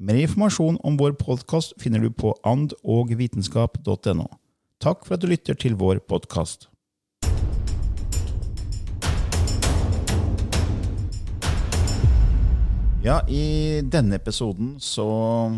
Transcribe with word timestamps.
Mer 0.00 0.16
informasjon 0.16 0.78
om 0.82 0.96
vår 0.96 1.12
podkast 1.20 1.74
finner 1.80 2.00
du 2.00 2.08
på 2.10 2.32
andogvitenskap.no. 2.48 4.24
Takk 4.80 5.04
for 5.04 5.14
at 5.18 5.22
du 5.22 5.28
lytter 5.28 5.54
til 5.54 5.76
vår 5.76 6.00
podkast. 6.08 6.70
Ja, 13.02 13.20
I 13.28 13.82
denne 13.82 14.16
episoden 14.16 14.76
så 14.80 15.04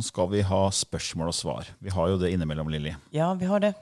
skal 0.03 0.31
vi 0.33 0.43
ha 0.49 0.63
spørsmål 0.73 1.31
og 1.31 1.37
svar. 1.37 1.71
Vi 1.79 1.93
har 1.93 2.11
jo 2.11 2.19
det 2.19 2.33
innimellom, 2.35 2.73
Lilly. 2.73 2.97
Ja, 3.15 3.35
vi 3.39 3.47
har 3.47 3.63
det. 3.63 3.75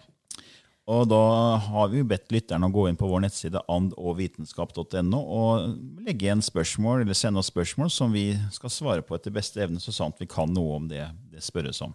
Og 0.91 1.05
da 1.06 1.25
har 1.62 1.91
vi 1.92 2.02
bedt 2.02 2.33
lytterne 2.34 2.66
å 2.66 2.75
gå 2.75 2.88
inn 2.88 2.97
på 2.98 3.06
vår 3.06 3.22
nettside 3.22 3.61
andogvitenskap.no 3.70 5.20
og 5.20 5.77
legge 6.02 6.27
igjen 6.27 6.42
spørsmål, 6.42 7.05
eller 7.05 7.14
sende 7.14 7.39
oss 7.39 7.52
spørsmål 7.52 7.91
som 7.94 8.11
vi 8.14 8.33
skal 8.50 8.72
svare 8.72 9.05
på 9.06 9.14
etter 9.14 9.34
beste 9.34 9.62
evne, 9.62 9.78
så 9.78 9.94
sant 9.94 10.19
vi 10.19 10.27
kan 10.27 10.50
noe 10.50 10.80
om 10.80 10.89
det 10.91 11.05
det 11.30 11.44
spørres 11.44 11.78
om. 11.86 11.94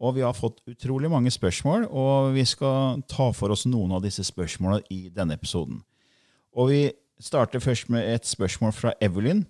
Og 0.00 0.16
vi 0.16 0.24
har 0.24 0.36
fått 0.36 0.62
utrolig 0.68 1.10
mange 1.12 1.32
spørsmål, 1.32 1.86
og 1.88 2.32
vi 2.36 2.44
skal 2.48 3.02
ta 3.08 3.30
for 3.36 3.52
oss 3.52 3.64
noen 3.68 3.94
av 3.96 4.04
disse 4.04 4.24
spørsmålene 4.24 4.84
i 4.92 5.08
denne 5.12 5.36
episoden. 5.36 5.82
Og 6.56 6.72
vi 6.72 6.80
starter 7.20 7.60
først 7.60 7.92
med 7.92 8.04
et 8.14 8.28
spørsmål 8.28 8.74
fra 8.76 8.92
Evelyn, 9.00 9.44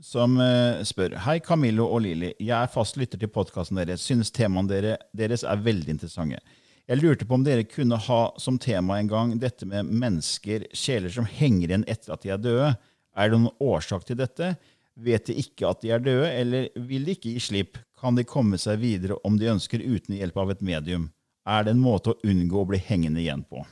som 0.00 0.36
eh, 0.40 0.84
spør 0.86 1.16
Hei, 1.24 1.40
Camillo 1.44 1.88
og 1.88 2.04
Lili. 2.04 2.34
Jeg 2.38 2.54
er 2.54 2.72
fast 2.72 3.00
lytter 3.00 3.18
til 3.20 3.32
podkasten 3.32 3.80
deres. 3.80 4.04
Synes 4.04 4.30
temaene 4.30 4.96
deres 5.16 5.42
er 5.42 5.64
veldig 5.64 5.96
interessante. 5.96 6.40
Jeg 6.88 7.02
lurte 7.02 7.26
på 7.28 7.36
om 7.36 7.42
dere 7.44 7.66
kunne 7.68 7.98
ha 8.00 8.20
som 8.40 8.56
tema 8.56 8.96
en 8.96 9.10
gang 9.10 9.34
dette 9.36 9.66
med 9.68 9.90
mennesker, 9.92 10.64
sjeler 10.72 11.12
som 11.12 11.26
henger 11.28 11.68
igjen 11.68 11.84
etter 11.84 12.14
at 12.14 12.22
de 12.24 12.32
er 12.32 12.40
døde. 12.40 12.70
Er 13.12 13.28
det 13.28 13.40
noen 13.42 13.60
årsak 13.60 14.06
til 14.08 14.16
dette? 14.16 14.54
Vet 14.96 15.28
de 15.28 15.36
ikke 15.42 15.68
at 15.68 15.82
de 15.84 15.92
er 15.92 16.00
døde, 16.00 16.30
eller 16.32 16.70
vil 16.88 17.04
de 17.04 17.12
ikke 17.12 17.34
gi 17.34 17.42
slipp? 17.44 17.76
Kan 18.00 18.16
de 18.16 18.24
komme 18.24 18.56
seg 18.58 18.80
videre 18.80 19.18
om 19.28 19.36
de 19.36 19.50
ønsker 19.52 19.84
uten 19.84 20.16
hjelp 20.16 20.40
av 20.40 20.54
et 20.54 20.64
medium? 20.64 21.10
Er 21.44 21.66
det 21.66 21.76
en 21.76 21.82
måte 21.82 22.14
å 22.14 22.18
unngå 22.24 22.62
å 22.62 22.70
bli 22.72 22.80
hengende 22.88 23.20
igjen 23.20 23.44
på? 23.44 23.66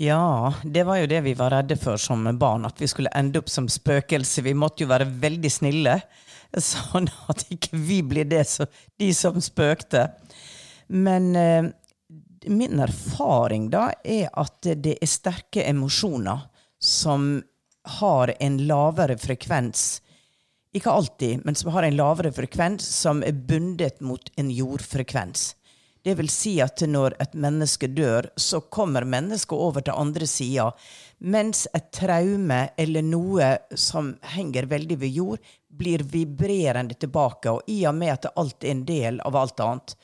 Ja, 0.00 0.52
det 0.64 0.84
var 0.88 1.00
jo 1.00 1.08
det 1.08 1.20
vi 1.24 1.34
var 1.36 1.52
redde 1.52 1.76
for 1.80 2.00
som 2.00 2.24
barn, 2.40 2.64
at 2.68 2.80
vi 2.80 2.88
skulle 2.88 3.12
ende 3.16 3.40
opp 3.40 3.48
som 3.52 3.68
spøkelse. 3.68 4.44
Vi 4.44 4.54
måtte 4.56 4.84
jo 4.84 4.92
være 4.92 5.08
veldig 5.24 5.50
snille, 5.52 5.98
sånn 6.72 7.08
at 7.32 7.44
ikke 7.52 7.80
vi 7.80 8.02
blir 8.04 8.28
det 8.28 8.44
som, 8.48 8.68
de 9.00 9.12
som 9.16 9.40
spøkte. 9.40 10.10
Men 10.86 11.36
eh, 11.36 11.70
min 12.46 12.80
erfaring 12.80 13.70
da 13.70 13.90
er 14.04 14.28
at 14.32 14.72
det 14.82 14.96
er 15.00 15.10
sterke 15.10 15.64
emosjoner 15.68 16.48
som 16.82 17.42
har 17.98 18.34
en 18.40 18.58
lavere 18.66 19.18
frekvens. 19.18 20.02
Ikke 20.72 20.90
alltid, 20.90 21.44
men 21.44 21.54
som 21.54 21.72
har 21.74 21.82
en 21.82 21.96
lavere 21.96 22.32
frekvens 22.32 22.86
som 22.86 23.22
er 23.22 23.32
bundet 23.32 24.00
mot 24.00 24.30
en 24.36 24.50
jordfrekvens. 24.50 25.52
Det 26.02 26.14
vil 26.18 26.30
si 26.32 26.56
at 26.64 26.82
når 26.88 27.14
et 27.22 27.34
menneske 27.38 27.86
dør, 27.86 28.26
så 28.36 28.60
kommer 28.74 29.04
mennesket 29.06 29.54
over 29.54 29.84
til 29.86 29.94
andre 29.94 30.26
sida. 30.26 30.70
Mens 31.22 31.68
et 31.76 31.92
traume 31.94 32.64
eller 32.76 33.06
noe 33.06 33.52
som 33.78 34.10
henger 34.34 34.66
veldig 34.72 34.96
ved 34.98 35.14
jord, 35.14 35.52
blir 35.68 36.02
vibrerende 36.02 36.98
tilbake. 36.98 37.52
Og 37.52 37.70
i 37.70 37.84
og 37.86 37.94
med 38.00 38.16
at 38.16 38.32
alt 38.34 38.64
er 38.64 38.74
en 38.74 38.82
del 38.88 39.22
av 39.22 39.38
alt 39.38 39.62
annet, 39.62 39.94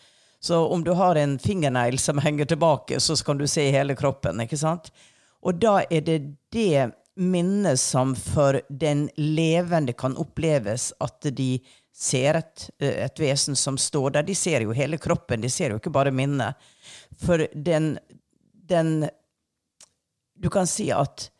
så 0.41 0.67
om 0.69 0.85
du 0.85 0.91
har 0.91 1.17
en 1.17 1.39
fingernegl 1.39 1.99
som 1.99 2.19
henger 2.25 2.45
tilbake, 2.45 3.01
så 3.01 3.17
kan 3.25 3.39
du 3.39 3.47
se 3.47 3.71
hele 3.71 3.97
kroppen. 3.97 4.41
ikke 4.41 4.59
sant? 4.59 4.93
Og 5.43 5.61
da 5.63 5.83
er 5.91 6.01
det 6.07 6.19
det 6.53 6.91
minnet 7.19 7.81
som 7.81 8.15
for 8.17 8.61
den 8.71 9.09
levende 9.17 9.93
kan 9.93 10.17
oppleves 10.17 10.93
at 11.03 11.27
de 11.35 11.59
ser 11.95 12.39
et, 12.39 12.69
et, 12.79 13.21
vesen 13.21 13.57
som 13.57 13.79
står 13.79 14.11
der. 14.15 14.27
De 14.27 14.35
ser 14.35 14.63
jo 14.63 14.75
hele 14.77 14.99
kroppen, 15.03 15.43
de 15.43 15.51
ser 15.51 15.75
jo 15.75 15.81
ikke 15.81 15.95
bare 15.95 16.15
minnet. 16.15 16.55
For 17.19 17.47
den, 17.55 17.97
den 18.53 19.09
Du 20.39 20.47
kan 20.51 20.67
si 20.71 20.93
at 20.95 21.31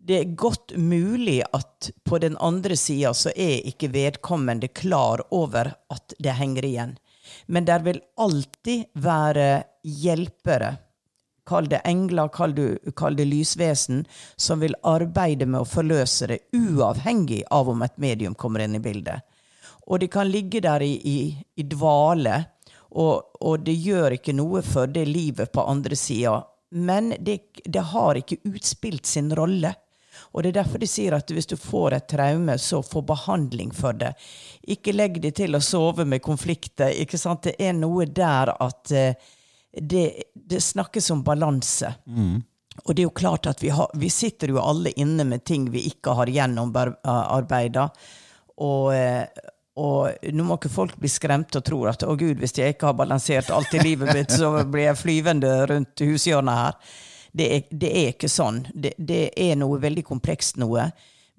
det 0.00 0.16
er 0.16 0.32
godt 0.32 0.72
mulig 0.80 1.42
at 1.52 1.90
på 2.08 2.18
den 2.18 2.36
andre 2.40 2.76
sida 2.76 3.12
så 3.12 3.28
er 3.36 3.66
ikke 3.68 3.92
vedkommende 3.92 4.68
klar 4.68 5.20
over 5.30 5.74
at 5.92 6.14
det 6.18 6.38
henger 6.38 6.64
igjen. 6.64 6.94
Men 7.46 7.66
der 7.68 7.82
vil 7.86 8.00
alltid 8.16 8.90
være 8.92 9.48
hjelpere, 9.84 10.76
kall 11.46 11.68
det 11.70 11.80
engler, 11.88 12.28
kall 12.32 12.54
det, 12.54 12.68
kall 12.96 13.16
det 13.18 13.26
lysvesen, 13.30 14.04
som 14.36 14.62
vil 14.62 14.76
arbeide 14.86 15.48
med 15.48 15.64
å 15.64 15.68
forløse 15.68 16.28
det, 16.30 16.40
uavhengig 16.56 17.42
av 17.50 17.70
om 17.72 17.82
et 17.82 17.96
medium 17.98 18.36
kommer 18.38 18.64
inn 18.64 18.78
i 18.78 18.82
bildet. 18.84 19.26
Og 19.90 20.00
de 20.00 20.08
kan 20.12 20.28
ligge 20.30 20.62
der 20.62 20.84
i, 20.86 20.94
i, 20.94 21.18
i 21.58 21.66
dvale, 21.66 22.44
og, 22.90 23.36
og, 23.40 23.64
det 23.66 23.74
gjør 23.78 24.16
ikke 24.16 24.34
noe 24.34 24.62
for 24.66 24.90
det 24.90 25.06
livet 25.06 25.52
på 25.54 25.62
andre 25.66 25.96
sida. 25.98 26.40
Men 26.74 27.12
det, 27.18 27.38
det 27.64 27.82
har 27.92 28.18
ikke 28.18 28.40
utspilt 28.50 29.06
sin 29.06 29.30
rolle. 29.34 29.72
Og 30.32 30.42
det 30.42 30.52
er 30.52 30.60
derfor 30.60 30.78
de 30.78 30.86
sier 30.86 31.14
at 31.16 31.30
hvis 31.34 31.48
du 31.50 31.56
får 31.58 31.96
et 31.96 32.08
traume, 32.10 32.54
så 32.58 32.82
få 32.86 33.02
behandling 33.06 33.72
for 33.74 33.96
det. 33.98 34.12
Ikke 34.70 34.94
legg 34.94 35.18
de 35.22 35.32
til 35.34 35.58
å 35.58 35.62
sove 35.64 36.06
med 36.06 36.22
konflikter. 36.22 36.94
ikke 37.02 37.18
sant? 37.18 37.48
Det 37.48 37.56
er 37.58 37.74
noe 37.74 38.06
der 38.06 38.54
at 38.54 38.94
uh, 38.94 39.34
det, 39.74 40.04
det, 40.34 40.62
snakkes 40.62 41.10
om 41.10 41.24
balanse. 41.26 41.92
Mm. 42.06 42.38
Og 42.84 42.94
det 42.94 43.02
er 43.02 43.08
jo 43.08 43.18
klart 43.18 43.50
at 43.50 43.62
vi, 43.62 43.72
har, 43.74 43.90
vi, 43.98 44.10
sitter 44.10 44.54
jo 44.54 44.62
alle 44.62 44.94
inne 44.94 45.26
med 45.26 45.44
ting 45.44 45.66
vi 45.74 45.88
ikke 45.90 46.14
har 46.20 46.30
gjennomarbeida. 46.30 47.90
Og, 48.62 48.94
uh, 48.94 49.50
og 49.82 50.30
nå 50.30 50.46
må 50.46 50.60
ikke 50.60 50.70
folk 50.70 50.98
bli 51.00 51.10
skremte 51.10 51.58
og 51.58 51.66
tro 51.66 51.84
at 51.90 52.06
å 52.06 52.14
gud, 52.14 52.38
hvis 52.38 52.54
jeg 52.54 52.76
ikke 52.76 52.92
har 52.92 52.98
balansert 53.02 53.50
alt 53.50 53.74
i 53.74 53.82
livet 53.82 54.14
mitt, 54.14 54.30
så 54.30 54.60
blir 54.62 54.92
jeg 54.92 55.02
flyvende 55.02 55.54
rundt 55.74 56.06
hushjørnet 56.06 56.66
her. 56.66 57.00
Det 57.32 57.46
er, 57.56 57.66
det 57.70 57.90
er 57.90 58.08
ikke 58.14 58.30
sånn. 58.30 58.64
Det, 58.74 58.94
det, 58.98 59.30
er 59.38 59.58
noe 59.60 59.78
veldig 59.82 60.04
komplekst 60.06 60.58
noe. 60.60 60.88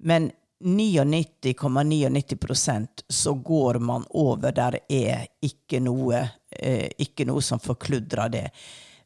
Men 0.02 0.30
99,99 0.62 2.08
,99 2.08 3.02
så 3.08 3.34
går 3.34 3.78
man 3.82 4.06
over 4.10 4.54
der 4.54 4.78
er 4.88 5.26
ikke 5.42 5.82
noe, 5.82 6.22
eh, 6.50 6.88
ikke 6.98 7.26
noe 7.28 7.42
som 7.42 7.60
forkludrer 7.60 8.32
det. 8.32 8.46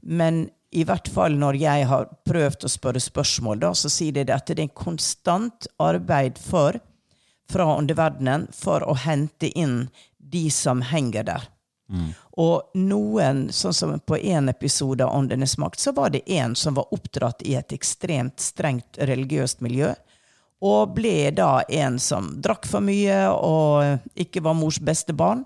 Men 0.00 0.44
i 0.76 0.84
hvert 0.84 1.08
fall 1.08 1.38
når 1.40 1.58
jeg 1.60 1.86
har 1.88 2.10
prøvd 2.28 2.66
å 2.66 2.70
spørre 2.70 3.00
spørsmål, 3.00 3.62
da, 3.64 3.72
så 3.74 3.90
sier 3.92 4.12
de 4.12 4.26
at 4.34 4.46
det 4.46 4.58
er 4.58 4.66
en 4.66 4.76
konstant 4.76 5.68
arbeid 5.82 6.38
for, 6.42 6.78
fra 7.50 7.68
underverdenen 7.78 8.48
for 8.54 8.84
å 8.84 8.96
hente 9.06 9.48
inn 9.58 9.86
de 10.18 10.48
som 10.50 10.82
henger 10.82 11.26
der. 11.30 11.48
Og 12.36 12.70
noen, 12.74 13.46
sånn 13.52 13.74
som 13.74 13.94
på 14.00 14.18
én 14.18 14.50
episode 14.50 15.04
av 15.04 15.14
Åndenes 15.16 15.56
makt, 15.58 15.80
så 15.80 15.92
var 15.96 16.10
det 16.10 16.24
en 16.32 16.56
som 16.58 16.74
var 16.74 16.92
oppdratt 16.94 17.44
i 17.46 17.54
et 17.54 17.72
ekstremt 17.72 18.40
strengt 18.42 18.98
religiøst 18.98 19.62
miljø. 19.64 19.92
Og 20.64 20.94
ble 20.96 21.30
da 21.36 21.60
en 21.68 21.98
som 22.00 22.32
drakk 22.42 22.66
for 22.66 22.84
mye 22.84 23.26
og 23.30 24.16
ikke 24.16 24.42
var 24.42 24.56
mors 24.56 24.80
beste 24.80 25.14
barn. 25.16 25.44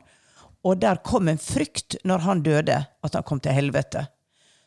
Og 0.63 0.79
der 0.81 1.03
kom 1.05 1.29
en 1.29 1.41
frykt 1.41 1.97
når 2.05 2.25
han 2.27 2.43
døde, 2.47 2.79
at 2.85 3.15
han 3.15 3.27
kom 3.27 3.41
til 3.41 3.57
helvete. 3.57 4.07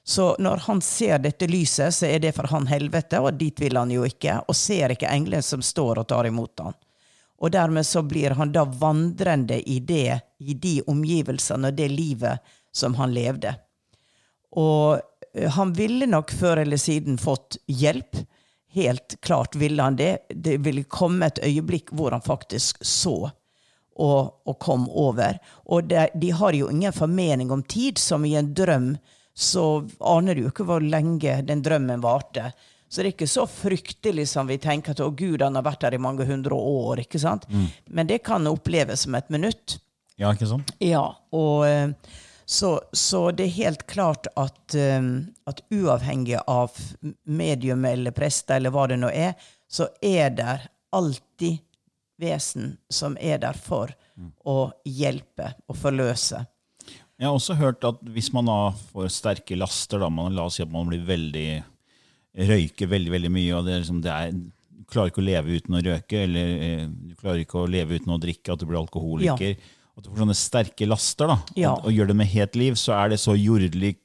Så 0.03 0.35
når 0.39 0.65
han 0.65 0.81
ser 0.81 1.21
dette 1.23 1.47
lyset, 1.47 1.95
så 1.95 2.09
er 2.09 2.19
det 2.19 2.33
for 2.35 2.49
han 2.51 2.67
helvete, 2.67 3.21
og 3.23 3.37
dit 3.39 3.59
vil 3.61 3.77
han 3.79 3.91
jo 3.91 4.03
ikke. 4.03 4.41
Og 4.47 4.57
ser 4.57 4.91
ikke 4.91 5.11
engelen 5.11 5.45
som 5.45 5.63
står 5.63 6.01
og 6.01 6.09
tar 6.11 6.27
imot 6.27 6.65
han. 6.65 6.75
Og 7.41 7.51
dermed 7.51 7.85
så 7.85 8.03
blir 8.03 8.35
han 8.37 8.51
da 8.53 8.63
vandrende 8.65 9.59
i 9.69 9.79
det, 9.79 10.19
i 10.39 10.53
de 10.53 10.81
omgivelsene 10.87 11.71
og 11.71 11.77
det 11.77 11.89
livet 11.91 12.53
som 12.71 12.95
han 12.99 13.13
levde. 13.13 13.55
Og 14.55 14.99
eh, 15.33 15.49
han 15.51 15.73
ville 15.73 16.07
nok 16.09 16.31
før 16.31 16.63
eller 16.63 16.77
siden 16.77 17.17
fått 17.17 17.57
hjelp. 17.67 18.17
Helt 18.73 19.17
klart 19.21 19.55
ville 19.55 19.83
han 19.83 19.97
det. 19.99 20.17
Det 20.29 20.57
ville 20.65 20.83
komme 20.83 21.29
et 21.29 21.41
øyeblikk 21.45 21.91
hvor 21.93 22.15
han 22.15 22.23
faktisk 22.25 22.81
så 22.85 23.17
og, 23.95 24.41
og 24.45 24.59
kom 24.59 24.87
over. 24.89 25.37
Og 25.69 25.89
det, 25.89 26.09
de 26.17 26.31
har 26.33 26.53
jo 26.57 26.69
ingen 26.69 26.93
formening 26.93 27.51
om 27.51 27.63
tid, 27.63 27.97
som 28.01 28.25
i 28.25 28.35
en 28.39 28.53
drøm 28.53 28.95
så 29.33 29.83
aner 29.99 30.37
du 30.37 30.45
ikke 30.45 30.65
hvor 30.67 30.83
lenge 30.83 31.39
den 31.47 31.63
drømmen 31.65 32.01
varte. 32.03 32.51
Så 32.93 33.01
det 33.01 33.07
er 33.07 33.13
ikke 33.15 33.25
så 33.31 33.47
fryktelig 33.49 34.27
som 34.29 34.45
vi 34.45 34.59
tenker 34.61 34.93
at 34.93 34.99
å 35.01 35.07
Gud, 35.09 35.41
han 35.41 35.55
har 35.57 35.65
vært 35.65 35.81
der 35.81 35.95
i 35.97 36.01
mange 36.01 36.27
hundre 36.29 36.53
år. 36.53 36.99
ikke 37.01 37.17
sant? 37.17 37.47
Men 37.89 38.05
det 38.05 38.19
kan 38.27 38.45
oppleves 38.45 39.07
som 39.07 39.17
et 39.17 39.31
minutt. 39.33 39.79
Ja, 40.21 40.29
ikke 40.29 40.45
sant? 40.45 40.69
Ja, 40.77 41.01
og 41.33 41.65
eh, 41.65 41.89
så, 42.45 42.75
så 42.93 43.31
det 43.33 43.47
er 43.47 43.55
helt 43.55 43.87
klart 43.89 44.29
at, 44.37 44.75
eh, 44.77 45.01
at 45.49 45.63
uavhengig 45.73 46.37
av 46.45 46.77
medium 47.25 47.81
eller 47.89 48.13
prester 48.13 48.61
eller 48.61 48.75
hva 48.77 48.85
det 48.93 49.01
nå 49.01 49.09
er, 49.09 49.33
så 49.65 49.89
er 49.97 50.29
det 50.37 50.59
alltid 50.93 51.63
vesen 52.21 52.75
som 52.93 53.17
er 53.17 53.41
der 53.41 53.57
for 53.57 53.89
å 54.45 54.69
hjelpe 54.85 55.55
og 55.65 55.81
forløse. 55.81 56.45
Jeg 57.17 57.25
har 57.25 57.33
også 57.33 57.57
hørt 57.57 57.85
at 57.89 58.05
hvis 58.13 58.29
man 58.37 58.53
får 58.93 59.09
sterke 59.17 59.57
laster, 59.57 59.97
da, 59.97 60.13
man, 60.13 60.35
la 60.37 60.45
oss 60.45 60.61
si 60.61 60.65
at 60.65 60.69
man 60.69 60.93
blir 60.93 61.01
veldig 61.07 61.63
røyker 62.37 62.87
veldig 62.89 63.11
veldig 63.13 63.31
mye, 63.31 63.53
og 63.57 63.65
det 63.67 63.73
er 63.75 63.79
liksom, 63.83 64.01
det 64.01 64.11
er, 64.11 64.31
du 64.33 64.83
klarer 64.89 65.11
ikke 65.11 65.21
å 65.21 65.25
leve 65.27 65.57
uten 65.59 65.75
å 65.77 65.81
røyke, 65.85 66.23
eller 66.25 66.53
eh, 66.67 66.85
du 66.87 67.15
klarer 67.19 67.43
ikke 67.45 67.61
å 67.61 67.69
leve 67.69 67.95
uten 67.99 68.13
å 68.15 68.19
drikke, 68.21 68.53
at 68.53 68.59
du 68.59 68.65
blir 68.69 68.79
alkoholiker. 68.81 69.55
At 69.93 70.03
du 70.03 70.09
får 70.09 70.23
sånne 70.23 70.35
sterke 70.37 70.87
laster, 70.89 71.27
da, 71.29 71.37
Ja. 71.55 71.73
og, 71.75 71.85
og 71.85 71.93
gjør 71.93 72.07
det 72.09 72.15
med 72.17 72.27
helt 72.33 72.55
liv, 72.57 72.73
så 72.81 72.95
er 72.97 73.13
det 73.13 73.19
så 73.21 73.35
jordelig 73.37 73.95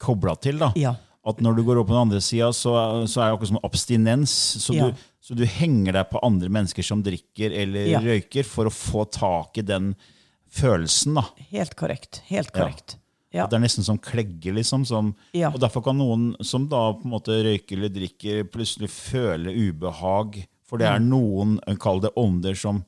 kobla 0.00 0.34
til. 0.40 0.58
da. 0.58 0.70
Ja. 0.76 0.94
At 1.26 1.40
når 1.42 1.56
du 1.58 1.62
går 1.66 1.80
opp 1.80 1.88
på 1.90 1.96
den 1.96 2.04
andre 2.06 2.20
sida, 2.22 2.48
så, 2.54 2.72
så 3.10 3.20
er 3.20 3.28
det 3.28 3.34
akkurat 3.36 3.50
som 3.50 3.60
abstinens. 3.66 4.32
Så, 4.62 4.74
Ja. 4.78 4.88
du, 4.92 5.06
så 5.20 5.34
du 5.36 5.44
henger 5.44 5.92
deg 5.98 6.08
på 6.12 6.20
andre 6.24 6.48
mennesker 6.48 6.84
som 6.86 7.02
drikker 7.02 7.50
eller 7.52 7.86
Ja. 7.90 8.00
røyker, 8.00 8.44
for 8.46 8.70
å 8.70 8.72
få 8.72 9.04
tak 9.10 9.58
i 9.58 9.64
den 9.66 9.94
følelsen. 10.48 11.14
da. 11.18 11.24
Helt 11.50 11.74
korrekt. 11.76 12.22
Helt 12.30 12.52
korrekt. 12.54 12.96
Ja. 12.96 13.02
At 13.44 13.50
Det 13.50 13.56
er 13.56 13.64
nesten 13.66 13.84
som 13.84 13.98
klegge. 13.98 14.52
liksom. 14.54 14.84
Som, 14.86 15.14
Ja. 15.32 15.48
Og 15.50 15.60
derfor 15.60 15.82
kan 15.84 15.96
noen 15.98 16.34
som 16.44 16.66
da 16.68 16.92
på 16.92 17.04
en 17.04 17.10
måte 17.10 17.42
røyker 17.44 17.76
eller 17.76 17.88
drikker, 17.88 18.44
plutselig 18.44 18.88
føle 18.90 19.52
ubehag. 19.52 20.46
For 20.64 20.78
det 20.78 20.86
er 20.88 20.98
Mm. 20.98 21.08
noen, 21.10 21.78
kall 21.78 22.00
det 22.00 22.10
ånder, 22.16 22.54
som 22.56 22.84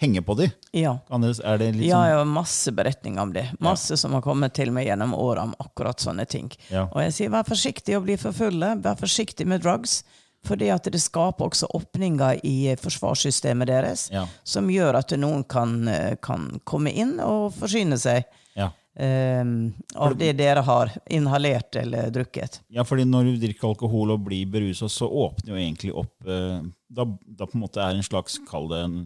henger 0.00 0.20
på 0.22 0.36
dem. 0.36 0.50
ja. 0.72 0.98
Anders, 1.10 1.38
er 1.40 1.58
det 1.58 1.74
liksom... 1.76 1.86
Ja, 1.88 1.96
sånn 1.96 2.08
jeg 2.08 2.16
har 2.16 2.24
masse 2.24 2.72
beretninger 2.72 3.20
om 3.22 3.32
det. 3.32 3.46
Masse 3.60 3.96
som 3.96 4.12
har 4.12 4.20
kommet 4.22 4.52
til 4.52 4.70
meg 4.72 4.86
gjennom 4.88 5.14
åra 5.14 5.42
om 5.44 5.54
akkurat 5.60 5.96
sånne 5.98 6.26
ting. 6.28 6.50
Ja. 6.70 6.84
Og 6.92 6.96
jeg 7.02 7.12
sier 7.12 7.30
vær 7.30 7.44
forsiktig 7.44 7.94
å 7.96 8.02
bli 8.02 8.16
for 8.16 8.32
fulle, 8.32 8.76
vær 8.82 8.96
forsiktig 8.98 9.46
med 9.46 9.62
drugs. 9.62 10.02
Fordi 10.44 10.72
at 10.74 10.82
det 10.82 11.00
skaper 11.00 11.46
også 11.48 11.68
åpninger 11.72 12.40
i 12.42 12.74
forsvarssystemet 12.74 13.66
deres 13.68 14.10
Ja. 14.10 14.26
som 14.44 14.66
gjør 14.68 14.96
at 14.98 15.08
noen 15.10 15.44
kan, 15.46 15.86
eh, 15.88 16.16
kan 16.20 16.60
komme 16.66 16.92
inn 16.92 17.20
og 17.20 17.52
forsyne 17.54 17.96
seg 17.96 18.24
eh, 18.96 19.44
av 19.94 20.16
det 20.18 20.32
dere 20.38 20.60
har 20.66 20.92
inhalert 21.10 21.76
eller 21.76 22.10
drukket. 22.10 22.60
ja, 22.68 22.84
fordi 22.84 23.04
når 23.08 23.24
du 23.30 23.36
drikker 23.46 23.68
alkohol 23.70 24.10
og 24.16 24.24
blir 24.26 24.46
berusa, 24.46 24.88
så 24.88 25.08
åpner 25.08 25.54
jo 25.54 25.60
egentlig 25.60 25.94
opp 25.94 26.26
eh, 26.28 26.60
da, 26.92 27.06
da 27.24 27.46
på 27.48 27.56
en 27.56 27.64
måte 27.64 27.80
er 27.80 27.96
en 27.96 28.02
slags, 28.06 28.38
kall 28.48 28.68
det 28.72 28.84
en 28.84 29.00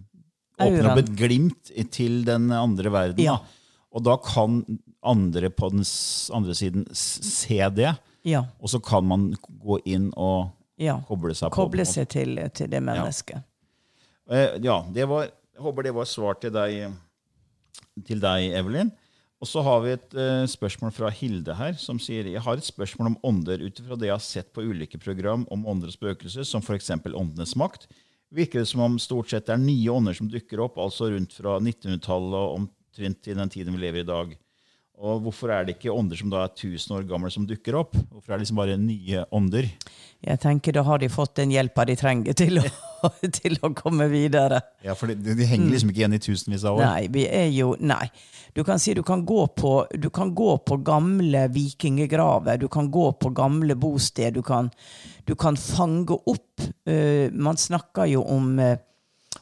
Åpner 0.56 0.86
opp 0.88 0.98
et 1.02 1.10
glimt 1.12 1.70
til 1.92 2.22
den 2.24 2.46
andre 2.50 2.88
verden. 2.88 3.20
Ja. 3.20 3.34
Da. 3.36 3.66
Og 3.92 4.04
da 4.06 4.14
kan 4.24 4.62
andre 5.04 5.50
på 5.52 5.68
den 5.74 5.84
andre 6.32 6.54
siden 6.56 6.86
se 6.96 7.58
det, 7.76 7.90
Ja. 8.24 8.40
og 8.58 8.70
så 8.72 8.80
kan 8.80 9.04
man 9.04 9.26
gå 9.46 9.76
inn 9.84 10.06
og 10.16 10.48
ja. 10.80 10.96
koble 11.06 11.34
seg 11.36 11.50
på. 11.52 11.58
Koble 11.60 11.84
seg 11.84 12.08
til, 12.08 12.40
til 12.56 12.70
det 12.72 12.80
mennesket. 12.82 13.44
Eh, 14.30 14.56
Ja, 14.64 14.78
det 14.90 15.04
var, 15.08 15.28
jeg 15.28 15.60
håper 15.62 15.82
det 15.90 15.92
var 15.94 16.08
svar 16.08 16.40
til 16.40 16.50
deg, 16.56 16.88
til 18.08 18.20
deg 18.24 18.48
Evelyn. 18.56 18.90
Og 19.36 19.48
så 19.50 19.60
har 19.60 19.82
vi 19.84 19.92
et 19.92 20.14
uh, 20.16 20.46
spørsmål 20.48 20.94
fra 20.96 21.10
Hilde 21.12 21.54
her, 21.58 21.74
som 21.76 21.98
sier 22.00 22.28
jeg 22.30 22.40
har 22.40 22.56
et 22.56 22.64
spørsmål 22.64 23.10
om 23.10 23.18
ånder 23.28 23.60
ut 23.66 23.82
ifra 23.82 23.98
det 24.00 24.08
jeg 24.08 24.16
har 24.16 24.24
sett 24.24 24.48
på 24.56 24.64
ulike 24.64 25.00
program 25.02 25.44
om 25.52 25.66
ånder 25.68 25.92
og 25.92 25.96
spøkelser, 25.96 26.46
som 26.48 26.64
f.eks. 26.64 26.94
Åndenes 27.04 27.52
makt. 27.60 27.84
Virker 28.34 28.62
det 28.62 28.70
som 28.70 28.82
om 28.86 28.96
stort 29.00 29.30
sett 29.30 29.46
det 29.46 29.54
er 29.54 29.62
nye 29.62 29.92
ånder 29.92 30.16
som 30.16 30.30
dukker 30.32 30.62
opp, 30.64 30.80
altså 30.80 31.10
rundt 31.12 31.36
fra 31.36 31.58
1900-tallet 31.60 32.38
og 32.40 32.56
omtrent 32.62 33.20
til 33.22 33.36
den 33.38 33.52
tiden 33.52 33.76
vi 33.76 33.84
lever 33.84 34.00
i 34.00 34.06
i 34.06 34.08
dag. 34.08 34.32
Og 34.96 35.20
hvorfor 35.26 35.52
er 35.52 35.66
det 35.66 35.74
ikke 35.76 35.92
ånder 35.92 36.16
som 36.16 36.30
da 36.32 36.46
er 36.46 36.52
1000 36.54 36.94
år 36.96 37.02
gamle, 37.08 37.28
som 37.32 37.44
dukker 37.48 37.76
opp? 37.76 37.92
Hvorfor 38.08 38.32
er 38.32 38.38
det 38.38 38.46
liksom 38.46 38.60
bare 38.62 38.78
nye 38.80 39.26
ånder? 39.34 39.68
Jeg 40.24 40.40
tenker 40.40 40.72
Da 40.72 40.82
har 40.86 41.02
de 41.02 41.10
fått 41.12 41.34
den 41.36 41.52
hjelpa 41.52 41.84
de 41.84 41.96
trenger 42.00 42.36
til 42.36 42.62
å, 42.62 42.64
til 43.40 43.58
å 43.60 43.70
komme 43.76 44.08
videre. 44.08 44.62
Ja, 44.84 44.96
For 44.96 45.12
de, 45.12 45.36
de 45.36 45.48
henger 45.48 45.74
liksom 45.74 45.92
ikke 45.92 46.00
igjen 46.02 46.16
i 46.16 46.22
tusenvis 46.22 46.64
av 46.64 46.80
år. 46.80 46.86
Nei, 46.86 47.10
vi 47.12 47.26
er 47.28 47.50
jo 47.52 47.74
Nei. 47.80 48.06
Du 48.56 48.62
kan 48.64 48.80
si 48.80 48.94
du 48.96 49.02
kan 49.04 49.20
gå 49.28 49.42
på, 49.52 49.72
du 49.92 50.08
kan 50.08 50.30
gå 50.34 50.54
på 50.64 50.78
gamle 50.80 51.42
vikinggraver, 51.52 52.56
du 52.56 52.70
kan 52.72 52.88
gå 52.88 53.10
på 53.20 53.28
gamle 53.36 53.76
bosted, 53.76 54.32
du 54.32 54.40
kan, 54.42 54.70
du 55.28 55.34
kan 55.36 55.58
fange 55.60 56.16
opp 56.16 56.64
uh, 56.88 57.28
Man 57.36 57.60
snakker 57.60 58.08
jo 58.08 58.22
om, 58.24 58.54
eh, 58.58 58.78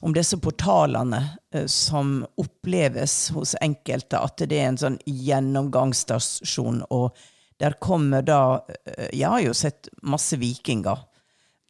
om 0.04 0.12
disse 0.12 0.36
portalene 0.36 1.22
eh, 1.54 1.64
som 1.70 2.18
oppleves 2.40 3.30
hos 3.32 3.54
enkelte, 3.64 4.20
at 4.20 4.36
det 4.44 4.58
er 4.60 4.68
en 4.68 4.80
sånn 4.80 4.98
gjennomgangsstasjon, 5.08 6.82
og 6.92 7.14
der 7.60 7.76
kommer 7.80 8.22
da 8.26 8.38
eh, 8.84 9.08
Jeg 9.14 9.28
har 9.30 9.42
jo 9.44 9.52
sett 9.56 9.88
masse 10.02 10.36
vikinger. 10.40 11.04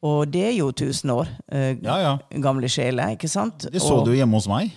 Og 0.05 0.27
det 0.29 0.41
er 0.49 0.55
jo 0.57 0.67
1000 0.73 1.11
år 1.13 1.29
eh, 1.51 1.75
Ja, 1.81 1.95
ja. 2.01 2.15
gamle 2.43 2.67
sjeler, 2.69 3.15
ikke 3.15 3.29
sant? 3.31 3.67
Det 3.71 3.81
så 3.81 4.01
og, 4.01 4.05
du 4.09 4.13
hjemme 4.17 4.37
hos 4.37 4.47
meg. 4.51 4.73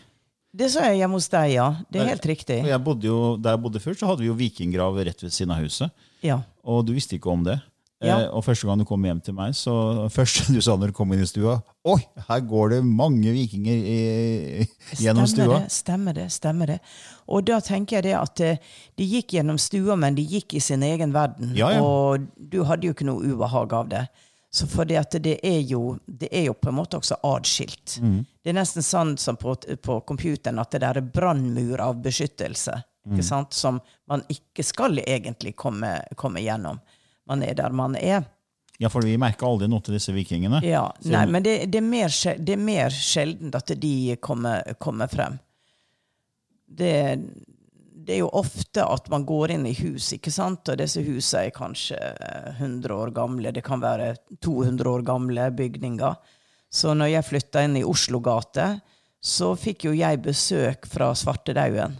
det 0.55 0.71
så 0.73 0.85
jeg 0.87 1.00
hjemme 1.03 1.19
hos 1.19 1.29
deg, 1.33 1.57
ja. 1.57 1.67
Det 1.91 2.00
er 2.00 2.05
Der- 2.05 2.12
helt 2.15 2.27
riktig. 2.31 2.61
Jeg 2.67 2.85
bodde 2.85 3.07
jo, 3.11 3.37
Der 3.37 3.57
jeg 3.57 3.62
bodde 3.62 3.81
før, 3.81 3.95
så 3.99 4.07
hadde 4.12 4.21
vi 4.25 4.31
jo 4.31 4.35
vikinggrav 4.38 4.97
rett 5.05 5.23
ved 5.23 5.33
siden 5.35 5.53
av 5.57 5.65
huset. 5.65 5.91
Ja. 6.23 6.41
Og 6.65 6.87
du 6.87 6.93
visste 6.95 7.17
ikke 7.19 7.31
om 7.33 7.45
det. 7.45 7.59
Ja. 7.99 8.21
Eh, 8.21 8.28
og 8.31 8.45
første 8.47 8.69
gang 8.69 8.78
du 8.78 8.87
kom 8.87 9.02
hjem 9.02 9.19
til 9.25 9.35
meg, 9.35 9.57
så 9.59 9.73
første 10.14 10.47
du 10.55 10.61
sa 10.62 10.76
når 10.78 10.93
du 10.93 10.97
kom 11.00 11.11
inn 11.14 11.25
i 11.25 11.26
stua 11.26 11.57
Oi, 11.88 11.99
her 12.28 12.45
går 12.47 12.76
det 12.76 12.78
mange 12.87 13.33
vikinger 13.35 13.75
i, 13.75 14.67
gjennom 15.00 15.26
Stemmer 15.26 15.33
stua. 15.33 15.59
det, 15.64 15.73
stemmer 15.75 16.19
det. 16.19 16.26
stemmer 16.35 16.73
det. 16.75 16.78
Og 17.26 17.47
da 17.49 17.59
tenker 17.64 17.99
jeg 17.99 18.07
det 18.11 18.14
at 18.19 18.43
eh, 18.45 18.62
de 18.99 19.09
gikk 19.17 19.35
gjennom 19.38 19.59
stua, 19.59 19.97
men 19.99 20.19
de 20.19 20.26
gikk 20.28 20.55
i 20.59 20.62
sin 20.62 20.85
egen 20.87 21.14
verden. 21.17 21.55
Ja, 21.59 21.73
ja. 21.75 21.83
Og 21.83 22.28
du 22.37 22.61
hadde 22.69 22.87
jo 22.87 22.95
ikke 22.95 23.09
noe 23.09 23.25
ubehag 23.25 23.75
av 23.75 23.90
det. 23.90 24.05
Så 24.50 24.69
fordi 24.71 24.97
at 24.97 25.17
det 25.23 25.38
er 25.45 25.61
jo, 25.69 25.99
det 26.07 26.28
er 26.33 26.47
jo 26.49 26.55
på 26.57 26.71
en 26.71 26.78
måte 26.78 27.00
også 27.00 27.19
atskilt. 27.26 27.99
Mm. 28.00 28.21
Det 28.43 28.52
er 28.52 28.57
nesten 28.57 28.85
sånn 28.85 29.17
som 29.21 29.37
på, 29.37 29.57
på 29.85 29.99
computeren 30.09 30.61
at 30.62 30.73
det 30.73 30.81
der 30.85 31.00
er 31.02 31.11
brannmur 31.19 31.83
av 31.85 31.99
beskyttelse. 32.05 32.78
Mm. 33.09 33.21
Som 33.52 33.81
man 34.09 34.25
ikke 34.28 34.64
skal 34.64 35.00
egentlig 35.00 35.55
komme, 35.57 35.99
komme 36.17 36.45
gjennom. 36.45 36.81
Man 37.29 37.45
er 37.45 37.57
der 37.59 37.75
man 37.77 37.97
er. 37.99 38.27
Ja, 38.79 38.89
for 38.93 39.03
vi 39.03 39.17
merker 39.19 39.49
aldri 39.49 39.67
noe 39.71 39.83
til 39.83 39.97
disse 39.97 40.15
vikingene. 40.15 40.61
Ja, 40.63 40.85
nei, 41.11 41.25
men 41.27 41.43
det, 41.43 41.57
det, 41.67 41.81
er 41.81 41.87
mer, 41.87 42.15
det 42.39 42.55
er 42.55 42.63
mer 42.63 42.95
sjeldent 42.95 43.59
at 43.59 43.73
de 43.83 44.17
kommer, 44.23 44.63
kommer 44.79 45.11
frem. 45.11 45.35
Det, 46.69 46.95
det 48.09 48.15
er 48.15 48.23
jo 48.23 48.31
ofte 48.39 48.85
at 48.87 49.11
man 49.11 49.27
går 49.27 49.57
inn 49.57 49.67
i 49.67 49.75
hus, 49.81 50.13
ikke 50.15 50.31
sant? 50.33 50.71
og 50.71 50.79
disse 50.79 51.03
husene 51.03 51.49
er 51.49 51.57
kanskje 51.57 51.99
eh, 51.99 52.53
100 52.55 52.95
år 52.95 53.13
gamle. 53.17 53.53
Det 53.53 53.65
kan 53.67 53.83
være 53.83 54.13
200 54.47 54.93
år 54.95 55.05
gamle 55.11 55.51
bygninger. 55.59 56.37
Så 56.71 56.95
når 56.95 57.17
jeg 57.17 57.27
flytta 57.27 57.65
inn 57.67 57.81
i 57.81 57.85
Oslogate, 57.85 58.69
så 59.19 59.55
fikk 59.59 59.89
jo 59.89 59.97
jeg 59.97 60.23
besøk 60.23 60.87
fra 60.87 61.11
Svartedauden. 61.19 61.99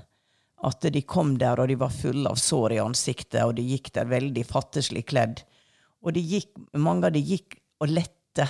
At 0.67 0.83
de 0.83 1.03
kom 1.07 1.37
der, 1.38 1.61
og 1.61 1.69
de 1.71 1.77
var 1.79 1.93
fulle 1.95 2.31
av 2.31 2.38
sår 2.41 2.75
i 2.75 2.81
ansiktet, 2.83 3.45
og 3.45 3.55
de 3.55 3.62
gikk 3.62 3.93
der 3.95 4.09
veldig 4.11 4.43
fattigslig 4.49 5.05
kledd. 5.07 5.45
Og 6.03 6.15
de 6.17 6.23
gikk, 6.23 6.50
mange 6.79 7.07
av 7.07 7.15
de 7.15 7.23
gikk 7.23 7.61
og 7.83 7.93
lette, 7.93 8.47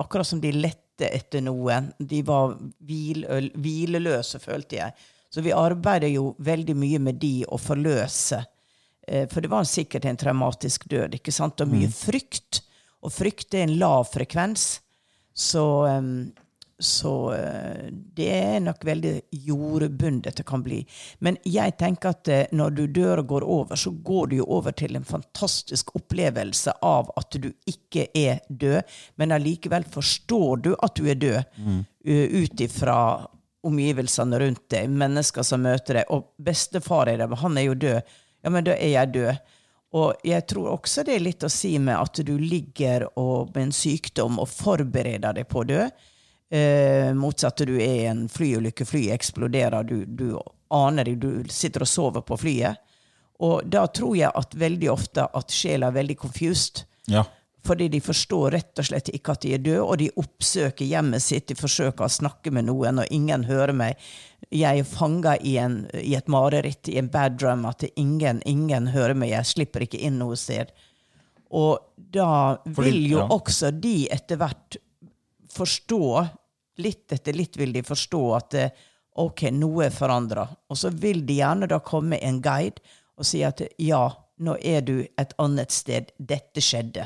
akkurat 0.00 0.26
som 0.26 0.40
de 0.40 0.52
lette 0.56 1.08
etter 1.08 1.44
noe. 1.44 1.76
De 1.98 2.22
var 2.24 2.56
hvil, 2.88 3.26
hvileløse, 3.60 4.40
følte 4.40 4.80
jeg. 4.80 4.96
Så 5.30 5.44
vi 5.44 5.52
arbeider 5.54 6.10
jo 6.10 6.34
veldig 6.42 6.74
mye 6.76 6.98
med 6.98 7.20
de 7.22 7.44
å 7.46 7.58
forløse. 7.60 8.40
Eh, 9.06 9.26
For 9.30 9.40
det 9.44 9.50
var 9.52 9.68
sikkert 9.68 10.08
en 10.08 10.18
traumatisk 10.18 10.88
død, 10.90 11.14
ikke 11.20 11.32
sant? 11.32 11.60
Og 11.60 11.68
mye 11.70 11.88
frykt. 11.92 12.62
Og 13.04 13.12
frykt 13.14 13.54
er 13.54 13.68
en 13.68 13.78
lav 13.78 14.08
frekvens. 14.10 14.80
Så, 15.32 15.62
em, 15.88 16.32
så 16.80 17.32
eh, 17.34 17.88
det 17.90 18.28
er 18.34 18.62
nok 18.64 18.84
veldig 18.84 19.12
jordbundet 19.46 20.40
det 20.40 20.46
kan 20.48 20.64
bli. 20.64 20.80
Men 21.20 21.38
jeg 21.44 21.76
tenker 21.80 22.14
at 22.14 22.30
eh, 22.32 22.52
når 22.56 22.76
du 22.76 22.82
dør 23.00 23.22
og 23.22 23.28
går 23.34 23.46
over, 23.56 23.80
så 23.80 23.92
går 23.92 24.30
du 24.30 24.36
jo 24.40 24.48
over 24.48 24.74
til 24.76 24.96
en 24.96 25.06
fantastisk 25.06 25.94
opplevelse 25.98 26.74
av 26.86 27.12
at 27.20 27.36
du 27.40 27.50
ikke 27.68 28.08
er 28.16 28.40
død, 28.48 28.80
men 29.20 29.36
allikevel 29.36 29.86
forstår 29.92 30.64
du 30.64 30.72
at 30.78 30.96
du 30.96 31.06
er 31.10 31.20
død 31.20 31.60
uh, 31.60 32.26
ut 32.40 32.60
ifra 32.60 32.98
omgivelsene 33.66 34.38
rundt 34.40 34.66
deg, 34.72 34.88
mennesker 34.88 35.44
som 35.46 35.62
møter 35.64 36.00
deg. 36.00 36.12
Og 36.14 36.32
bestefar 36.40 37.10
er 37.12 37.20
der, 37.20 37.40
han 37.42 37.58
er 37.60 37.68
jo 37.68 37.78
død. 37.78 38.14
Ja, 38.40 38.52
men 38.52 38.64
da 38.64 38.76
er 38.76 38.94
jeg 38.94 39.14
død. 39.16 39.56
Og 39.98 40.22
jeg 40.22 40.46
tror 40.50 40.70
også 40.76 41.02
det 41.06 41.16
er 41.16 41.24
litt 41.24 41.44
å 41.44 41.50
si 41.50 41.74
med 41.82 41.98
at 41.98 42.22
du 42.26 42.36
ligger 42.38 43.08
og, 43.18 43.50
med 43.54 43.68
en 43.68 43.74
sykdom 43.74 44.38
og 44.38 44.48
forbereder 44.52 45.34
deg 45.40 45.48
på 45.50 45.64
å 45.64 45.66
dø. 45.66 45.86
Eh, 46.50 47.12
motsatte 47.14 47.64
du 47.68 47.76
er 47.78 47.96
i 48.00 48.06
en 48.10 48.24
flyulykke, 48.28 48.84
flyet 48.88 49.14
eksploderer, 49.14 49.84
du, 49.86 50.04
du 50.04 50.38
aner 50.74 51.06
det, 51.06 51.14
du 51.22 51.44
sitter 51.50 51.84
og 51.86 51.90
sover 51.90 52.24
på 52.26 52.38
flyet. 52.42 52.80
Og 53.40 53.62
da 53.70 53.84
tror 53.86 54.16
jeg 54.18 54.32
at 54.36 54.56
veldig 54.58 54.90
ofte 54.92 55.24
at 55.24 55.54
sjela 55.54 55.88
er 55.88 55.96
veldig 56.00 56.16
confused. 56.20 56.82
Ja. 57.08 57.22
Fordi 57.64 57.86
de 57.92 58.00
forstår 58.00 58.50
rett 58.56 58.80
og 58.80 58.86
slett 58.88 59.08
ikke 59.12 59.34
at 59.36 59.42
de 59.44 59.54
er 59.54 59.62
døde, 59.62 59.84
og 59.84 59.98
de 60.00 60.08
oppsøker 60.20 60.88
hjemmet 60.88 61.22
sitt. 61.22 61.46
De 61.50 61.56
forsøker 61.56 62.06
å 62.06 62.12
snakke 62.12 62.52
med 62.56 62.66
noen, 62.68 63.02
og 63.02 63.12
ingen 63.14 63.44
hører 63.48 63.72
meg. 63.76 64.00
Jeg 64.50 64.80
er 64.82 64.88
fanga 64.88 65.36
i, 65.38 65.54
i 66.00 66.14
et 66.16 66.28
mareritt, 66.32 66.88
i 66.88 66.98
en 67.00 67.10
bad 67.12 67.36
drum, 67.40 67.66
at 67.68 67.84
ingen, 67.94 68.40
ingen 68.48 68.90
hører 68.94 69.14
meg. 69.14 69.34
Jeg 69.34 69.50
slipper 69.52 69.84
ikke 69.86 70.00
inn 70.00 70.18
noe 70.20 70.38
sted. 70.40 70.72
Og 71.52 71.78
da 71.96 72.56
Fordi- 72.64 72.90
vil 72.90 73.00
jo 73.12 73.18
ja. 73.22 73.28
også 73.28 73.70
de 73.76 73.96
etter 74.10 74.40
hvert 74.40 74.80
forstå, 75.50 76.02
litt 76.78 77.12
etter 77.12 77.32
litt 77.36 77.56
vil 77.56 77.72
de 77.72 77.82
forstå 77.82 78.22
at 78.36 78.54
eh, 78.54 78.70
ok, 79.20 79.48
noe 79.52 79.86
er 79.88 79.90
forandra. 79.94 80.46
Og 80.70 80.76
så 80.78 80.90
vil 80.94 81.24
de 81.26 81.40
gjerne 81.40 81.66
da 81.68 81.80
komme 81.80 82.18
en 82.22 82.40
guide 82.40 82.80
og 83.20 83.26
si 83.28 83.42
at 83.44 83.60
ja, 83.78 84.06
nå 84.40 84.54
er 84.64 84.80
du 84.80 85.00
et 85.18 85.34
annet 85.38 85.70
sted. 85.74 86.12
Dette 86.16 86.62
skjedde. 86.64 87.04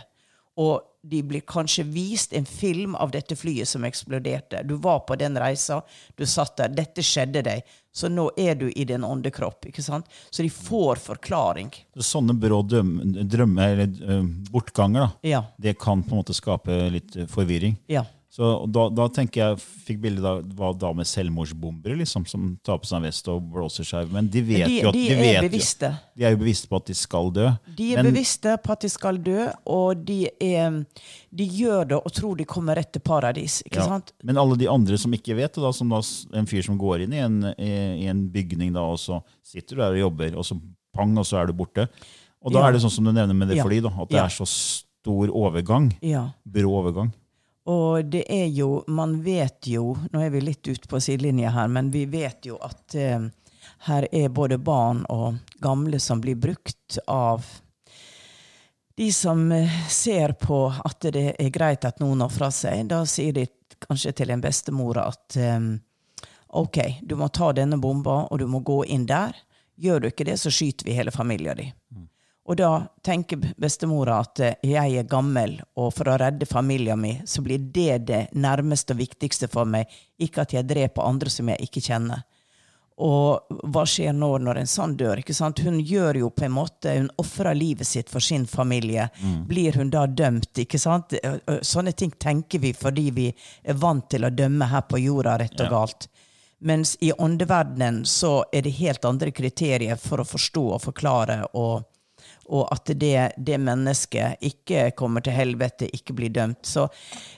Og 0.63 0.83
de 1.05 1.19
blir 1.27 1.43
kanskje 1.45 1.83
vist 1.85 2.33
en 2.33 2.47
film 2.47 2.95
av 2.97 3.11
dette 3.13 3.35
flyet 3.37 3.69
som 3.69 3.83
eksploderte. 3.85 4.63
Du 4.65 4.77
var 4.81 5.01
på 5.09 5.17
den 5.21 5.35
reisa, 5.37 5.81
du 6.17 6.23
satt 6.25 6.55
der, 6.57 6.71
dette 6.73 7.03
skjedde 7.05 7.43
deg. 7.45 7.65
Så 7.93 8.09
nå 8.09 8.29
er 8.41 8.55
du 8.55 8.69
i 8.71 8.85
din 8.89 9.05
åndekropp. 9.05 9.67
ikke 9.69 9.83
sant? 9.85 10.07
Så 10.31 10.43
de 10.47 10.49
får 10.55 11.03
forklaring. 11.03 11.69
Sånne 11.99 12.35
brå 12.39 12.63
drømmer, 12.71 13.75
eller 13.75 14.15
eh, 14.17 14.23
bortganger, 14.55 15.01
da, 15.09 15.11
Ja. 15.29 15.43
det 15.59 15.77
kan 15.79 16.03
på 16.07 16.15
en 16.15 16.23
måte 16.23 16.35
skape 16.35 16.79
litt 16.95 17.17
eh, 17.17 17.27
forvirring. 17.27 17.77
Ja. 17.91 18.07
Så 18.35 18.49
da, 18.67 18.89
da 18.91 19.05
tenker 19.15 19.39
jeg, 19.45 19.59
fikk 19.87 20.01
bildet 20.03 20.25
av 20.27 20.41
hva 20.59 20.73
da 20.75 20.89
med 20.99 21.07
selvmordsbombere, 21.07 21.95
liksom, 22.01 22.25
som 22.27 22.49
tar 22.67 22.81
på 22.83 22.89
seg 22.89 22.97
en 22.99 23.05
vest 23.07 23.29
og 23.31 23.45
blåser 23.53 23.87
seg. 23.87 24.09
Men 24.11 24.27
de 24.27 24.41
vet 24.43 24.65
de, 24.67 24.81
jo 24.81 24.89
at 24.91 24.97
de, 24.97 25.03
de, 25.07 25.29
er 25.37 25.47
bevisste. 25.47 25.91
Jo, 25.95 26.19
de 26.19 26.27
er 26.27 26.35
jo 26.35 26.41
bevisste 26.41 26.71
på 26.73 26.81
at 26.81 26.89
de 26.91 26.97
skal 26.99 27.31
dø. 27.37 27.45
De 27.79 27.87
er 27.93 28.03
Men- 28.03 28.09
bevisste 28.11 28.57
på 28.65 28.75
at 28.75 28.81
de 28.83 28.91
skal 28.91 29.21
dø, 29.23 29.45
og 29.71 30.03
de, 30.09 30.19
er, 30.43 30.81
de 31.31 31.47
gjør 31.61 31.87
det 31.93 32.01
og 32.01 32.11
tror 32.19 32.35
de 32.43 32.49
kommer 32.57 32.75
rett 32.81 32.91
til 32.97 33.05
paradis. 33.07 33.61
ikke 33.69 33.79
Ja. 33.85 33.87
sant? 33.87 34.11
Men 34.25 34.37
alle 34.43 34.59
de 34.59 34.67
andre 34.67 34.99
som 34.99 35.15
ikke 35.15 35.37
vet 35.39 35.55
da, 35.55 35.71
som 35.71 35.89
da, 35.95 36.03
en 36.35 36.47
fyr 36.51 36.63
som 36.67 36.77
går 36.77 37.07
inn 37.07 37.13
i 37.15 37.23
en, 37.23 37.41
i, 37.55 38.07
en 38.11 38.27
bygning, 38.35 38.73
da, 38.75 38.81
og 38.83 38.99
så 38.99 39.23
sitter 39.47 39.77
du 39.77 39.81
der 39.83 39.93
og 39.95 40.03
jobber, 40.11 40.37
og 40.37 40.43
så 40.51 40.59
pang, 40.93 41.15
og 41.19 41.25
så 41.25 41.39
er 41.39 41.47
du 41.47 41.53
borte. 41.53 41.87
Og 42.43 42.51
da 42.53 42.59
Ja. 42.59 42.67
er 42.67 42.73
det 42.73 42.83
sånn 42.83 42.91
som 42.99 43.05
du 43.05 43.13
nevner 43.13 43.33
med 43.35 43.47
det 43.55 43.59
Ja. 43.59 43.63
fly, 43.65 43.79
da, 43.81 43.95
at 43.95 44.09
det 44.11 44.17
Ja. 44.19 44.25
er 44.27 44.29
så 44.43 44.45
stor 44.45 45.29
overgang. 45.31 45.93
Ja. 46.03 46.33
Brå 46.45 46.83
overgang. 46.83 47.13
Og 47.65 48.05
det 48.13 48.27
er 48.29 48.47
jo 48.53 48.85
Man 48.93 49.23
vet 49.25 49.67
jo 49.73 49.95
Nå 50.13 50.21
er 50.21 50.33
vi 50.35 50.43
litt 50.45 50.69
ute 50.69 50.89
på 50.89 51.01
sidelinja 51.01 51.51
her, 51.55 51.69
men 51.69 51.91
vi 51.91 52.05
vet 52.11 52.45
jo 52.45 52.59
at 52.61 52.95
eh, 52.95 53.25
her 53.89 54.09
er 54.13 54.29
både 54.29 54.59
barn 54.61 55.05
og 55.09 55.39
gamle 55.65 56.01
som 56.01 56.21
blir 56.21 56.37
brukt 56.37 56.99
av 57.09 57.45
de 58.97 59.13
som 59.13 59.53
eh, 59.53 59.71
ser 59.89 60.37
på 60.41 60.67
at 60.85 61.09
det 61.13 61.35
er 61.41 61.51
greit 61.51 61.85
at 61.89 62.01
noen 62.01 62.23
ofrer 62.27 62.53
seg. 62.55 62.85
Da 62.93 63.03
sier 63.09 63.33
de 63.33 63.47
kanskje 63.89 64.13
til 64.21 64.31
en 64.31 64.45
bestemor 64.45 65.01
at 65.03 65.37
eh, 65.41 65.59
OK, 66.55 66.79
du 67.03 67.17
må 67.19 67.29
ta 67.35 67.51
denne 67.53 67.81
bomba, 67.83 68.27
og 68.31 68.39
du 68.39 68.47
må 68.47 68.61
gå 68.61 68.85
inn 68.95 69.09
der. 69.11 69.35
Gjør 69.81 70.05
du 70.05 70.11
ikke 70.13 70.27
det, 70.29 70.37
så 70.39 70.53
skyter 70.55 70.87
vi 70.87 70.95
hele 70.95 71.11
familien 71.11 71.59
din. 71.59 71.73
Og 72.47 72.57
da 72.61 72.71
tenker 73.03 73.41
bestemora 73.57 74.19
at 74.21 74.41
eh, 74.45 74.55
jeg 74.69 74.99
er 75.01 75.07
gammel, 75.09 75.57
og 75.81 75.95
for 75.97 76.11
å 76.13 76.19
redde 76.21 76.45
familien 76.47 77.01
min, 77.01 77.23
så 77.27 77.41
blir 77.43 77.59
det 77.73 78.03
det 78.11 78.23
nærmeste 78.37 78.93
og 78.93 79.01
viktigste 79.01 79.49
for 79.49 79.65
meg, 79.65 79.89
ikke 80.21 80.43
at 80.45 80.53
jeg 80.53 80.67
dreper 80.69 81.07
andre 81.09 81.31
som 81.33 81.49
jeg 81.49 81.65
ikke 81.65 81.81
kjenner. 81.87 82.25
Og 83.03 83.57
hva 83.75 83.83
skjer 83.91 84.13
nå 84.15 84.29
når 84.39 84.61
en 84.61 84.69
sånn 84.71 84.93
dør? 85.01 85.19
ikke 85.19 85.35
sant? 85.35 85.59
Hun 85.65 85.81
gjør 85.83 86.21
jo 86.21 86.29
på 86.31 86.45
en 86.47 86.53
måte, 86.55 86.93
hun 86.95 87.09
ofrer 87.19 87.57
livet 87.59 87.89
sitt 87.89 88.13
for 88.13 88.23
sin 88.23 88.45
familie. 88.47 89.09
Blir 89.49 89.75
hun 89.81 89.91
da 89.91 90.05
dømt? 90.07 90.53
ikke 90.63 90.79
sant? 90.79 91.17
Ø- 91.19 91.41
ø- 91.51 91.59
Sånne 91.67 91.91
ting 91.99 92.13
tenker 92.23 92.63
vi 92.63 92.71
fordi 92.73 93.09
vi 93.17 93.27
er 93.65 93.75
vant 93.83 94.07
til 94.13 94.29
å 94.29 94.31
dømme 94.31 94.69
her 94.71 94.85
på 94.87 95.01
jorda, 95.03 95.39
rett 95.43 95.59
og 95.59 95.67
Ja. 95.67 95.71
galt. 95.73 96.07
Mens 96.61 96.95
i 97.01 97.11
åndeverdenen 97.13 98.05
så 98.07 98.45
er 98.53 98.63
det 98.63 98.77
helt 98.79 99.05
andre 99.05 99.33
kriterier 99.33 99.97
for 99.99 100.19
å 100.23 100.25
forstå 100.29 100.63
og 100.75 100.81
forklare, 100.87 101.41
og, 101.55 101.83
og 102.47 102.69
at 102.73 102.91
det, 103.01 103.33
det 103.37 103.59
mennesket 103.61 104.43
ikke 104.45 104.91
kommer 104.97 105.25
til 105.25 105.37
helvete, 105.37 105.89
ikke 105.97 106.17
blir 106.19 106.33
dømt. 106.35 106.67
Så 106.67 106.89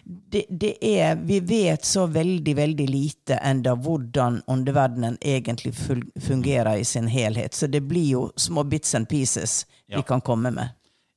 det, 0.05 0.45
det 0.51 0.77
er 0.81 1.17
Vi 1.17 1.41
vet 1.41 1.85
så 1.85 2.07
veldig, 2.07 2.57
veldig 2.57 2.89
lite 2.89 3.41
enda 3.43 3.75
hvordan 3.75 4.43
åndeverdenen 4.47 5.19
egentlig 5.21 5.75
fungerer 5.77 6.77
i 6.77 6.85
sin 6.85 7.09
helhet. 7.09 7.55
Så 7.55 7.67
det 7.67 7.81
blir 7.81 8.09
jo 8.11 8.31
små 8.37 8.65
bits 8.65 8.95
and 8.95 9.09
pieces 9.09 9.67
Ja. 9.87 9.97
vi 9.99 10.03
kan 10.03 10.21
komme 10.21 10.51
med. 10.51 10.69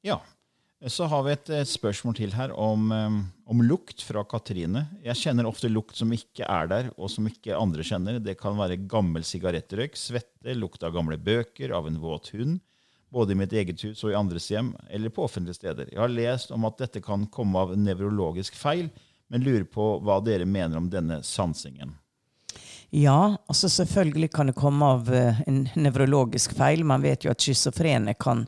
Ja. 0.02 0.22
Så 0.88 1.04
har 1.12 1.24
vi 1.26 1.32
et, 1.34 1.50
et 1.50 1.68
spørsmål 1.68 2.16
til 2.16 2.32
her 2.32 2.54
om, 2.56 2.92
eh, 2.96 3.16
om 3.52 3.64
lukt 3.66 4.00
fra 4.06 4.22
Katrine. 4.24 4.86
Jeg 5.04 5.18
kjenner 5.20 5.50
ofte 5.50 5.68
lukt 5.68 5.98
som 6.00 6.14
ikke 6.16 6.46
er 6.48 6.70
der, 6.72 6.92
og 6.96 7.10
som 7.12 7.28
ikke 7.28 7.58
andre 7.58 7.84
kjenner. 7.84 8.20
Det 8.24 8.38
kan 8.40 8.56
være 8.56 8.78
gammel 8.88 9.26
sigarettrøyk, 9.28 9.98
svette, 10.00 10.56
lukt 10.56 10.86
av 10.88 10.94
gamle 10.96 11.18
bøker, 11.20 11.74
av 11.76 11.90
en 11.90 12.00
våt 12.00 12.32
hund, 12.32 12.62
både 13.10 13.34
i 13.34 13.40
mitt 13.40 13.54
eget 13.54 13.82
hus 13.84 14.04
og 14.04 14.12
i 14.12 14.18
andres 14.18 14.50
hjem, 14.52 14.74
eller 14.90 15.14
på 15.14 15.24
offentlige 15.26 15.58
steder. 15.58 15.90
Jeg 15.92 16.02
har 16.02 16.14
lest 16.14 16.52
om 16.56 16.68
at 16.70 16.78
dette 16.82 17.02
kan 17.02 17.26
komme 17.34 17.60
av 17.60 17.74
nevrologisk 17.78 18.58
feil, 18.58 18.90
men 19.30 19.46
lurer 19.46 19.66
på 19.70 19.96
hva 20.06 20.20
dere 20.26 20.46
mener 20.50 20.78
om 20.78 20.90
denne 20.90 21.22
sansingen. 21.26 21.96
Ja, 22.90 23.38
altså 23.48 23.70
selvfølgelig 23.70 24.32
kan 24.34 24.50
det 24.50 24.58
komme 24.58 24.86
av 24.96 25.10
eh, 25.14 25.42
en 25.48 25.68
nevrologisk 25.78 26.56
feil. 26.58 26.82
Man 26.86 27.04
vet 27.06 27.26
jo 27.26 27.34
at 27.34 27.44
schizofrene 27.44 28.16
kan, 28.18 28.48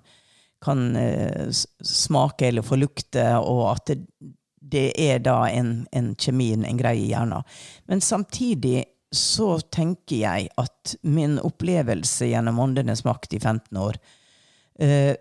kan 0.65 0.95
eh, 0.97 1.51
smake 1.85 2.49
eller 2.49 2.65
få 2.65 2.79
lukte, 2.81 3.25
og 3.37 3.67
at 3.75 3.91
det, 3.91 4.87
er 4.97 5.21
da 5.21 5.43
en, 5.49 5.83
en 5.91 6.15
kjemi, 6.17 6.55
en 6.55 6.79
greie 6.79 7.03
i 7.03 7.11
hjernen. 7.11 7.45
Men 7.85 8.01
samtidig 8.01 8.85
så 9.13 9.59
tenker 9.59 10.23
jeg 10.23 10.49
at 10.57 10.95
min 11.03 11.35
opplevelse 11.43 12.31
gjennom 12.31 12.61
Åndenes 12.63 13.03
makt 13.05 13.35
i 13.35 13.41
15 13.43 13.77
år, 13.77 13.99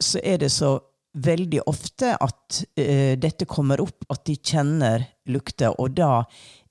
så 0.01 0.21
er 0.23 0.39
det 0.39 0.49
så 0.55 0.79
veldig 1.13 1.63
ofte 1.67 2.15
at 2.17 2.63
eh, 2.79 3.19
dette 3.19 3.45
kommer 3.45 3.81
opp, 3.83 4.05
at 4.09 4.25
de 4.27 4.37
kjenner 4.37 5.05
lukter, 5.31 5.75
og 5.81 5.97
da 5.99 6.23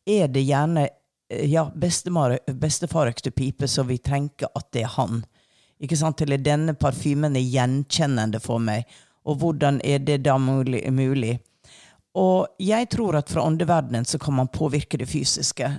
er 0.08 0.32
det 0.32 0.46
gjerne 0.48 0.88
eh, 0.88 1.46
ja, 1.52 1.68
bestefar 1.76 3.12
pipe, 3.36 3.68
så 3.68 3.84
vi 3.84 3.98
tenker 3.98 4.52
at 4.56 4.72
det 4.72 4.86
er 4.86 4.96
han. 4.96 5.24
Ikke 5.80 5.98
sant? 6.00 6.22
Eller 6.22 6.42
denne 6.44 6.76
parfymen 6.76 7.36
er 7.36 7.46
gjenkjennende 7.46 8.42
for 8.44 8.60
meg. 8.60 8.88
Og 9.28 9.40
hvordan 9.40 9.80
er 9.84 10.00
det 10.00 10.24
da 10.26 10.38
mulig? 10.38 11.38
Og 12.20 12.48
jeg 12.60 12.90
tror 12.92 13.20
at 13.20 13.30
fra 13.32 13.46
åndeverdenen 13.48 14.08
så 14.08 14.20
kan 14.20 14.36
man 14.36 14.52
påvirke 14.52 14.98
det 15.00 15.08
fysiske. 15.08 15.70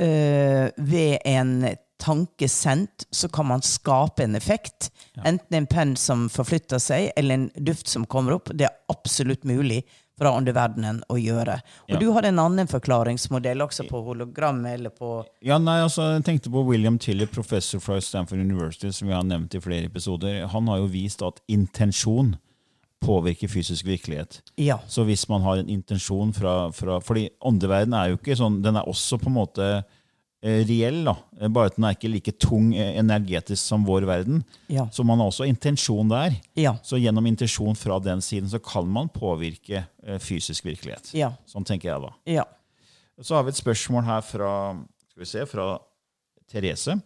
Eh, 0.00 0.70
ved 0.76 1.18
en 1.28 1.66
tanke 2.02 2.48
sendt 2.50 3.06
så 3.14 3.30
kan 3.32 3.46
man 3.46 3.62
skape 3.62 4.24
en 4.26 4.34
effekt. 4.38 4.90
Enten 5.24 5.60
en 5.60 5.66
penn 5.70 5.96
som 5.96 6.26
forflytter 6.32 6.82
seg, 6.82 7.12
eller 7.16 7.38
en 7.38 7.50
duft 7.56 7.88
som 7.90 8.06
kommer 8.10 8.34
opp. 8.40 8.50
Det 8.52 8.66
er 8.66 8.78
absolutt 8.92 9.46
mulig 9.48 9.84
fra 10.18 10.34
underverdenen 10.36 11.00
å 11.10 11.16
gjøre. 11.18 11.54
Og 11.88 11.94
Ja. 11.94 11.98
du 11.98 12.12
har 12.12 12.26
en 12.28 12.38
annen 12.38 12.68
forklaringsmodell 12.68 13.62
også 13.64 13.88
på 13.88 14.02
hologram 14.04 14.60
eller 14.66 14.90
på 14.90 15.24
Ja, 15.42 15.58
nei, 15.58 15.80
altså, 15.82 16.14
jeg 16.16 16.24
tenkte 16.24 16.50
på 16.52 16.64
William 16.66 16.98
Tiller, 16.98 17.26
professor 17.26 17.80
fra 17.80 17.98
Stanford 18.00 18.38
University, 18.38 18.90
som 18.92 19.08
vi 19.08 19.14
har 19.14 19.24
nevnt 19.24 19.54
i 19.54 19.60
flere 19.60 19.88
episoder. 19.88 20.46
Han 20.52 20.66
har 20.68 20.78
jo 20.78 20.86
vist 20.92 21.22
at 21.22 21.40
intensjon 21.48 22.36
påvirker 23.02 23.48
fysisk 23.50 23.84
virkelighet. 23.88 24.40
Ja. 24.56 24.78
Så 24.86 25.04
hvis 25.04 25.28
man 25.28 25.42
har 25.42 25.56
en 25.58 25.68
intensjon 25.68 26.32
fra, 26.32 26.70
fra 26.70 27.00
Fordi 27.00 27.28
åndeverdenen 27.42 27.98
er 27.98 28.12
jo 28.12 28.16
ikke 28.20 28.36
sånn 28.38 28.60
Den 28.62 28.76
er 28.76 28.86
også 28.86 29.18
på 29.18 29.26
en 29.26 29.34
måte 29.40 29.84
reell, 30.42 31.04
da. 31.06 31.14
Eh, 31.40 31.48
bare 31.48 31.70
at 31.70 31.76
den 31.78 31.86
er 31.86 31.94
ikke 31.96 32.10
like 32.10 32.34
tung 32.42 32.72
eh, 32.74 32.96
energetisk 32.98 33.62
som 33.62 33.86
vår 33.86 34.06
verden. 34.08 34.42
Ja. 34.72 34.88
Så 34.92 35.04
man 35.06 35.22
har 35.22 35.30
også 35.30 35.46
intensjon 35.46 36.10
der. 36.10 36.34
Ja. 36.58 36.74
Så 36.82 36.98
gjennom 36.98 37.26
intensjon 37.30 37.78
fra 37.78 38.00
den 38.02 38.22
siden 38.24 38.50
så 38.50 38.58
kan 38.62 38.88
man 38.90 39.10
påvirke 39.12 39.84
eh, 39.84 40.18
fysisk 40.18 40.66
virkelighet. 40.66 41.12
Ja. 41.14 41.32
Sånn 41.46 41.66
tenker 41.68 41.92
jeg 41.92 42.02
da. 42.02 42.12
Ja. 42.40 42.46
Så 43.22 43.36
har 43.36 43.46
vi 43.46 43.54
et 43.54 43.60
spørsmål 43.60 44.06
her 44.08 44.22
fra, 44.26 44.52
skal 45.12 45.22
vi 45.22 45.30
se, 45.30 45.46
fra 45.46 45.66
Therese, 46.50 46.98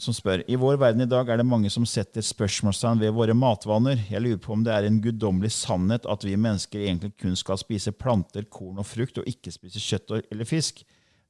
som 0.00 0.14
spør 0.16 0.40
I 0.48 0.56
vår 0.56 0.78
verden 0.80 1.04
i 1.04 1.10
dag 1.10 1.28
er 1.28 1.40
det 1.40 1.44
mange 1.44 1.68
som 1.72 1.84
setter 1.88 2.24
spørsmålstegn 2.24 3.02
ved 3.02 3.12
våre 3.12 3.34
matvaner. 3.36 3.98
Jeg 4.08 4.22
lurer 4.24 4.40
på 4.40 4.54
om 4.54 4.62
det 4.64 4.72
er 4.72 4.86
en 4.88 5.02
guddommelig 5.04 5.50
sannhet 5.52 6.06
at 6.08 6.24
vi 6.24 6.38
mennesker 6.38 6.86
egentlig 6.86 7.12
kun 7.20 7.34
skal 7.36 7.60
spise 7.60 7.92
planter, 7.92 8.46
korn 8.48 8.80
og 8.80 8.88
frukt, 8.88 9.20
og 9.20 9.28
ikke 9.28 9.52
spise 9.52 9.82
kjøtt 9.82 10.14
eller 10.22 10.48
fisk. 10.48 10.80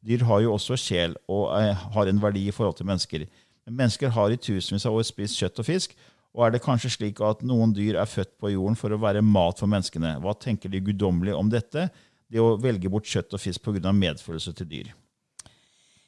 Dyr 0.02 0.25
har 0.26 0.42
jo 0.42 0.54
også 0.56 0.76
sjel 0.80 1.14
og 1.30 1.52
eh, 1.59 1.85
har 1.94 2.11
en 2.11 2.23
verdi 2.23 2.49
i 2.49 2.54
forhold 2.54 2.78
til 2.78 2.88
mennesker. 2.88 3.26
Men 3.66 3.78
mennesker 3.85 4.11
har 4.14 4.32
i 4.32 4.40
tusenvis 4.40 4.87
av 4.88 4.97
år 4.99 5.06
spist 5.06 5.38
kjøtt 5.38 5.62
og 5.62 5.68
fisk. 5.68 5.94
Og 6.32 6.47
er 6.47 6.54
det 6.54 6.62
kanskje 6.64 6.90
slik 6.94 7.21
at 7.23 7.44
noen 7.44 7.75
dyr 7.76 7.99
er 8.00 8.09
født 8.09 8.32
på 8.40 8.54
jorden 8.54 8.78
for 8.78 8.94
å 8.94 9.00
være 9.00 9.23
mat 9.23 9.61
for 9.61 9.71
menneskene? 9.71 10.16
Hva 10.25 10.32
tenker 10.40 10.73
de 10.73 10.80
guddommelige 10.82 11.37
om 11.37 11.52
dette? 11.52 11.90
Det 12.32 12.40
å 12.40 12.56
velge 12.61 12.90
bort 12.90 13.06
kjøtt 13.06 13.37
og 13.37 13.42
fisk 13.42 13.62
pga. 13.68 13.92
medfølelse 13.92 14.54
til 14.56 14.71
dyr. 14.71 14.92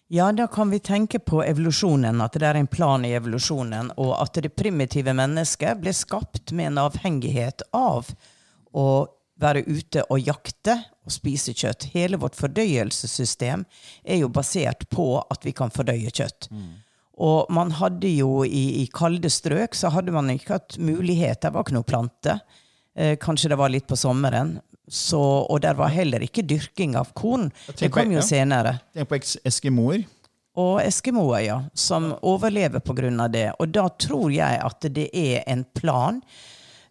Ja, 0.09 0.33
da 0.33 0.47
kan 0.47 0.71
vi 0.71 0.79
tenke 0.85 1.19
på 1.19 1.43
evolusjonen, 1.45 2.21
at 2.21 2.37
det 2.37 2.47
er 2.47 2.59
en 2.61 2.69
plan 2.69 3.05
i 3.05 3.15
evolusjonen, 3.17 3.91
og 3.97 4.13
at 4.21 4.37
det 4.43 4.53
primitive 4.57 5.15
mennesket 5.17 5.81
ble 5.81 5.93
skapt 5.97 6.53
med 6.53 6.73
en 6.73 6.83
avhengighet 6.85 7.65
av 7.73 8.11
å 8.73 8.87
være 9.41 9.65
ute 9.67 10.05
og 10.13 10.21
jakte 10.23 10.77
og 11.05 11.13
spise 11.13 11.53
kjøtt. 11.57 11.89
Hele 11.95 12.19
vårt 12.23 12.37
fordøyelsessystem 12.39 13.65
er 14.05 14.21
jo 14.23 14.29
basert 14.33 14.87
på 14.93 15.19
at 15.31 15.45
vi 15.45 15.53
kan 15.57 15.73
fordøye 15.75 16.13
kjøtt. 16.15 16.49
Og 17.15 17.51
man 17.55 17.71
hadde 17.79 18.11
jo 18.11 18.43
i, 18.45 18.83
i 18.83 18.87
kalde 18.95 19.31
strøk 19.31 19.75
så 19.79 19.91
hadde 19.95 20.15
man 20.15 20.31
ikke 20.33 20.57
hatt 20.57 20.79
mulighet. 20.79 21.43
Det 21.43 21.53
var 21.55 21.67
ikke 21.67 21.77
noe 21.77 21.87
plante. 21.87 22.39
Eh, 22.97 23.17
kanskje 23.23 23.51
det 23.53 23.59
var 23.59 23.71
litt 23.75 23.87
på 23.91 23.99
sommeren. 23.99 24.57
Så, 24.91 25.19
og 25.19 25.63
der 25.65 25.79
var 25.79 25.89
heller 25.95 26.21
ikke 26.21 26.43
dyrking 26.45 26.95
av 27.01 27.15
korn. 27.17 27.49
Det 27.79 27.89
kom 27.95 28.11
jo 28.13 28.21
senere 28.23 28.77
Tenk 28.93 29.09
på 29.09 29.17
eskimoer. 29.49 30.03
og 30.61 30.83
eskimoer, 30.83 31.41
ja, 31.41 31.57
som 31.75 32.13
overlever 32.23 32.81
pga. 32.85 33.29
det. 33.29 33.53
Og 33.59 33.73
da 33.73 33.89
tror 33.89 34.31
jeg 34.31 34.61
at 34.61 34.87
det 34.95 35.09
er 35.15 35.43
en 35.47 35.65
plan. 35.75 36.21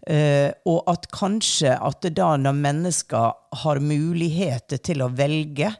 Eh, 0.07 0.51
og 0.65 0.83
at 0.91 1.07
kanskje 1.13 1.75
at 1.77 2.05
da 2.15 2.33
når 2.37 2.59
mennesker 2.59 3.31
har 3.63 3.81
muligheter 3.83 4.81
til 4.83 5.03
å 5.05 5.11
velge 5.13 5.71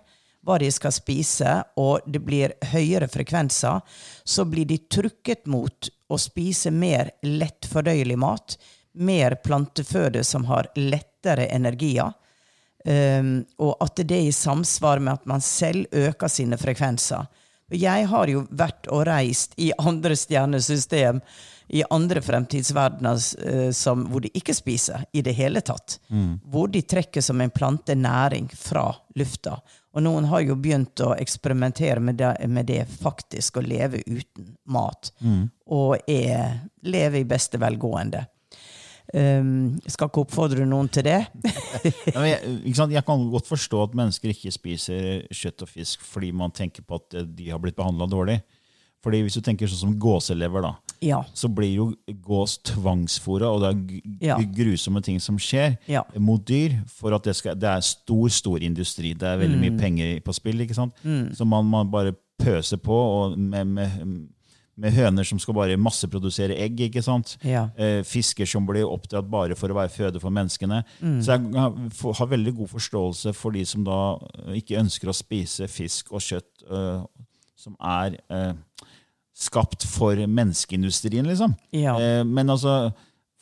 hva 0.43 0.57
de 0.59 0.69
skal 0.71 0.91
spise, 0.91 1.51
og 1.79 2.03
det 2.05 2.19
blir 2.23 2.55
høyere 2.73 3.07
frekvenser, 3.07 3.79
så 4.23 4.45
blir 4.45 4.67
de 4.67 4.81
trukket 4.91 5.47
mot 5.47 5.87
å 6.11 6.19
spise 6.19 6.71
mer 6.71 7.13
lettfordøyelig 7.23 8.17
mat. 8.19 8.57
Mer 8.93 9.37
planteføde 9.41 10.23
som 10.27 10.45
har 10.49 10.67
lettere 10.77 11.47
energier. 11.47 12.11
Um, 12.83 13.45
og 13.63 13.79
at 13.79 14.01
det 14.03 14.17
er 14.17 14.27
i 14.27 14.35
samsvar 14.35 14.99
med 14.99 15.15
at 15.15 15.29
man 15.31 15.41
selv 15.41 15.87
øker 15.95 16.27
sine 16.27 16.59
frekvenser. 16.59 17.29
Jeg 17.73 18.09
har 18.11 18.29
jo 18.29 18.43
vært 18.51 18.89
og 18.91 19.05
reist 19.07 19.55
i 19.57 19.71
andre 19.89 20.17
stjernesystem, 20.19 21.23
i 21.73 21.83
andre 21.89 22.21
fremtidsverdener 22.21 23.21
eh, 23.47 23.71
som, 23.71 24.03
hvor 24.11 24.21
de 24.21 24.29
ikke 24.37 24.53
spiser 24.53 25.07
i 25.11 25.23
det 25.25 25.33
hele 25.33 25.61
tatt. 25.65 25.97
Hvor 26.53 26.69
de 26.69 26.83
trekker 26.85 27.21
som 27.25 27.41
en 27.41 27.53
plante 27.53 27.95
næring 27.97 28.51
fra 28.53 28.91
lufta. 29.17 29.57
Og 29.93 30.05
noen 30.05 30.27
har 30.29 30.43
jo 30.45 30.57
begynt 30.57 31.01
å 31.05 31.15
eksperimentere 31.17 32.01
med 32.01 32.21
det, 32.21 32.29
med 32.49 32.69
det 32.69 32.83
faktisk, 32.89 33.57
å 33.57 33.65
leve 33.65 34.03
uten 34.05 34.53
mat. 34.69 35.11
Og 35.73 35.97
er, 36.09 36.61
leve 36.85 37.21
i 37.21 37.27
beste 37.29 37.57
velgående. 37.61 38.25
Um, 39.13 39.75
skal 39.85 40.09
ikke 40.09 40.23
oppfordre 40.23 40.65
noen 40.65 40.87
til 40.93 41.05
det. 41.05 41.19
Ja, 42.13 42.19
men 42.21 42.29
jeg, 42.29 42.63
jeg 42.95 43.05
kan 43.05 43.29
godt 43.33 43.49
forstå 43.49 43.81
at 43.83 43.97
mennesker 43.97 44.31
ikke 44.31 44.53
spiser 44.53 45.25
kjøtt 45.33 45.65
og 45.65 45.69
fisk 45.69 46.05
fordi 46.05 46.31
man 46.33 46.53
tenker 46.55 46.85
på 46.85 47.01
at 47.01 47.17
eh, 47.17 47.25
de 47.27 47.49
har 47.51 47.61
blitt 47.61 47.77
behandla 47.77 48.07
dårlig. 48.09 48.39
Fordi 49.03 49.21
Hvis 49.25 49.33
du 49.35 49.41
tenker 49.41 49.67
sånn 49.67 49.79
som 49.81 49.99
gåselever, 49.99 50.61
da, 50.61 50.75
Ja. 51.01 51.23
så 51.35 51.49
blir 51.53 51.73
jo 51.75 51.93
gås 52.23 52.57
tvangsfora, 52.63 53.49
og 53.51 53.59
det 53.61 53.69
er 53.69 54.27
Ja. 54.27 54.37
grusomme 54.37 55.03
ting 55.03 55.19
som 55.19 55.37
skjer 55.37 55.77
Ja. 55.87 56.03
mot 56.17 56.43
dyr. 56.45 56.83
for 56.87 57.13
at 57.13 57.23
Det, 57.23 57.35
skal, 57.35 57.55
det 57.55 57.67
er 57.69 57.81
stor 57.81 58.29
stor 58.29 58.57
industri. 58.59 59.13
Det 59.13 59.23
er 59.23 59.37
veldig 59.37 59.59
Mm. 59.59 59.61
mye 59.61 59.79
penger 59.79 60.19
på 60.21 60.33
spill. 60.33 60.59
ikke 60.61 60.73
sant? 60.75 60.93
Så 61.35 61.45
man, 61.45 61.65
man 61.65 61.89
bare 61.91 62.15
pøser 62.39 62.77
på 62.77 62.91
og 62.93 63.37
med, 63.37 63.67
med, 63.67 64.27
med 64.77 64.91
høner 64.93 65.23
som 65.25 65.37
skal 65.37 65.53
bare 65.53 65.77
masseprodusere 65.77 66.57
egg. 66.57 66.77
ikke 66.79 67.03
sant? 67.03 67.37
Eh, 67.43 68.01
fisker 68.03 68.45
som 68.47 68.65
blir 68.65 68.85
oppdratt 68.87 69.29
bare 69.29 69.55
for 69.55 69.67
å 69.67 69.75
være 69.75 69.89
føde 69.91 70.19
for 70.21 70.29
menneskene. 70.31 70.83
Mm. 71.01 71.19
Så 71.21 71.25
jeg 71.27 71.53
har, 71.53 72.13
har 72.13 72.27
veldig 72.27 72.55
god 72.55 72.69
forståelse 72.69 73.35
for 73.35 73.51
de 73.51 73.65
som 73.65 73.83
da 73.83 74.17
ikke 74.53 74.79
ønsker 74.79 75.09
å 75.09 75.13
spise 75.13 75.67
fisk 75.67 76.11
og 76.13 76.21
kjøtt 76.21 76.71
øh, 76.71 77.05
som 77.55 77.75
er 77.81 78.17
eh, 78.29 78.53
skapt 79.43 79.85
for 79.89 80.15
menneskeindustrien, 80.27 81.27
liksom. 81.29 81.55
Ja. 81.75 81.97
Eh, 81.99 82.23
men 82.25 82.49
altså, 82.53 82.91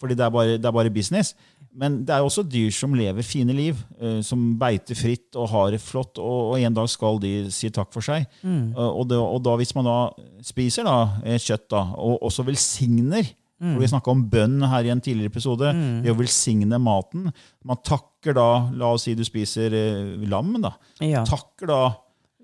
fordi 0.02 0.18
det 0.18 0.26
er, 0.26 0.34
bare, 0.34 0.58
det 0.58 0.66
er 0.68 0.76
bare 0.76 0.94
business. 0.94 1.36
Men 1.72 2.02
det 2.04 2.12
er 2.12 2.26
også 2.26 2.44
dyr 2.52 2.72
som 2.76 2.92
lever 2.98 3.24
fine 3.24 3.54
liv, 3.56 3.78
eh, 4.02 4.18
som 4.28 4.42
beiter 4.60 4.98
fritt 4.98 5.38
og 5.40 5.48
har 5.54 5.70
det 5.72 5.80
flott, 5.80 6.18
og, 6.20 6.52
og 6.52 6.58
en 6.60 6.76
dag 6.76 6.90
skal 6.92 7.22
de 7.24 7.36
si 7.54 7.70
takk 7.72 7.94
for 7.94 8.04
seg. 8.04 8.26
Mm. 8.44 8.74
Eh, 8.74 8.90
og, 8.90 9.06
det, 9.08 9.20
og 9.22 9.40
da 9.46 9.54
hvis 9.62 9.72
man 9.78 9.88
da 9.88 10.00
spiser 10.44 10.90
da, 10.90 10.98
kjøtt, 11.40 11.70
da, 11.72 11.86
og 11.96 12.26
også 12.30 12.48
velsigner 12.50 13.30
Mm. 13.62 13.76
for 13.76 13.82
Vi 13.84 13.88
snakka 13.92 14.10
om 14.10 14.22
bønn 14.26 14.64
her 14.66 14.88
i 14.88 14.90
en 14.90 15.02
tidligere 15.06 15.30
episode. 15.30 15.68
Det 16.02 16.10
å 16.10 16.16
velsigne 16.18 16.80
maten. 16.82 17.28
Man 17.62 17.78
takker 17.86 18.34
da 18.34 18.46
La 18.74 18.88
oss 18.96 19.04
si 19.06 19.14
du 19.14 19.22
spiser 19.22 19.70
eh, 19.78 20.16
lam. 20.26 20.56
da. 20.64 20.72
Ja. 21.06 21.22
Takker 21.30 21.70
da 21.70 21.82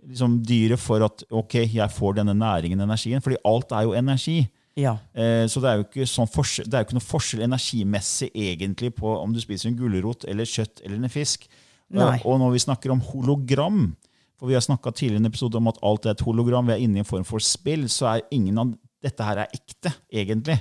liksom, 0.06 0.40
dyret 0.46 0.82
for 0.82 1.04
at 1.06 1.24
ok, 1.30 1.60
jeg 1.66 1.94
får 1.94 2.20
denne 2.20 2.36
næringen, 2.38 2.82
energien. 2.84 3.24
Fordi 3.24 3.40
alt 3.46 3.72
er 3.72 3.88
jo 3.88 3.94
energi. 3.98 4.40
ja. 4.78 4.98
Eh, 5.14 5.46
så 5.50 5.62
det 5.64 5.70
er 5.70 5.80
jo 5.80 5.88
ikke, 5.88 6.06
sånn 6.10 6.30
forskjell, 6.30 6.68
det 6.70 6.78
er 6.78 6.84
jo 6.84 6.90
ikke 6.90 7.00
noe 7.00 7.12
forskjell 7.12 7.46
energimessig 7.48 8.32
egentlig 8.34 8.94
på 9.00 9.14
om 9.18 9.34
du 9.34 9.42
spiser 9.42 9.72
en 9.72 9.80
gulrot 9.80 10.28
eller 10.30 10.46
kjøtt 10.46 10.84
eller 10.84 11.02
en 11.02 11.10
fisk. 11.14 11.48
Nei. 11.90 12.18
Eh, 12.20 12.28
og 12.28 12.38
når 12.42 12.54
vi 12.54 12.66
snakker 12.68 12.94
om 12.94 13.02
hologram, 13.14 13.96
for 14.38 14.52
vi 14.52 14.58
har 14.58 14.62
snakka 14.62 14.94
tidligere 14.94 15.22
i 15.22 15.24
en 15.26 15.32
episode 15.32 15.58
om 15.58 15.72
at 15.72 15.80
alt 15.82 16.06
er 16.06 16.14
et 16.14 16.26
hologram, 16.28 16.68
vi 16.68 16.76
er 16.76 16.84
inne 16.86 17.00
i 17.00 17.04
en 17.04 17.10
form 17.10 17.26
for 17.26 17.42
spill, 17.42 17.88
så 17.90 18.12
er 18.12 18.28
ingen 18.36 18.60
av 18.62 18.76
dette 19.04 19.24
her 19.26 19.42
er 19.42 19.54
ekte, 19.54 19.94
egentlig. 20.14 20.60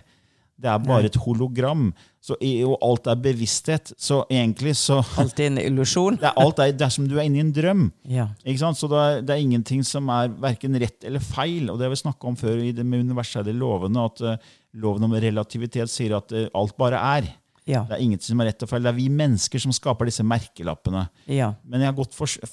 Det 0.57 0.71
er 0.73 0.81
bare 0.81 1.11
et 1.11 1.19
hologram. 1.21 1.91
Så, 2.25 2.35
og 2.41 2.77
alt 2.83 3.09
er 3.13 3.19
bevissthet. 3.23 3.93
Så 4.01 4.23
egentlig 4.33 4.73
så 4.81 5.03
Alt 5.21 5.41
er 5.41 5.51
en 5.51 5.61
illusjon. 5.61 6.17
det 6.23 6.33
alt 6.43 6.63
er, 6.65 6.73
det 6.73 6.87
er 6.89 6.95
som 6.95 7.07
du 7.09 7.19
er 7.19 7.29
inne 7.29 7.43
i 7.43 7.45
en 7.45 7.53
drøm. 7.55 7.87
Ja. 8.09 8.29
Så 8.73 8.89
det 8.91 9.03
er, 9.03 9.21
det 9.23 9.35
er 9.35 9.45
ingenting 9.45 9.85
som 9.87 10.09
er 10.11 10.33
verken 10.43 10.79
rett 10.81 11.05
eller 11.05 11.21
feil. 11.21 11.69
Og 11.71 11.79
det 11.79 11.87
har 11.87 11.93
vi 11.95 12.01
snakka 12.01 12.31
om 12.31 12.39
før 12.41 12.63
i 12.65 12.73
det 12.75 12.87
med 12.89 13.05
universelle 13.05 13.55
lovene, 13.57 14.09
at 14.09 14.25
uh, 14.25 14.55
loven 14.81 15.07
om 15.07 15.19
relativitet 15.21 15.93
sier 15.93 16.17
at 16.19 16.33
uh, 16.33 16.49
alt 16.57 16.77
bare 16.81 17.03
er. 17.19 17.29
Ja. 17.67 17.81
Det 17.89 17.97
er 17.97 18.03
ingenting 18.05 18.31
som 18.31 18.41
er 18.43 18.53
rett 18.53 18.63
og 18.63 18.71
feil. 18.71 18.85
Det 18.87 18.93
er 18.93 18.99
vi 18.99 19.09
mennesker 19.11 19.63
som 19.63 19.73
skaper 19.75 20.07
disse 20.07 20.23
merkelappene. 20.27 21.09
Ja. 21.27 21.49
Men 21.67 21.83
jeg 21.83 21.95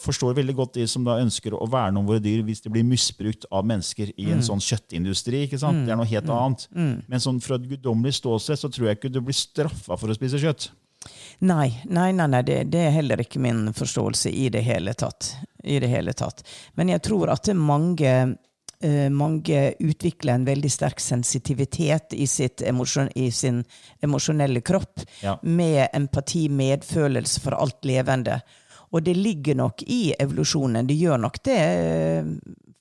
forstår 0.01 0.33
veldig 0.39 0.55
godt 0.57 0.79
de 0.79 0.87
som 0.89 1.05
da 1.05 1.19
ønsker 1.21 1.53
å 1.53 1.67
verne 1.69 2.01
om 2.01 2.07
våre 2.09 2.23
dyr 2.23 2.41
hvis 2.47 2.63
de 2.65 2.71
blir 2.73 2.87
misbrukt 2.87 3.45
av 3.53 3.67
mennesker 3.69 4.09
i 4.17 4.31
en 4.33 4.41
sånn 4.45 4.63
kjøttindustri. 4.63 5.43
ikke 5.45 5.61
sant? 5.61 5.85
Det 5.85 5.93
er 5.93 5.99
noe 5.99 6.09
helt 6.09 6.29
annet. 6.33 6.65
Men 6.73 7.21
sånn 7.21 7.41
fra 7.45 7.59
et 7.61 7.67
guddommelig 7.69 8.17
ståsted 8.23 8.57
så 8.63 8.71
tror 8.73 8.89
jeg 8.89 8.97
ikke 8.99 9.13
du 9.13 9.21
blir 9.21 9.37
straffa 9.37 9.99
for 9.99 10.09
å 10.09 10.17
spise 10.17 10.41
kjøtt. 10.41 10.71
Nei, 11.43 11.67
nei, 11.91 12.11
nei, 12.15 12.27
nei 12.31 12.41
det, 12.47 12.57
det 12.71 12.79
er 12.87 12.93
heller 12.95 13.21
ikke 13.21 13.41
min 13.43 13.67
forståelse 13.75 14.31
i 14.31 14.47
det 14.53 14.61
hele 14.65 14.93
tatt. 14.97 15.33
I 15.63 15.77
det 15.83 15.89
hele 15.91 16.13
tatt. 16.17 16.41
Men 16.79 16.89
jeg 16.93 17.03
tror 17.05 17.31
at 17.33 17.43
det 17.45 17.53
er 17.53 17.59
mange, 17.59 18.13
mange 19.09 19.73
utvikler 19.79 20.33
en 20.35 20.45
veldig 20.45 20.71
sterk 20.71 20.99
sensitivitet 20.99 22.13
i, 22.13 22.25
sitt 22.27 22.61
emosjon, 22.61 23.09
i 23.15 23.29
sin 23.31 23.63
emosjonelle 24.03 24.61
kropp, 24.61 24.99
Ja. 25.21 25.37
med 25.43 25.87
empati, 25.93 26.47
medfølelse 26.49 27.39
for 27.41 27.53
alt 27.55 27.81
levende. 27.85 28.41
Og 28.93 29.03
det 29.03 29.15
ligger 29.17 29.55
nok 29.55 29.81
i 29.87 30.13
evolusjonen. 30.19 30.85
Det 30.87 30.97
gjør 30.99 31.17
nok 31.19 31.39
det 31.43 31.57
eh, 31.57 32.23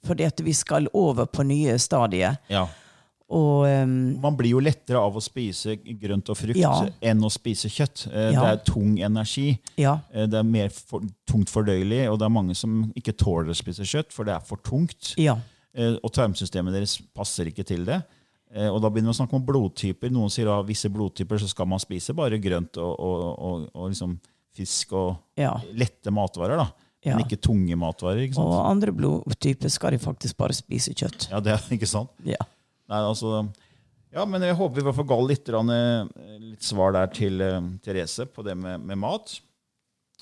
fordi 0.05 0.25
at 0.27 0.41
vi 0.43 0.53
skal 0.53 0.89
over 0.93 1.27
på 1.27 1.45
nye 1.47 1.79
stadier. 1.79 2.37
Ja. 2.51 2.67
Og 3.33 3.63
um, 3.65 4.19
Man 4.21 4.35
blir 4.37 4.51
jo 4.51 4.61
lettere 4.61 4.99
av 5.01 5.15
å 5.17 5.21
spise 5.25 5.79
grønt 5.81 6.29
og 6.29 6.37
frukt 6.37 6.59
Ja. 6.61 6.75
enn 7.01 7.23
å 7.25 7.31
spise 7.33 7.71
kjøtt. 7.73 8.09
Eh, 8.13 8.33
Ja. 8.35 8.43
Det 8.43 8.51
er 8.51 8.65
tung 8.75 8.99
energi. 9.01 9.59
ja. 9.79 10.01
Eh, 10.13 10.27
Det 10.27 10.35
er 10.35 10.43
mer 10.43 10.69
for, 10.69 11.01
tungt 11.27 11.49
fordøyelig, 11.49 12.11
og 12.11 12.19
det 12.19 12.27
er 12.27 12.35
mange 12.35 12.55
som 12.55 12.93
ikke 12.95 13.17
tåler 13.17 13.49
å 13.49 13.57
spise 13.57 13.87
kjøtt, 13.89 14.13
for 14.13 14.25
det 14.25 14.35
er 14.35 14.41
for 14.45 14.57
tungt. 14.59 15.15
Eh, 15.75 15.95
Og 16.05 16.13
tarmsystemet 16.13 16.75
deres 16.77 16.99
passer 17.17 17.49
ikke 17.49 17.65
til 17.65 17.85
det. 17.89 18.03
Eh, 18.53 18.69
Og 18.69 18.81
da 18.83 18.91
begynner 18.91 19.13
vi 19.13 19.17
å 19.17 19.21
snakke 19.23 19.39
om 19.39 19.47
blodtyper. 19.47 20.11
Noen 20.13 20.31
sier 20.31 20.51
at 20.53 20.67
visse 20.69 20.91
blodtyper 20.93 21.39
så 21.41 21.49
skal 21.49 21.67
man 21.67 21.81
spise 21.81 22.13
bare 22.15 22.39
grønt 22.39 22.77
og, 22.77 22.93
og, 23.01 23.27
og, 23.39 23.69
og 23.75 23.91
liksom 23.91 24.19
fisk 24.53 24.93
og 24.93 25.17
Ja. 25.41 25.55
lette 25.73 26.13
matvarer. 26.13 26.57
da. 26.61 26.71
Ja. 27.03 27.17
men 27.17 27.25
ikke 27.25 27.41
tunge 27.43 27.75
matvarer. 27.75 28.21
ikke 28.23 28.37
sant? 28.37 28.47
Og 28.47 28.61
andre 28.71 28.93
blodtyper 28.95 29.69
skal 29.75 29.91
de 29.91 29.99
faktisk 29.99 30.37
bare 30.39 30.55
spise 30.55 30.93
kjøtt. 30.95 31.31
Ja, 31.33 31.41
det 31.43 31.51
er 31.57 31.65
ikke 31.75 31.89
sant? 31.91 32.13
Ja. 32.23 32.39
Nei, 32.89 33.01
altså, 33.03 33.49
ja, 34.13 34.25
men 34.29 34.41
jeg 34.45 34.55
håper 34.55 34.77
vi 34.77 34.81
i 34.85 34.87
hvert 34.87 34.95
fall 35.01 35.09
ga 35.11 35.19
litt, 35.27 35.49
eh, 35.49 36.39
litt 36.53 36.63
svar 36.63 36.93
der 36.95 37.09
til 37.11 37.41
uh, 37.43 37.59
Therese 37.83 38.27
på 38.31 38.45
det 38.47 38.55
med, 38.57 38.85
med 38.87 38.99
mat. 39.03 39.35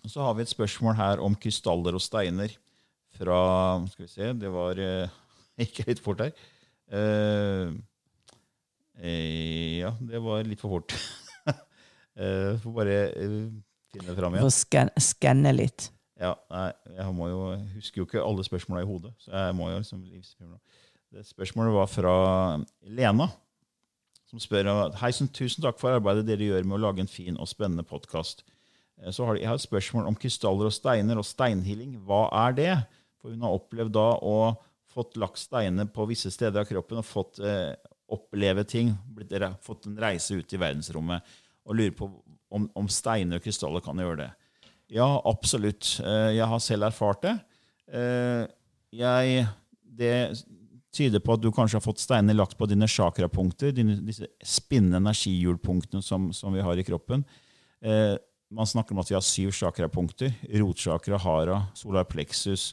Så 0.06 0.22
har 0.24 0.32
vi 0.38 0.46
et 0.46 0.48
spørsmål 0.54 0.94
her 0.96 1.20
om 1.20 1.34
krystaller 1.36 1.92
og 1.98 2.00
steiner 2.00 2.48
fra 3.18 3.84
Skal 3.90 4.06
vi 4.06 4.08
se, 4.14 4.32
det 4.40 4.48
var 4.54 4.78
eh, 4.80 5.08
Ikke 5.66 5.84
litt 5.88 6.00
fort 6.02 6.22
her. 6.24 6.32
Eh, 9.00 9.80
ja, 9.80 9.92
det 10.00 10.20
var 10.22 10.44
litt 10.46 10.60
for 10.60 10.78
fort. 10.78 10.94
uh, 11.48 12.56
Får 12.62 12.74
bare 12.76 12.96
finne 13.90 14.10
det 14.10 14.16
fram 14.18 14.36
igjen. 14.36 14.52
Scan- 14.54 14.92
skanne 15.00 15.52
litt. 15.56 15.88
Ja, 16.20 16.34
nei, 16.52 16.66
jeg 16.98 17.12
må 17.16 17.30
jo, 17.30 17.38
husker 17.78 18.02
jo 18.02 18.06
ikke 18.08 18.20
alle 18.20 18.44
spørsmåla 18.44 18.82
i 18.84 18.88
hodet. 18.88 19.14
så 19.24 19.32
jeg 19.32 19.54
må 19.56 19.70
jo 19.70 19.78
liksom 19.80 20.02
Det 21.10 21.22
Spørsmålet 21.26 21.72
var 21.72 21.88
fra 21.88 22.12
Lena, 22.84 23.30
som 24.28 24.42
spør 24.42 24.68
Hei, 25.00 25.10
så 25.16 25.24
tusen 25.32 25.64
takk 25.64 25.80
for 25.80 25.96
arbeidet 25.96 26.26
dere 26.28 26.50
gjør 26.50 26.68
med 26.68 26.76
å 26.76 26.82
lage 26.84 27.00
en 27.02 27.08
fin 27.10 27.40
og 27.40 27.48
spennende 27.48 27.86
podkast. 27.88 28.44
Så 29.10 29.24
har 29.24 29.34
de, 29.34 29.40
jeg 29.40 29.48
har 29.48 29.56
et 29.56 29.64
spørsmål 29.64 30.10
om 30.10 30.18
krystaller 30.20 30.68
og 30.68 30.76
steiner 30.76 31.16
og 31.18 31.24
steinhealing. 31.24 31.96
Hva 32.04 32.26
er 32.44 32.52
det? 32.58 32.74
For 33.22 33.32
hun 33.32 33.40
har 33.46 33.56
opplevd 33.56 33.94
da 33.96 34.10
å 34.20 34.36
fått 34.90 35.16
lagt 35.20 35.38
steiner 35.38 35.86
på 35.86 36.06
visse 36.10 36.30
steder 36.34 36.64
av 36.64 36.68
kroppen 36.68 36.98
og 37.00 37.06
fått 37.06 37.38
eh, 37.44 37.72
oppleve 38.10 38.64
ting, 38.66 38.92
blitt, 39.14 39.32
fått 39.62 39.86
en 39.86 39.98
reise 40.02 40.34
ut 40.34 40.52
i 40.52 40.58
verdensrommet, 40.58 41.22
og 41.66 41.76
lurer 41.78 41.94
på 41.94 42.08
om, 42.50 42.64
om 42.74 42.88
steiner 42.90 43.38
og 43.38 43.44
krystaller 43.44 43.82
kan 43.84 44.00
gjøre 44.02 44.24
det. 44.24 44.30
Ja, 44.90 45.06
absolutt. 45.30 46.00
Eh, 46.02 46.32
Jeg 46.34 46.48
har 46.50 46.62
selv 46.64 46.88
erfart 46.88 47.22
det. 47.22 47.36
Eh, 47.94 48.48
Jeg, 48.90 49.44
det 49.86 50.14
tyder 50.90 51.22
på 51.22 51.36
at 51.36 51.44
du 51.44 51.52
kanskje 51.54 51.78
har 51.78 51.84
fått 51.84 52.02
steiner 52.02 52.34
lagt 52.34 52.56
på 52.58 52.66
dine 52.66 52.88
chakrapunkter, 52.90 53.70
dine, 53.70 54.00
disse 54.02 54.26
spinnende 54.42 54.98
energihjulpunktene 54.98 56.02
som, 56.02 56.32
som 56.34 56.50
vi 56.56 56.64
har 56.66 56.74
i 56.74 56.86
kroppen. 56.88 57.22
Eh, 57.84 58.16
Man 58.50 58.66
snakker 58.66 58.96
om 58.96 58.98
at 58.98 59.06
vi 59.12 59.14
har 59.14 59.22
syv 59.22 59.52
chakrapunkter. 59.54 60.32
Rotsjakra, 60.58 61.20
hara, 61.22 61.60
solar 61.78 62.02
plexus, 62.10 62.72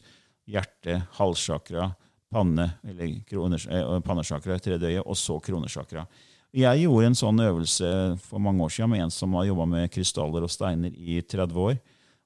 hjerte, 0.50 1.04
halschakra, 1.20 1.92
panne, 2.34 2.72
eller 2.88 3.20
kroner- 3.28 3.68
eh, 3.72 4.00
pannesjakra, 4.02 4.60
tredje 4.60 4.90
øye, 4.92 5.04
og 5.06 5.16
så 5.16 5.40
kronesjakra. 5.42 6.06
Jeg 6.54 6.84
gjorde 6.84 7.06
en 7.06 7.14
sånn 7.14 7.40
øvelse 7.44 8.20
for 8.24 8.40
mange 8.40 8.64
år 8.64 8.70
siden 8.72 8.90
med 8.90 9.02
en 9.02 9.12
som 9.12 9.34
har 9.34 9.46
jobba 9.46 9.68
med 9.68 9.92
krystaller 9.92 10.44
og 10.44 10.50
steiner 10.50 10.92
i 10.96 11.22
30 11.22 11.54
år. 11.54 11.80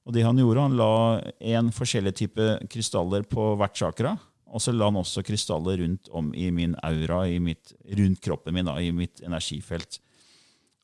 Og 0.06 0.12
det 0.12 0.22
Han 0.24 0.36
gjorde, 0.36 0.60
han 0.60 0.76
la 0.76 1.20
en 1.40 1.70
forskjellig 1.70 2.14
type 2.14 2.68
krystaller 2.68 3.22
på 3.22 3.56
hvert 3.56 3.74
chakra. 3.74 4.18
Og 4.52 4.60
så 4.60 4.72
la 4.74 4.84
han 4.90 5.00
også 5.00 5.24
krystaller 5.24 5.78
rundt 5.78 6.08
om 6.12 6.32
i 6.34 6.50
min 6.50 6.74
aura, 6.82 7.26
i 7.26 7.38
mitt, 7.38 7.72
rundt 7.88 8.20
kroppen 8.20 8.52
min, 8.54 8.66
da, 8.66 8.76
i 8.76 8.90
mitt 8.92 9.22
energifelt. 9.24 9.98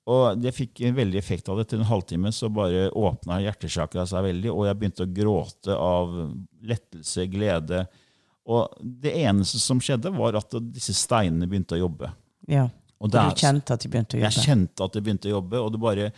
Og 0.09 0.41
det 0.41 0.55
fikk 0.57 0.81
en 0.87 0.97
veldig 0.97 1.19
effekt 1.21 1.49
av 1.51 1.59
det. 1.59 1.67
Etter 1.67 1.83
en 1.83 1.91
halvtime 1.91 2.33
så 2.33 2.49
bare 2.49 2.87
åpna 2.97 3.43
hjertesjakra 3.45 4.07
seg 4.09 4.25
veldig, 4.25 4.53
og 4.55 4.65
jeg 4.65 4.79
begynte 4.81 5.05
å 5.05 5.13
gråte 5.19 5.77
av 5.77 6.15
lettelse, 6.65 7.27
glede. 7.29 7.83
Og 8.49 8.81
det 8.81 9.13
eneste 9.27 9.61
som 9.61 9.81
skjedde, 9.83 10.13
var 10.17 10.39
at 10.41 10.57
disse 10.73 10.95
steinene 10.97 11.49
begynte 11.51 11.77
å 11.77 11.83
jobbe. 11.85 12.11
Ja. 12.49 12.69
Og 12.99 13.13
Og 13.13 13.15
er- 13.15 13.31
du 13.31 13.43
kjente 13.45 13.77
at 13.77 13.85
de 13.85 13.89
begynte 13.93 14.17
å 14.17 14.21
jobbe? 14.21 14.33
Jeg 14.33 14.49
kjente 14.49 14.85
at 14.85 14.93
de 14.93 15.01
begynte 15.05 15.29
å 15.29 15.37
jobbe, 15.37 15.61
og 15.63 15.73
det 15.73 15.81
bare 15.81 16.13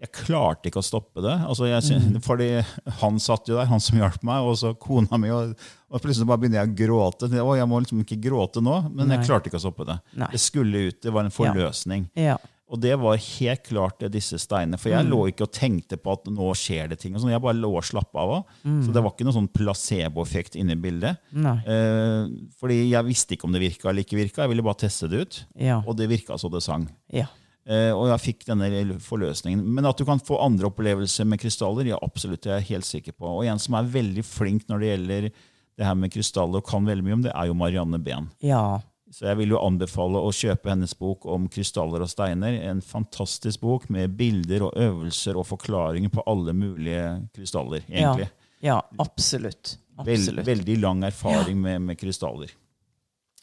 Jeg 0.00 0.12
klarte 0.16 0.70
ikke 0.70 0.80
å 0.80 0.84
stoppe 0.84 1.20
det. 1.20 1.34
Altså 1.44 1.66
jeg, 1.68 2.00
mm. 2.00 2.22
fordi 2.24 2.64
Han 3.02 3.18
satt 3.20 3.46
jo 3.48 3.58
der, 3.58 3.66
han 3.68 3.82
som 3.84 3.98
hjalp 3.98 4.22
meg, 4.24 4.40
og 4.40 4.56
så 4.56 4.70
kona 4.72 5.18
mi. 5.20 5.28
Og, 5.28 5.52
og 5.90 6.00
plutselig 6.00 6.24
bare 6.26 6.40
begynner 6.40 6.62
jeg 6.62 6.70
å 6.70 6.78
gråte. 6.78 7.28
Jeg 7.28 7.68
må 7.68 7.80
liksom 7.82 8.00
ikke 8.00 8.16
gråte 8.16 8.62
nå, 8.64 8.78
men 8.94 9.08
Nei. 9.10 9.18
jeg 9.18 9.28
klarte 9.28 9.50
ikke 9.50 9.60
å 9.60 9.66
stoppe 9.66 9.84
det. 9.84 9.98
Nei. 10.16 10.30
Det 10.32 10.40
skulle 10.40 10.86
ut. 10.88 11.02
Det 11.02 11.12
var 11.12 11.28
en 11.28 11.34
forløsning. 11.34 12.08
Ja. 12.16 12.30
Ja. 12.32 12.38
Og 12.70 12.78
det 12.80 12.92
var 13.02 13.18
helt 13.18 13.64
klart 13.66 13.98
det, 14.02 14.12
disse 14.14 14.38
steinene. 14.38 14.78
For 14.78 14.92
jeg 14.92 15.08
lå 15.10 15.24
ikke 15.32 15.48
og 15.48 15.52
tenkte 15.56 15.98
på 15.98 16.12
at 16.14 16.28
nå 16.30 16.52
skjer 16.54 16.92
det 16.92 17.00
ting. 17.02 17.16
og 17.16 17.24
sånn. 17.24 17.32
Jeg 17.34 17.42
bare 17.42 17.58
lå 17.58 17.72
og 17.74 17.84
slappa 17.86 18.22
av. 18.22 18.36
Så 18.62 18.94
det 18.94 19.02
var 19.02 19.10
ikke 19.10 19.26
noen 19.26 19.38
sånn 19.40 19.50
placeboeffekt 19.50 20.54
inne 20.60 20.76
i 20.78 20.80
bildet. 20.80 21.18
Eh, 21.34 22.30
fordi 22.60 22.78
jeg 22.92 23.08
visste 23.08 23.34
ikke 23.34 23.48
om 23.50 23.56
det 23.56 23.64
virka 23.64 23.90
eller 23.90 24.06
ikke 24.06 24.20
virka. 24.20 24.44
Jeg 24.44 24.54
ville 24.54 24.66
bare 24.66 24.82
teste 24.86 25.10
det 25.10 25.20
ut. 25.24 25.40
Ja. 25.58 25.80
Og 25.84 25.98
det 25.98 26.08
virka 26.12 26.38
så 26.38 26.50
det 26.52 26.62
sang. 26.66 26.88
ja. 27.12 27.26
Eh, 27.70 27.92
og 27.92 28.08
jeg 28.08 28.22
fikk 28.24 28.46
denne 28.48 28.96
forløsningen. 29.04 29.60
Men 29.62 29.86
at 29.86 29.98
du 30.00 30.06
kan 30.08 30.18
få 30.18 30.38
andre 30.42 30.70
opplevelser 30.70 31.26
med 31.28 31.38
krystaller, 31.42 31.90
ja, 31.92 31.98
absolutt, 32.02 32.40
det 32.42 32.50
er 32.54 32.62
jeg 32.62 32.70
helt 32.72 32.88
sikker 32.88 33.14
på. 33.14 33.28
Og 33.36 33.44
en 33.46 33.60
som 33.62 33.76
er 33.78 33.90
veldig 33.92 34.24
flink 34.26 34.64
når 34.70 34.80
det 34.80 34.88
gjelder 34.88 35.26
det 35.30 35.86
her 35.86 35.94
med 35.94 36.10
krystaller, 36.12 36.60
og 36.60 36.66
kan 36.66 36.88
veldig 36.88 37.04
mye 37.06 37.18
om 37.18 37.22
det, 37.28 37.34
er 37.36 37.46
jo 37.50 37.54
Marianne 37.60 38.00
Behn. 38.02 38.30
Ja. 38.42 38.80
Så 39.10 39.26
jeg 39.26 39.40
vil 39.40 39.50
jo 39.56 39.58
anbefale 39.58 40.20
å 40.22 40.30
kjøpe 40.30 40.70
hennes 40.70 40.92
bok 40.94 41.24
om 41.26 41.48
krystaller 41.50 42.04
og 42.04 42.10
steiner. 42.12 42.54
En 42.70 42.80
fantastisk 42.84 43.60
bok 43.64 43.88
med 43.90 44.12
bilder 44.16 44.68
og 44.68 44.76
øvelser 44.78 45.38
og 45.40 45.48
forklaringer 45.48 46.12
på 46.14 46.22
alle 46.30 46.54
mulige 46.54 47.28
krystaller, 47.34 47.82
Ja. 47.88 48.12
egentlig. 48.14 48.28
ja, 48.62 48.76
absolutt. 49.02 49.76
Vel, 49.98 50.14
absolutt. 50.14 50.46
veldig 50.46 50.76
lang 50.80 51.02
erfaring 51.04 51.58
med, 51.60 51.80
med 51.82 51.98
krystaller. 51.98 52.52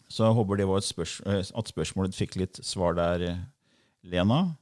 Så 0.08 0.24
jeg 0.24 0.34
håper 0.40 0.58
det 0.58 0.68
var 0.70 0.78
et 0.80 0.88
spørs, 0.88 1.18
eh, 1.28 1.44
at 1.60 1.68
spørsmålet 1.68 2.16
fikk 2.16 2.38
litt 2.40 2.60
svar 2.64 2.96
der, 2.96 3.22
eh, 3.28 3.38
Lena. 4.08 4.56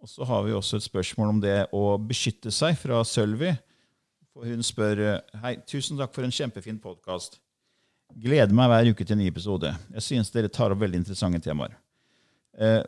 Og 0.00 0.08
så 0.08 0.24
har 0.24 0.44
vi 0.44 0.52
også 0.52 0.76
et 0.78 0.86
spørsmål 0.86 1.28
om 1.28 1.40
det 1.40 1.66
å 1.74 1.98
beskytte 1.98 2.52
seg 2.54 2.76
fra 2.78 3.02
Sølvi. 3.02 3.50
For 4.32 4.44
hun 4.46 4.62
spør 4.62 5.00
eh, 5.00 5.20
Hei, 5.42 5.56
tusen 5.66 5.98
takk 5.98 6.14
for 6.14 6.22
en 6.22 6.30
kjempefin 6.30 6.78
podkast. 6.78 7.40
Gleder 8.14 8.54
meg 8.54 8.70
hver 8.70 8.88
uke 8.92 9.04
til 9.04 9.16
en 9.16 9.20
ny 9.24 9.26
episode. 9.30 9.72
Jeg 9.96 10.04
synes 10.04 10.30
dere 10.32 10.48
tar 10.52 10.72
opp 10.72 10.80
veldig 10.84 11.00
interessante 11.02 11.40
temaer. 11.44 11.74
Eh, 12.58 12.82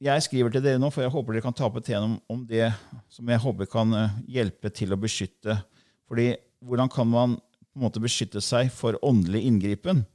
Jeg 0.00 0.22
skriver 0.24 0.48
til 0.50 0.62
dere 0.64 0.78
nå, 0.80 0.88
for 0.90 1.02
jeg 1.04 1.12
håper 1.12 1.34
dere 1.36 1.42
kan 1.44 1.52
ta 1.52 1.66
opp 1.66 1.76
et 1.76 1.84
tema 1.84 2.18
om- 2.30 2.46
det 2.46 2.72
som 3.10 3.28
jeg 3.28 3.38
håper 3.38 3.66
kan 3.68 3.92
eh, 3.92 4.08
hjelpe 4.26 4.72
til 4.72 4.88
å 4.94 4.96
beskytte. 4.96 5.62
Fordi 6.08 6.36
hvordan 6.64 6.88
kan 6.90 7.06
man 7.06 7.36
på 7.36 7.76
en 7.76 7.82
måte 7.82 8.00
beskytte 8.00 8.40
seg 8.40 8.70
for 8.72 8.94
åndelig 9.02 9.44
inngripen? 9.44 10.06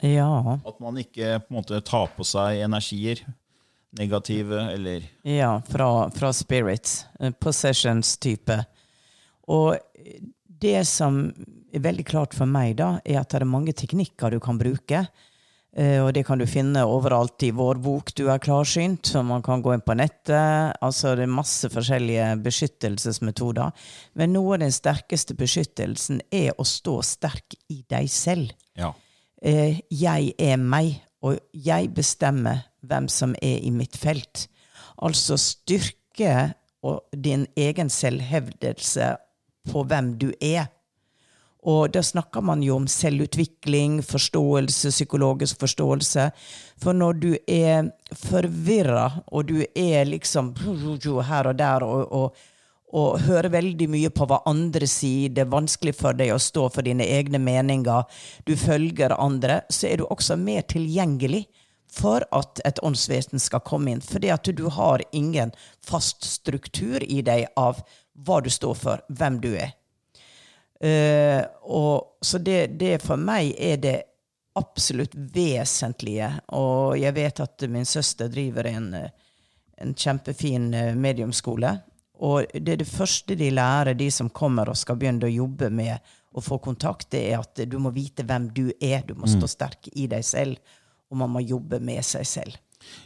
Ja. 0.00 0.58
At 0.64 0.78
man 0.80 0.94
ikke 0.96 1.40
på 1.42 1.50
en 1.50 1.56
måte 1.60 1.82
tar 1.84 2.06
på 2.16 2.24
seg 2.24 2.62
energier, 2.62 3.18
negative 3.98 4.52
eller 4.72 5.02
Ja, 5.24 5.58
fra, 5.60 6.08
fra 6.10 6.30
spirits. 6.32 7.04
eh, 7.18 7.30
Possessions-type. 7.32 8.64
Og 9.48 9.76
det 10.64 10.80
som 10.88 11.20
er 11.74 11.82
veldig 11.84 12.04
klart 12.08 12.34
for 12.36 12.48
meg, 12.48 12.76
da, 12.80 12.94
er 13.04 13.20
at 13.20 13.30
det 13.34 13.42
er 13.42 13.50
mange 13.50 13.74
teknikker 13.76 14.32
du 14.34 14.40
kan 14.42 14.58
bruke. 14.60 15.04
Eh, 15.76 15.98
Og 16.04 16.12
det 16.14 16.22
kan 16.26 16.38
du 16.38 16.46
finne 16.46 16.84
overalt 16.86 17.42
i 17.42 17.48
vår 17.50 17.80
bok 17.82 18.12
Du 18.14 18.28
er 18.30 18.38
klarsynt, 18.38 19.08
så 19.10 19.24
man 19.26 19.42
kan 19.42 19.60
gå 19.62 19.72
inn 19.74 19.82
på 19.82 19.96
nettet. 19.98 20.76
Altså 20.80 21.16
Det 21.18 21.24
er 21.26 21.32
masse 21.34 21.66
forskjellige 21.72 22.28
beskyttelsesmetoder. 22.44 23.72
Men 24.14 24.32
noe 24.36 24.54
av 24.54 24.62
den 24.62 24.70
sterkeste 24.74 25.34
beskyttelsen 25.34 26.20
er 26.30 26.52
å 26.58 26.64
stå 26.64 27.00
sterk 27.02 27.56
i 27.74 27.80
deg 27.90 28.06
selv 28.08 28.52
Ja. 28.78 28.92
eh, 29.42 29.80
jeg 29.90 30.34
er 30.38 30.56
meg, 30.56 31.00
og 31.22 31.40
jeg 31.52 31.90
bestemmer 31.94 32.64
hvem 32.86 33.08
som 33.10 33.34
er 33.42 33.58
i 33.66 33.70
mitt 33.70 33.96
felt. 33.96 34.46
Altså 35.02 35.34
styrke 35.36 36.54
din 37.16 37.46
egen 37.56 37.88
selvhevdelse 37.90 39.16
på 39.70 39.84
hvem 39.88 40.14
du 40.20 40.30
er. 40.40 40.68
Og 41.64 41.88
da 41.94 42.02
snakker 42.04 42.44
man 42.44 42.62
jo 42.62 42.76
om 42.76 42.86
selvutvikling, 42.90 44.02
forståelse, 44.04 44.90
psykologisk 44.92 45.62
forståelse. 45.64 46.26
For 46.80 46.96
når 46.96 47.20
du 47.22 47.30
er 47.48 47.88
forvirra, 48.12 49.06
og 49.32 49.48
du 49.48 49.62
er 49.64 50.04
liksom 50.04 50.52
her 50.60 51.48
og 51.48 51.56
der 51.56 51.86
og, 51.86 52.12
og, 52.12 52.44
og 52.92 53.24
hører 53.24 53.48
veldig 53.56 53.88
mye 53.90 54.12
på 54.12 54.28
hva 54.28 54.42
andre 54.50 54.86
sier, 54.90 55.32
det 55.32 55.46
er 55.46 55.54
vanskelig 55.56 55.96
for 55.96 56.16
deg 56.16 56.34
å 56.34 56.42
stå 56.42 56.68
for 56.68 56.84
dine 56.84 57.08
egne 57.16 57.40
meninger, 57.40 58.04
du 58.44 58.54
følger 58.60 59.16
andre, 59.16 59.62
så 59.72 59.88
er 59.88 60.02
du 60.02 60.08
også 60.10 60.36
mer 60.36 60.68
tilgjengelig 60.68 61.46
for 61.94 62.26
at 62.34 62.60
et 62.66 62.80
åndsvesen 62.84 63.40
skal 63.40 63.62
komme 63.64 63.94
inn. 63.94 64.04
Fordi 64.04 64.30
at 64.34 64.52
du 64.52 64.66
har 64.68 65.02
ingen 65.16 65.54
fast 65.84 66.26
struktur 66.28 67.00
i 67.06 67.22
deg 67.24 67.48
av 67.56 67.80
hva 68.14 68.40
du 68.44 68.50
står 68.52 68.74
for, 68.78 69.02
hvem 69.08 69.40
du 69.42 69.52
er. 69.56 69.74
Uh, 70.84 71.40
og, 71.62 72.18
så 72.20 72.38
det, 72.42 72.74
det 72.80 72.98
for 73.02 73.20
meg 73.20 73.54
er 73.58 73.78
det 73.80 73.96
absolutt 74.58 75.14
vesentlige. 75.14 76.30
Og 76.54 76.98
jeg 76.98 77.14
vet 77.16 77.42
at 77.42 77.66
min 77.70 77.88
søster 77.88 78.30
driver 78.30 78.68
en, 78.70 78.92
en 78.94 79.94
kjempefin 79.94 80.68
eh, 80.74 80.92
mediumskole. 80.94 81.72
Og 82.24 82.46
det 82.54 82.76
det 82.82 82.86
første 82.88 83.34
de 83.34 83.50
lærer, 83.50 83.96
de 83.98 84.10
som 84.14 84.30
kommer 84.30 84.70
og 84.70 84.78
skal 84.78 84.98
begynne 85.00 85.26
å 85.26 85.32
jobbe 85.32 85.70
med 85.74 86.14
å 86.34 86.42
få 86.42 86.60
kontakt, 86.62 87.10
det 87.10 87.24
er 87.32 87.42
at 87.42 87.64
du 87.66 87.78
må 87.82 87.90
vite 87.94 88.26
hvem 88.26 88.48
du 88.54 88.68
er. 88.80 89.02
Du 89.06 89.14
må 89.18 89.26
stå 89.30 89.50
sterk 89.50 89.90
i 89.92 90.06
deg 90.10 90.22
selv, 90.26 90.78
og 91.10 91.18
man 91.18 91.34
må 91.34 91.42
jobbe 91.42 91.82
med 91.82 92.02
seg 92.06 92.26
selv. 92.26 92.58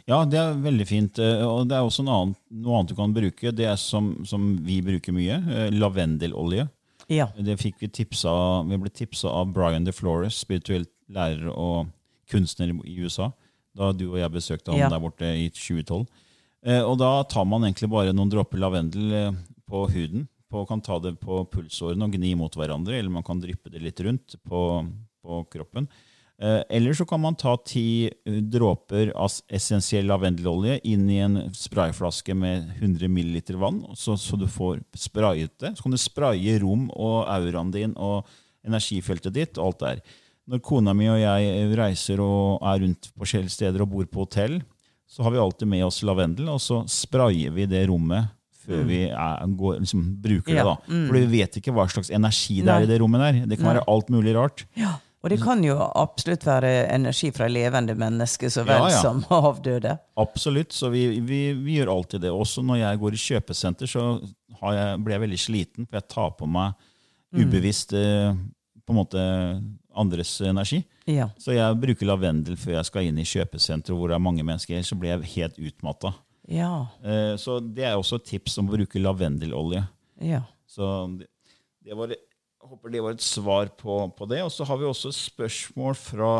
Ja, 0.09 0.23
det 0.25 0.39
er 0.39 0.53
veldig 0.63 0.87
fint. 0.89 1.19
eh, 1.19 1.43
Og 1.45 1.67
det 1.69 1.75
er 1.77 1.85
også 1.85 2.03
noe 2.03 2.17
annet, 2.23 2.37
noe 2.51 2.79
annet 2.79 2.89
du 2.89 2.95
kan 2.95 3.13
bruke. 3.13 3.51
Det 3.55 3.65
er 3.65 3.75
som, 3.77 4.25
som 4.25 4.57
vi 4.65 4.81
bruker 4.81 5.13
mye. 5.13 5.37
eh, 5.53 5.69
Lavendelolje. 5.71 6.69
Ja. 7.09 7.27
Det 7.37 7.57
fikk 7.59 7.79
Vi 7.81 7.87
tipsa, 7.89 8.31
vi 8.69 8.77
ble 8.77 8.89
tipsa 8.93 9.29
av 9.33 9.51
Brian 9.53 9.83
DeFlores, 9.87 10.37
spirituell 10.45 10.85
lærer 11.09 11.49
og 11.55 11.87
kunstner 12.29 12.69
i 12.85 12.97
USA, 13.01 13.31
da 13.75 13.91
du 13.91 14.11
og 14.11 14.17
jeg 14.19 14.29
besøkte 14.31 14.71
han 14.71 14.79
Ja. 14.79 14.89
der 14.89 14.99
borte 15.01 15.25
i 15.25 15.49
2012. 15.49 16.05
Eh, 16.65 16.81
og 16.83 16.97
da 16.99 17.23
tar 17.23 17.45
man 17.45 17.63
egentlig 17.63 17.89
bare 17.89 18.13
noen 18.13 18.29
dråper 18.29 18.59
lavendel 18.59 19.33
på 19.69 19.87
huden. 19.89 20.27
På, 20.49 20.65
kan 20.67 20.81
ta 20.81 20.97
det 20.99 21.19
på 21.21 21.43
pulsårene 21.49 22.03
og 22.07 22.11
gni 22.11 22.35
mot 22.35 22.51
hverandre, 22.57 22.97
eller 22.97 23.09
man 23.13 23.21
kan 23.23 23.39
dryppe 23.39 23.69
det 23.69 23.81
litt 23.83 23.99
rundt 24.01 24.35
på, 24.49 24.61
på 25.23 25.43
kroppen. 25.53 25.87
Eh, 26.39 26.61
eller 26.69 26.93
så 26.95 27.03
kan 27.05 27.19
man 27.19 27.35
ta 27.35 27.57
ti 27.67 28.07
eh, 28.07 28.37
dråper 28.47 29.11
av 29.11 29.33
essensiell 29.51 30.07
lavendelolje 30.07 30.77
inn 30.87 31.09
i 31.11 31.17
en 31.19 31.35
sprayflaske 31.55 32.31
med 32.37 32.69
100 32.79 33.09
ml 33.11 33.41
vann, 33.59 33.81
så, 33.99 34.15
så 34.15 34.39
du 34.39 34.47
får 34.47 34.79
sprayet 34.95 35.57
det. 35.59 35.73
Så 35.75 35.83
kan 35.83 35.95
du 35.95 35.99
spraye 35.99 36.55
rom 36.63 36.87
og 36.95 37.27
auraen 37.27 37.73
din 37.75 37.95
og 37.99 38.29
energifeltet 38.63 39.35
ditt 39.35 39.59
og 39.59 39.73
alt 39.73 39.83
der. 39.83 40.01
Når 40.49 40.63
kona 40.65 40.95
mi 40.95 41.09
og 41.11 41.19
jeg 41.19 41.67
reiser 41.77 42.23
og 42.23 42.63
er 42.65 42.85
rundt 42.85 43.11
på 43.13 43.27
steder 43.27 43.83
og 43.83 43.91
bor 43.91 44.07
på 44.07 44.23
hotell, 44.23 44.61
så 45.09 45.25
har 45.25 45.35
vi 45.35 45.41
alltid 45.41 45.67
med 45.67 45.83
oss 45.85 45.99
lavendel, 46.05 46.47
og 46.53 46.61
så 46.61 46.83
sprayer 46.87 47.51
vi 47.51 47.67
det 47.67 47.83
rommet 47.89 48.31
før 48.63 48.83
vi 48.85 49.03
er, 49.09 49.45
går, 49.57 49.79
liksom, 49.81 50.01
bruker 50.21 50.53
Ja, 50.55 50.63
det. 50.63 50.71
da. 50.71 51.03
For 51.09 51.17
vi 51.17 51.27
vet 51.31 51.59
ikke 51.59 51.73
hva 51.73 51.87
slags 51.89 52.11
energi 52.13 52.59
det 52.61 52.73
er 52.73 52.85
i 52.85 52.89
det 52.89 52.99
rommet 53.01 53.23
der. 53.23 53.39
Det 53.49 53.57
kan 53.57 53.65
Nei. 53.69 53.75
være 53.75 53.87
alt 53.89 54.11
mulig 54.13 54.35
rart. 54.37 54.65
Ja. 54.77 54.95
Og 55.19 55.29
det 55.33 55.41
kan 55.43 55.59
jo 55.65 55.73
absolutt 55.99 56.45
være 56.47 56.69
energi 56.93 57.27
fra 57.35 57.47
levende 57.51 57.91
mennesker 57.99 58.51
så 58.53 58.63
vel 58.63 58.85
Ja, 58.85 58.91
ja. 58.93 58.99
som 59.03 59.19
avdøde. 59.35 59.97
Absolutt, 60.15 60.71
så 60.71 60.87
vi, 60.93 61.19
vi, 61.19 61.39
vi 61.59 61.75
gjør 61.79 61.91
alltid 61.97 62.21
det. 62.23 62.31
Også 62.31 62.63
når 62.63 62.79
jeg 62.79 63.01
går 63.01 63.17
i 63.17 63.19
kjøpesenter, 63.25 63.91
så 63.91 64.05
har 64.61 64.77
jeg, 64.77 65.01
blir 65.03 65.17
jeg 65.17 65.23
veldig 65.25 65.39
sliten, 65.43 65.89
for 65.89 65.99
jeg 65.99 66.07
tar 66.15 66.31
på 66.39 66.47
meg 66.47 66.87
ubevisst 67.35 67.91
eh, 67.99 68.31
på 68.85 68.95
en 68.95 68.99
måte 69.01 69.25
andres 69.99 70.31
energi. 70.47 70.79
Ja. 71.09 71.27
Så 71.41 71.51
jeg 71.57 71.75
bruker 71.81 72.07
lavendel 72.07 72.55
før 72.57 72.77
jeg 72.77 72.87
skal 72.87 73.09
inn 73.09 73.19
i 73.19 73.27
kjøpesenter 73.27 73.93
hvor 73.97 74.07
det 74.11 74.15
er 74.15 74.23
mange 74.23 74.45
mennesker. 74.47 74.79
Så 74.87 74.95
blir 74.95 75.17
jeg 75.17 75.33
helt 75.35 75.59
utmatta. 75.59 76.13
Ja. 76.49 76.87
Eh, 77.03 77.35
så 77.37 77.59
det 77.59 77.85
er 77.91 77.97
også 77.99 78.21
et 78.21 78.29
tips 78.31 78.55
om 78.61 78.71
å 78.71 78.77
bruke 78.77 79.03
lavendelolje. 79.03 79.83
ja. 80.23 80.45
Så 80.69 80.85
det, 81.17 81.25
det 81.81 81.95
var, 81.97 82.11
jeg 82.59 82.69
håper 82.73 82.91
det 82.91 83.01
var 83.05 83.15
et 83.15 83.23
svar 83.23 83.69
på, 83.79 83.93
på 84.17 84.27
det. 84.29 84.41
Og 84.43 84.51
så 84.51 84.65
har 84.67 84.77
vi 84.81 84.85
også 84.89 85.11
spørsmål 85.15 85.95
fra 85.95 86.31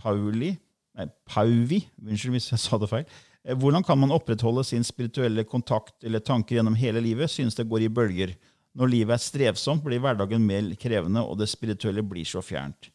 Pauli. 0.00 0.54
Nei, 0.96 1.06
Pauvi. 1.28 1.82
Unnskyld 2.00 2.34
hvis 2.38 2.50
jeg 2.54 2.62
sa 2.62 2.78
det 2.80 2.88
feil. 2.90 3.04
Eh, 3.44 3.54
Hvordan 3.56 3.84
kan 3.86 3.98
man 4.00 4.10
opprettholde 4.16 4.64
sin 4.66 4.84
spirituelle 4.84 5.44
kontakt 5.48 6.02
eller 6.04 6.20
tanker 6.24 6.56
gjennom 6.58 6.78
hele 6.80 7.02
livet? 7.04 7.30
Synes 7.30 7.54
det 7.58 7.68
går 7.70 7.84
i 7.86 7.92
bølger. 7.92 8.32
Når 8.78 8.90
livet 8.92 9.16
er 9.16 9.22
strevsomt, 9.22 9.82
blir 9.84 10.00
hverdagen 10.02 10.44
mer 10.46 10.68
krevende, 10.78 11.22
og 11.26 11.38
det 11.40 11.48
spirituelle 11.50 12.04
blir 12.06 12.24
så 12.28 12.38
fjernt. 12.44 12.88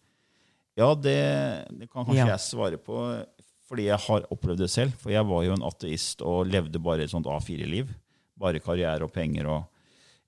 Ja, 0.80 0.90
det, 0.96 1.16
det 1.76 1.90
kan 1.92 2.04
kanskje 2.06 2.22
Ja. 2.22 2.30
jeg 2.34 2.44
svare 2.44 2.78
på, 2.82 2.96
fordi 3.68 3.88
jeg 3.90 4.00
har 4.08 4.26
opplevd 4.32 4.64
det 4.64 4.70
selv. 4.72 4.96
For 5.02 5.12
jeg 5.14 5.26
var 5.28 5.44
jo 5.46 5.54
en 5.56 5.66
ateist 5.68 6.22
og 6.26 6.48
levde 6.48 6.80
bare 6.84 7.04
et 7.06 7.12
sånt 7.14 7.28
A4-liv. 7.28 7.92
Bare 8.40 8.60
karriere 8.64 9.04
og 9.08 9.12
penger 9.16 9.48
og 9.52 9.64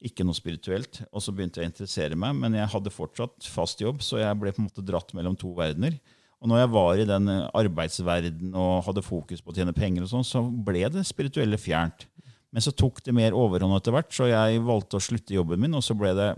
ikke 0.04 0.26
noe 0.26 0.38
spirituelt. 0.38 1.02
Og 1.12 1.24
så 1.24 1.34
begynte 1.34 1.62
jeg 1.62 1.70
å 1.70 1.72
interessere 1.72 2.18
meg, 2.20 2.36
men 2.38 2.58
jeg 2.58 2.70
hadde 2.74 2.94
fortsatt 2.94 3.50
fast 3.50 3.82
jobb, 3.82 4.04
så 4.06 4.22
jeg 4.22 4.40
ble 4.40 4.54
på 4.54 4.62
en 4.62 4.70
måte 4.70 4.86
dratt 4.86 5.14
mellom 5.18 5.38
to 5.40 5.54
verdener. 5.58 5.98
Og 6.38 6.52
når 6.52 6.62
jeg 6.62 6.74
var 6.76 7.00
i 7.02 7.08
den 7.10 7.32
arbeidsverdenen 7.58 8.54
og 8.62 8.86
hadde 8.86 9.06
fokus 9.06 9.42
på 9.42 9.54
å 9.54 9.58
tjene 9.58 9.74
penger, 9.74 10.06
og 10.06 10.12
sånn, 10.12 10.28
så 10.28 10.44
ble 10.46 10.86
det 10.94 11.08
spirituelle 11.10 11.58
fjernt. 11.58 12.06
Men 12.54 12.64
så 12.64 12.72
tok 12.78 13.02
det 13.06 13.16
mer 13.16 13.36
overhånd 13.36 13.76
etter 13.80 13.96
hvert, 13.96 14.14
så 14.14 14.30
jeg 14.30 14.62
valgte 14.66 15.00
å 15.00 15.04
slutte 15.04 15.36
jobben 15.36 15.64
min, 15.64 15.76
og 15.78 15.84
så 15.86 15.98
ble 15.98 16.14
det 16.18 16.30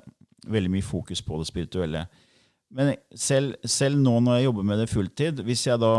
veldig 0.49 0.71
mye 0.71 0.85
fokus 0.85 1.21
på 1.25 1.41
det 1.41 1.49
spirituelle. 1.51 2.05
Men 2.73 2.93
selv, 3.17 3.57
selv 3.65 3.99
nå 3.99 4.15
når 4.23 4.39
jeg 4.39 4.47
jobber 4.47 4.65
med 4.71 4.81
det 4.81 4.89
fulltid, 4.91 5.43
hvis 5.45 5.65
jeg 5.67 5.81
da 5.81 5.93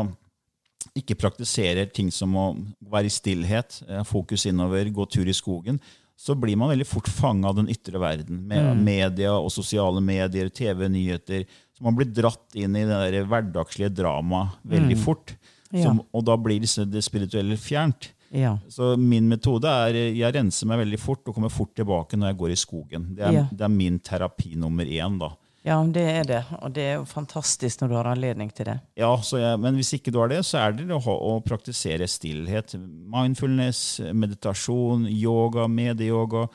ikke 0.97 1.19
praktiserer 1.19 1.91
ting 1.93 2.09
som 2.15 2.35
å 2.39 2.47
være 2.91 3.11
i 3.11 3.15
stillhet, 3.15 3.83
eh, 3.87 4.05
fokus 4.07 4.47
innover, 4.49 4.89
gå 4.91 5.07
tur 5.11 5.29
i 5.29 5.37
skogen, 5.37 5.81
så 6.21 6.35
blir 6.37 6.59
man 6.61 6.69
veldig 6.69 6.85
fort 6.89 7.09
fanga 7.09 7.49
av 7.49 7.57
den 7.57 7.71
ytre 7.73 8.01
verden. 8.03 8.43
Med 8.51 8.83
media 8.85 9.33
og 9.39 9.49
sosiale 9.55 10.03
medier, 10.05 10.51
TV-nyheter. 10.53 11.47
Så 11.73 11.87
man 11.87 11.97
blir 11.97 12.11
dratt 12.13 12.57
inn 12.61 12.77
i 12.77 12.85
det 12.85 12.99
der 13.15 13.25
hverdagslige 13.31 13.89
dramaet 14.03 14.59
veldig 14.69 14.99
fort. 15.01 15.33
Ja. 15.73 15.95
Og 16.13 16.25
da 16.29 16.37
blir 16.37 16.61
det 16.61 17.03
spirituelle 17.07 17.57
fjernt. 17.57 18.11
Ja. 18.37 18.59
Så 18.71 18.93
min 19.01 19.27
metode 19.31 19.67
er 19.67 19.97
jeg 20.15 20.35
renser 20.37 20.69
meg 20.71 20.85
veldig 20.85 21.01
fort 21.03 21.25
og 21.27 21.35
kommer 21.39 21.51
fort 21.51 21.73
tilbake 21.79 22.19
når 22.21 22.31
jeg 22.35 22.39
går 22.43 22.53
i 22.55 22.59
skogen. 22.61 23.09
Det 23.17 23.25
er, 23.27 23.33
Ja. 23.41 23.47
det 23.51 23.65
er 23.67 23.73
min 23.73 23.99
terapi 23.99 24.55
nummer 24.57 24.85
én. 24.85 25.19
da. 25.19 25.33
Ja, 25.63 25.77
det 25.85 26.03
er 26.09 26.25
det. 26.25 26.41
Og 26.63 26.73
det 26.73 26.83
er 26.89 26.95
jo 26.97 27.05
fantastisk 27.05 27.83
når 27.83 27.89
du 27.91 27.95
har 27.99 28.09
anledning 28.13 28.49
til 28.57 28.65
det. 28.71 28.79
Ja, 28.97 29.11
så 29.23 29.37
jeg, 29.43 29.59
Men 29.61 29.75
hvis 29.77 29.93
ikke 29.97 30.13
du 30.15 30.19
har 30.23 30.31
det, 30.33 30.39
så 30.49 30.57
er 30.63 30.73
det 30.79 30.87
å, 30.89 31.01
ha, 31.05 31.13
å 31.13 31.35
praktisere 31.45 32.07
stillhet. 32.09 32.73
Mindfulness, 33.13 34.01
meditasjon, 34.17 35.05
yoga, 35.11 35.67
medieyoga, 35.69 36.47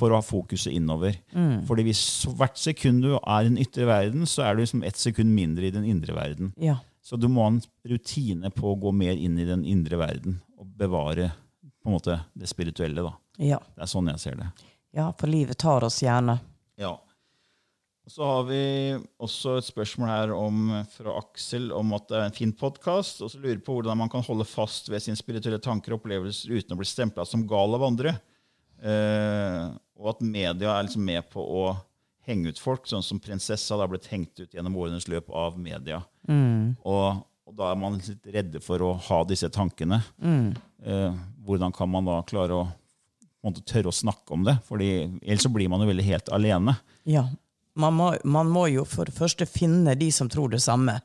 for 0.00 0.10
å 0.10 0.18
ha 0.18 0.24
fokuset 0.24 0.72
innover. 0.74 1.14
Fordi 1.68 1.84
hvis 1.86 2.02
hvert 2.38 2.58
sekund 2.58 3.04
du 3.06 3.12
er 3.20 3.44
i 3.44 3.50
den 3.52 3.58
ytre 3.62 3.86
verden, 3.88 4.26
så 4.26 4.48
er 4.48 4.56
du 4.58 4.64
liksom 4.64 4.82
ett 4.86 4.98
sekund 4.98 5.30
mindre 5.36 5.68
i 5.68 5.74
den 5.74 5.84
indre 5.86 6.16
verden. 6.16 6.50
Ja. 6.58 6.78
Så 7.02 7.16
du 7.16 7.28
må 7.32 7.46
ha 7.46 7.52
en 7.54 7.62
rutine 7.88 8.50
på 8.54 8.72
å 8.72 8.78
gå 8.82 8.90
mer 8.94 9.14
inn 9.18 9.38
i 9.40 9.46
den 9.48 9.62
indre 9.64 9.96
verden 10.02 10.40
og 10.58 10.66
bevare 10.78 11.30
på 11.80 11.88
en 11.88 11.94
måte 11.96 12.18
det 12.36 12.50
spirituelle. 12.50 13.02
da. 13.06 13.14
Ja. 13.40 13.60
Det 13.76 13.86
er 13.86 13.88
sånn 13.94 14.10
jeg 14.12 14.20
ser 14.20 14.36
det. 14.42 14.50
ja, 14.92 15.06
for 15.16 15.30
livet 15.30 15.58
tar 15.58 15.86
oss 15.86 16.02
gjerne. 16.02 16.34
Ja. 16.80 16.96
Så 18.10 18.24
har 18.26 18.46
vi 18.48 18.62
også 19.22 19.52
et 19.60 19.66
spørsmål 19.68 20.08
her 20.10 20.32
om, 20.34 20.70
fra 20.90 21.12
Aksel 21.20 21.68
om 21.76 21.92
at 21.94 22.08
det 22.10 22.16
er 22.18 22.24
en 22.26 22.34
fin 22.34 22.52
podkast. 22.58 23.20
Og 23.22 23.30
så 23.30 23.38
lurer 23.38 23.60
på 23.62 23.76
hvordan 23.76 23.98
man 24.00 24.10
kan 24.10 24.24
holde 24.26 24.46
fast 24.48 24.88
ved 24.90 25.02
sine 25.04 25.18
spirituelle 25.18 25.60
tanker 25.62 25.94
og 25.94 26.00
opplevelser 26.00 26.56
uten 26.56 26.74
å 26.74 26.78
bli 26.80 26.88
stempla 26.90 27.22
som 27.28 27.44
gal 27.48 27.76
av 27.76 27.84
andre. 27.86 28.16
Eh, 28.82 29.68
og 30.00 30.08
at 30.10 30.24
media 30.26 30.72
er 30.74 30.88
liksom 30.88 31.04
med 31.06 31.28
på 31.30 31.44
å 31.44 31.62
henge 32.26 32.50
ut 32.50 32.58
folk, 32.60 32.88
sånn 32.90 33.04
som 33.06 33.20
prinsessa 33.22 33.78
da 33.78 33.86
blitt 33.90 34.08
hengt 34.10 34.42
ut 34.42 34.56
gjennom 34.56 34.78
årenes 34.80 35.06
løp 35.10 35.30
av 35.30 35.58
media. 35.60 36.00
Og, 36.82 37.20
og 37.46 37.54
da 37.60 37.68
er 37.70 37.78
man 37.78 38.00
litt 38.00 38.26
redde 38.34 38.62
for 38.64 38.82
å 38.86 38.90
ha 39.06 39.20
disse 39.28 39.52
tankene. 39.54 40.00
Eh, 40.82 41.20
hvordan 41.46 41.70
kan 41.76 41.92
man 41.92 42.10
da 42.10 42.18
klare 42.26 42.58
å 42.58 42.66
måtte 43.46 43.62
tørre 43.70 43.92
å 43.92 43.96
snakke 43.96 44.34
om 44.34 44.42
det? 44.50 44.56
Fordi 44.66 44.90
Ellers 45.22 45.46
så 45.46 45.52
blir 45.54 45.70
man 45.70 45.84
jo 45.84 45.92
veldig 45.92 46.08
helt 46.08 46.34
alene. 46.34 46.74
Ja. 47.06 47.28
Man 47.80 47.96
må, 47.96 48.12
man 48.24 48.50
må 48.52 48.66
jo 48.70 48.84
for 48.88 49.08
det 49.08 49.16
første 49.16 49.48
finne 49.48 49.96
de 49.98 50.10
som 50.12 50.28
tror 50.30 50.52
det 50.52 50.62
samme. 50.64 51.00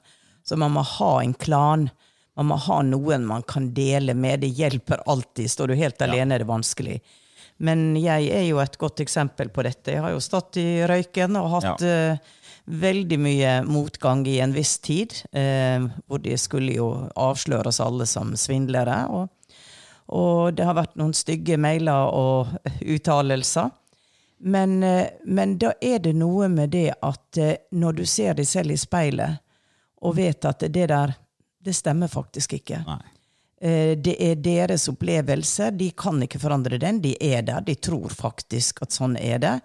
Så 0.45 0.57
man 0.59 0.75
må 0.75 0.83
ha 0.85 1.11
en 1.21 1.33
klan. 1.33 1.89
Man 2.35 2.51
må 2.51 2.57
ha 2.67 2.81
noen 2.85 3.25
man 3.25 3.45
kan 3.47 3.71
dele 3.73 4.13
med. 4.13 4.43
Det 4.43 4.51
hjelper 4.53 5.05
alltid. 5.09 5.51
Står 5.51 5.71
du 5.71 5.79
helt 5.79 6.01
alene, 6.03 6.35
er 6.35 6.43
det 6.43 6.49
vanskelig. 6.49 6.99
Men 7.63 7.93
jeg 7.95 8.27
er 8.35 8.43
jo 8.49 8.59
et 8.59 8.75
godt 8.77 8.99
eksempel 9.05 9.49
på 9.53 9.63
dette. 9.63 9.93
Jeg 9.95 10.03
har 10.03 10.11
jo 10.11 10.23
stått 10.23 10.59
i 10.59 10.83
røyken 10.88 11.38
og 11.39 11.53
hatt 11.53 11.85
eh, 11.88 12.33
veldig 12.65 13.19
mye 13.21 13.53
motgang 13.67 14.25
i 14.27 14.39
en 14.43 14.53
viss 14.55 14.75
tid. 14.83 15.15
Uh, 15.31 15.88
hvor 16.09 16.19
de 16.23 16.35
skulle 16.41 16.75
jo 16.75 16.89
avsløre 17.15 17.71
oss 17.71 17.79
alle 17.83 18.07
som 18.09 18.33
svindlere. 18.39 18.97
Og, 19.07 19.55
og 20.11 20.57
det 20.57 20.67
har 20.67 20.77
vært 20.77 20.99
noen 20.99 21.15
stygge 21.15 21.57
mailer 21.61 22.11
og 22.11 22.51
uttalelser. 22.81 23.71
Men, 24.38 24.84
eh, 24.84 25.08
men 25.24 25.58
da 25.58 25.74
er 25.82 26.00
det 26.00 26.13
noe 26.17 26.48
med 26.52 26.74
det 26.76 26.91
at 27.02 27.38
eh, 27.38 27.58
når 27.71 28.00
du 28.02 28.06
ser 28.06 28.36
deg 28.36 28.48
selv 28.48 28.76
i 28.76 28.80
speilet 28.80 29.41
og 30.06 30.17
vet 30.17 30.45
at 30.45 30.65
det 30.67 30.88
der, 30.91 31.13
det 31.63 31.74
stemmer 31.76 32.12
faktisk 32.12 32.58
ikke. 32.60 32.82
Nei. 32.86 33.04
Eh, 33.62 33.98
Det 33.98 34.15
er 34.19 34.36
deres 34.36 34.89
opplevelse. 34.91 35.71
De 35.71 35.89
kan 35.98 36.21
ikke 36.24 36.41
forandre 36.41 36.78
den. 36.82 37.02
De 37.02 37.15
er 37.21 37.41
der. 37.48 37.62
De 37.62 37.76
tror 37.76 38.12
faktisk 38.12 38.84
at 38.84 38.91
sånn 38.91 39.15
er 39.17 39.39
det. 39.39 39.56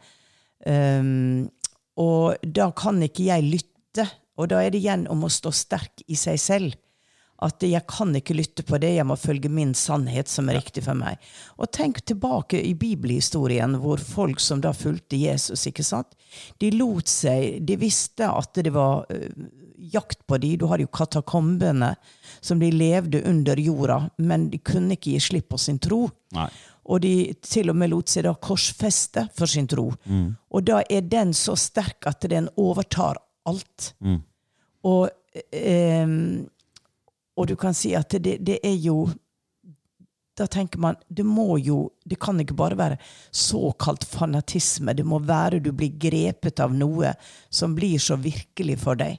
Um, 0.60 1.48
og 1.96 2.36
da 2.44 2.68
kan 2.76 3.00
ikke 3.02 3.26
jeg 3.30 3.48
lytte. 3.48 4.06
Og 4.40 4.48
da 4.52 4.62
er 4.62 4.70
det 4.72 4.80
igjen 4.80 5.06
om 5.10 5.24
å 5.24 5.32
stå 5.32 5.52
sterk 5.52 6.04
i 6.08 6.16
seg 6.16 6.38
selv. 6.40 6.76
At 7.40 7.64
jeg 7.64 7.86
kan 7.88 8.12
ikke 8.16 8.36
lytte 8.36 8.64
på 8.66 8.78
det, 8.82 8.92
jeg 8.98 9.06
må 9.08 9.16
følge 9.16 9.48
min 9.52 9.72
sannhet 9.74 10.28
som 10.28 10.50
er 10.50 10.58
riktig 10.60 10.84
for 10.84 10.98
meg. 10.98 11.20
Og 11.56 11.70
tenk 11.72 12.02
tilbake 12.04 12.60
i 12.60 12.74
bibelhistorien, 12.78 13.78
hvor 13.80 14.02
folk 14.02 14.42
som 14.44 14.60
da 14.60 14.74
fulgte 14.76 15.16
Jesus, 15.20 15.66
ikke 15.70 15.86
sant? 15.86 16.12
De 16.60 16.70
lot 16.76 17.08
seg 17.10 17.64
De 17.66 17.74
visste 17.80 18.28
at 18.28 18.60
det 18.60 18.70
var 18.74 19.06
øh, 19.10 19.48
jakt 19.80 20.26
på 20.26 20.38
de. 20.38 20.56
Du 20.56 20.66
har 20.70 20.78
jo 20.82 20.90
katakombene, 20.92 21.94
som 22.40 22.60
de 22.60 22.70
levde 22.70 23.22
under 23.26 23.60
jorda, 23.60 24.02
men 24.16 24.50
de 24.52 24.58
kunne 24.58 24.96
ikke 24.96 25.14
gi 25.14 25.22
slipp 25.30 25.48
på 25.52 25.58
sin 25.58 25.80
tro. 25.82 26.04
Nei. 26.36 26.48
Og 26.90 27.02
de 27.04 27.14
til 27.44 27.70
og 27.70 27.76
med 27.78 27.92
lot 27.92 28.10
seg 28.10 28.24
da 28.26 28.32
korsfeste 28.34 29.26
for 29.36 29.50
sin 29.50 29.68
tro. 29.70 29.90
Og 30.50 30.64
da 30.66 30.80
er 30.90 31.04
den 31.06 31.32
så 31.36 31.54
sterk 31.58 32.08
at 32.08 32.24
den 32.30 32.48
overtar 32.58 33.20
alt. 33.46 33.92
Og, 34.88 35.10
ehm, 35.52 36.48
og 37.36 37.46
du 37.50 37.56
kan 37.56 37.74
si 37.74 37.94
at 37.94 38.10
det, 38.22 38.38
det 38.44 38.58
er 38.66 38.76
jo 38.80 39.08
da 40.40 40.46
tenker 40.48 40.78
man 40.80 40.96
det 41.08 41.24
må 41.26 41.58
jo 41.60 41.90
Det 42.06 42.16
kan 42.22 42.38
ikke 42.40 42.54
bare 42.56 42.76
være 42.78 42.96
såkalt 43.34 44.04
fanatisme. 44.08 44.94
Det 44.96 45.04
må 45.04 45.18
være 45.20 45.58
du 45.60 45.70
blir 45.76 45.92
grepet 46.00 46.60
av 46.64 46.72
noe 46.74 47.12
som 47.52 47.74
blir 47.76 47.98
så 48.00 48.16
virkelig 48.16 48.78
for 48.80 48.96
deg 48.96 49.18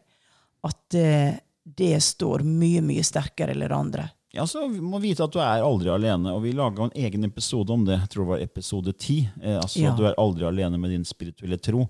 at 0.66 0.96
eh, 0.98 1.36
det 1.64 2.00
står 2.02 2.42
mye, 2.46 2.82
mye 2.86 3.04
sterkere 3.06 3.54
enn 3.54 3.62
det 3.64 3.72
andre. 3.74 4.08
Ja, 4.34 4.46
så 4.48 4.64
Vi 4.72 4.80
må 4.82 5.00
vite 5.04 5.24
at 5.26 5.34
du 5.34 5.40
er 5.44 5.62
aldri 5.66 5.90
alene. 5.92 6.32
og 6.34 6.42
Vi 6.46 6.54
laga 6.56 6.86
en 6.88 6.94
egen 6.96 7.26
episode 7.28 7.74
om 7.74 7.84
det. 7.86 7.98
Jeg 8.00 8.10
tror 8.14 8.24
det 8.24 8.32
var 8.32 8.44
episode 8.46 8.94
ti. 8.98 9.18
Eh, 9.42 9.58
altså, 9.60 9.82
Ja. 9.82 9.96
Du 9.98 10.06
er 10.08 10.16
aldri 10.18 10.46
alene 10.48 10.80
med 10.80 10.90
din 10.94 11.06
spirituelle 11.06 11.58
tro. 11.62 11.86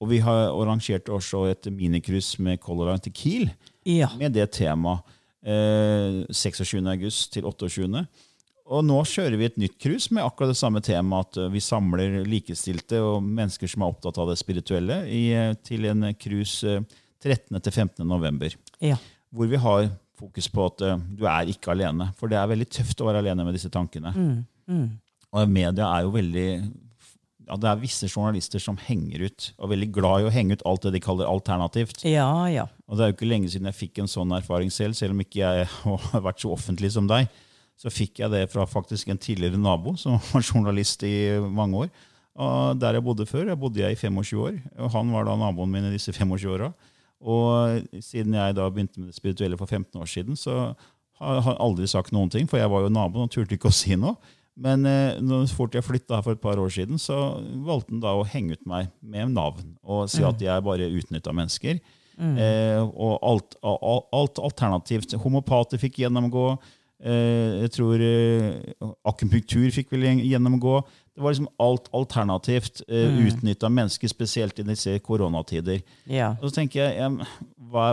Og 0.00 0.08
vi 0.08 0.18
har 0.18 0.48
arrangert 0.50 1.08
også 1.12 1.44
et 1.50 1.66
minicruise 1.72 2.38
med 2.42 2.60
Color 2.60 2.88
Line 2.92 3.02
til 3.04 3.12
Kiel 3.12 3.50
Ja. 3.84 4.08
med 4.18 4.32
det 4.32 4.50
temaet. 4.52 5.02
Eh, 5.42 6.22
26. 6.30 6.86
august 6.86 7.32
til 7.34 7.46
28. 7.48 8.04
Og 8.72 8.84
nå 8.86 8.98
kjører 9.10 9.34
vi 9.40 9.48
et 9.48 9.56
nytt 9.58 9.74
cruise 9.82 10.12
med 10.14 10.22
akkurat 10.22 10.52
det 10.52 10.60
samme 10.60 10.82
temaet. 10.84 11.32
At 11.32 11.40
eh, 11.42 11.50
vi 11.52 11.62
samler 11.64 12.20
likestilte 12.28 13.00
og 13.02 13.24
mennesker 13.26 13.70
som 13.70 13.82
er 13.82 13.94
opptatt 13.94 14.20
av 14.22 14.30
det 14.30 14.38
spirituelle, 14.40 15.02
i, 15.10 15.24
eh, 15.34 15.56
til 15.66 15.88
en 15.90 16.12
cruise 16.14 16.62
eh, 16.68 16.84
13. 17.22 17.58
til 17.62 17.72
15. 17.72 18.02
november 18.02 18.50
ja. 18.82 18.96
hvor 19.30 19.46
vi 19.46 19.60
har 19.62 19.84
fokus 20.18 20.48
på 20.50 20.64
at 20.66 20.82
eh, 20.86 21.04
du 21.18 21.26
er 21.26 21.50
ikke 21.50 21.74
alene. 21.74 22.10
For 22.18 22.30
det 22.30 22.38
er 22.38 22.50
veldig 22.50 22.70
tøft 22.78 23.02
å 23.02 23.10
være 23.10 23.24
alene 23.24 23.46
med 23.46 23.58
disse 23.58 23.70
tankene. 23.72 24.14
Og 25.32 25.48
media 25.48 25.88
er 25.96 26.06
jo 26.06 26.14
veldig 26.14 26.48
ja, 27.52 27.58
Det 27.60 27.68
er 27.68 27.80
visse 27.82 28.08
journalister 28.08 28.62
som 28.62 28.78
henger 28.80 29.26
ut, 29.28 29.46
og 29.58 29.66
er 29.66 29.72
veldig 29.74 29.88
glad 29.92 30.22
i 30.22 30.28
å 30.28 30.32
henge 30.32 30.56
ut 30.56 30.64
alt 30.68 30.86
det 30.86 30.94
de 30.94 31.02
kaller 31.04 31.28
alternativt. 31.28 32.04
Ja, 32.08 32.48
ja. 32.48 32.64
Og 32.88 32.96
det 32.96 33.04
er 33.04 33.10
jo 33.10 33.16
ikke 33.18 33.28
lenge 33.28 33.50
siden 33.52 33.68
jeg 33.68 33.76
fikk 33.76 34.00
en 34.00 34.08
sånn 34.08 34.32
erfaring 34.32 34.72
selv, 34.72 34.96
selv 34.96 35.12
om 35.12 35.20
ikke 35.20 35.42
jeg 35.42 35.66
har 35.84 36.24
vært 36.24 36.40
så 36.40 36.52
offentlig 36.54 36.92
som 36.94 37.10
deg. 37.10 37.28
Så 37.76 37.92
fikk 37.92 38.22
jeg 38.22 38.32
det 38.32 38.46
fra 38.52 38.64
faktisk 38.68 39.10
en 39.12 39.20
tidligere 39.20 39.60
nabo 39.60 39.96
som 40.00 40.16
var 40.30 40.46
journalist 40.46 41.04
i 41.04 41.36
mange 41.44 41.84
år. 41.84 41.92
Og 42.40 42.80
der 42.80 42.96
jeg 42.96 43.04
bodde 43.04 43.28
før, 43.28 43.50
jeg 43.50 43.60
bodde 43.60 43.82
jeg 43.82 43.92
i 43.92 44.00
25 44.00 44.40
år, 44.40 44.56
og 44.80 44.94
han 44.94 45.12
var 45.12 45.28
da 45.28 45.36
naboen 45.36 45.72
min 45.74 45.90
i 45.90 45.92
disse 45.92 46.14
25 46.16 46.54
åra. 46.54 46.70
Og 47.20 48.00
siden 48.02 48.34
jeg 48.38 48.56
da 48.56 48.70
begynte 48.72 49.02
med 49.02 49.12
det 49.12 49.18
spirituelle 49.18 49.58
for 49.60 49.68
15 49.68 50.00
år 50.00 50.08
siden, 50.08 50.38
så 50.40 50.72
har 51.20 51.42
han 51.44 51.60
aldri 51.60 51.86
sagt 51.90 52.14
noen 52.16 52.32
ting, 52.32 52.48
for 52.48 52.58
jeg 52.58 52.72
var 52.72 52.86
jo 52.86 52.94
naboen 52.96 53.28
og 53.28 53.34
turte 53.34 53.58
ikke 53.58 53.68
å 53.68 53.76
si 53.76 53.98
noe. 54.00 54.16
Men 54.56 54.84
eh, 54.86 55.46
fort 55.56 55.72
jeg 55.74 55.84
flytta 55.86 56.18
her 56.18 56.22
for 56.26 56.36
et 56.36 56.42
par 56.42 56.60
år 56.60 56.68
siden, 56.74 56.98
så 57.00 57.40
valgte 57.64 57.94
han 57.94 58.02
da 58.04 58.12
å 58.18 58.26
henge 58.28 58.52
ut 58.58 58.66
meg 58.68 58.90
med 59.00 59.32
navn 59.32 59.76
og 59.82 60.10
si 60.12 60.22
at 60.22 60.40
jeg 60.44 60.64
bare 60.66 60.90
utnytta 60.92 61.32
mennesker. 61.32 61.80
Eh, 62.22 62.78
og 62.82 63.16
alt, 63.24 63.56
alt, 63.64 64.06
alt 64.12 64.38
alternativt. 64.38 65.14
Homopater 65.24 65.80
fikk 65.80 66.02
gjennomgå. 66.04 66.58
Eh, 67.02 67.62
jeg 67.64 67.72
tror 67.74 67.98
eh, 68.04 68.60
akupunktur 69.08 69.72
fikk 69.74 69.90
vel 69.96 70.04
gjennomgå. 70.20 70.76
Det 71.16 71.24
var 71.24 71.32
liksom 71.34 71.48
alt 71.60 71.88
alternativt. 71.96 72.82
Eh, 72.88 73.08
Mm. 73.12 73.26
Utnytta 73.32 73.68
mennesker, 73.72 74.08
spesielt 74.08 74.58
i 74.60 74.62
disse 74.68 74.98
koronatider. 75.00 75.80
ja. 76.06 76.34
Og 76.42 76.50
så 76.50 76.60
tenker 76.60 76.84
jeg, 76.84 76.96
jeg 77.00 77.26
hva, 77.72 77.88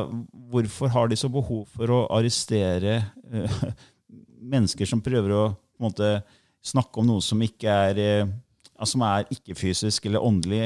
Hvorfor 0.51 0.91
har 0.93 1.07
de 1.07 1.15
så 1.15 1.29
behov 1.31 1.65
for 1.73 1.87
å 1.89 2.03
arrestere 2.11 2.99
eh, 3.31 3.63
mennesker 4.53 4.85
som 4.85 5.01
prøver 5.01 5.31
å 5.35 5.43
på 5.79 5.85
en 5.85 5.91
måte, 5.93 6.23
snakke 6.65 6.99
om 7.01 7.07
noe 7.07 7.21
som 7.23 7.41
ikke 7.41 7.67
er 7.89 7.99
eh, 8.03 8.25
ja, 8.79 8.85
som 8.87 9.01
er 9.03 9.25
ikke-fysisk 9.31 10.05
eller 10.07 10.23
åndelig? 10.23 10.61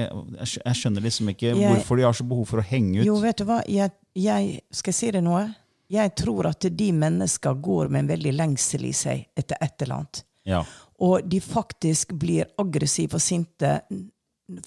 Jeg 0.65 0.75
skjønner 0.79 1.01
liksom 1.01 1.29
ikke 1.33 1.51
Jeg- 1.55 1.69
hvorfor 1.71 1.97
de 1.97 2.03
har 2.07 2.13
så 2.13 2.23
behov 2.27 2.45
for 2.47 2.61
å 2.61 2.65
henge 2.65 2.99
ut. 3.01 3.05
Jo, 3.05 3.15
vet 3.21 3.37
du 3.37 3.45
hva? 3.45 3.61
Jeg, 3.67 3.91
jeg, 4.15 4.61
skal 4.71 4.93
si 4.93 5.11
det 5.11 5.23
noe? 5.23 5.47
Jeg 5.89 6.15
tror 6.15 6.47
at 6.49 6.59
de 6.77 6.91
mennesker 6.91 7.53
går 7.61 7.89
med 7.89 7.99
en 8.05 8.07
veldig 8.15 8.33
lengsel 8.33 8.85
i 8.85 8.93
seg 8.93 9.25
etter 9.37 9.57
et 9.61 9.81
eller 9.81 9.95
annet. 9.95 10.23
Ja. 10.45 10.63
Og 10.99 11.27
de 11.29 11.39
faktisk 11.41 12.13
blir 12.19 12.45
aggressive 12.57 13.15
og 13.15 13.21
sinte 13.21 13.79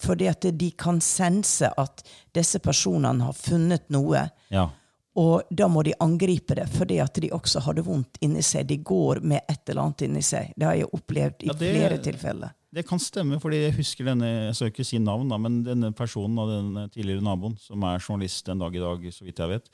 fordi 0.01 0.27
at 0.27 0.41
de 0.57 0.71
kan 0.71 0.97
sense 1.05 1.67
at 1.77 2.01
disse 2.35 2.59
personene 2.59 3.23
har 3.23 3.33
funnet 3.37 3.89
noe. 3.93 4.29
ja. 4.49 4.69
Og 5.17 5.47
da 5.49 5.65
må 5.71 5.81
de 5.83 5.95
angripe 6.03 6.53
det, 6.59 6.67
fordi 6.69 6.99
at 7.01 7.17
de 7.23 7.31
også 7.33 7.63
har 7.65 7.73
det 7.73 7.83
vondt 7.87 8.19
inni 8.21 8.43
seg. 8.45 8.67
De 8.69 8.77
går 8.85 9.23
med 9.25 9.41
et 9.49 9.69
eller 9.71 9.87
annet 9.87 10.03
inni 10.05 10.21
seg. 10.21 10.51
Det 10.53 10.67
har 10.67 10.75
jeg 10.77 10.91
opplevd 10.93 11.41
i 11.43 11.47
Ja, 11.49 11.53
det- 11.57 11.73
flere 11.75 11.97
tilfeller. 12.05 12.51
Det 12.73 12.83
kan 12.85 12.99
stemme, 12.99 13.39
fordi 13.41 13.63
jeg 13.63 13.73
husker 13.79 14.05
denne 14.05 14.27
jeg 14.27 14.55
skal 14.55 14.69
ikke 14.69 14.85
si 14.85 14.99
navn, 14.99 15.29
da, 15.29 15.37
men 15.37 15.63
denne 15.63 15.89
personen 15.95 16.37
og 16.37 16.49
den 16.51 16.89
tidligere 16.93 17.23
naboen, 17.23 17.57
som 17.57 17.81
er 17.83 17.97
journalist 17.97 18.47
en 18.49 18.59
dag 18.59 18.75
i 18.75 18.79
dag, 18.83 18.99
så 19.11 19.23
vidt 19.25 19.37
jeg 19.37 19.49
vet, 19.49 19.69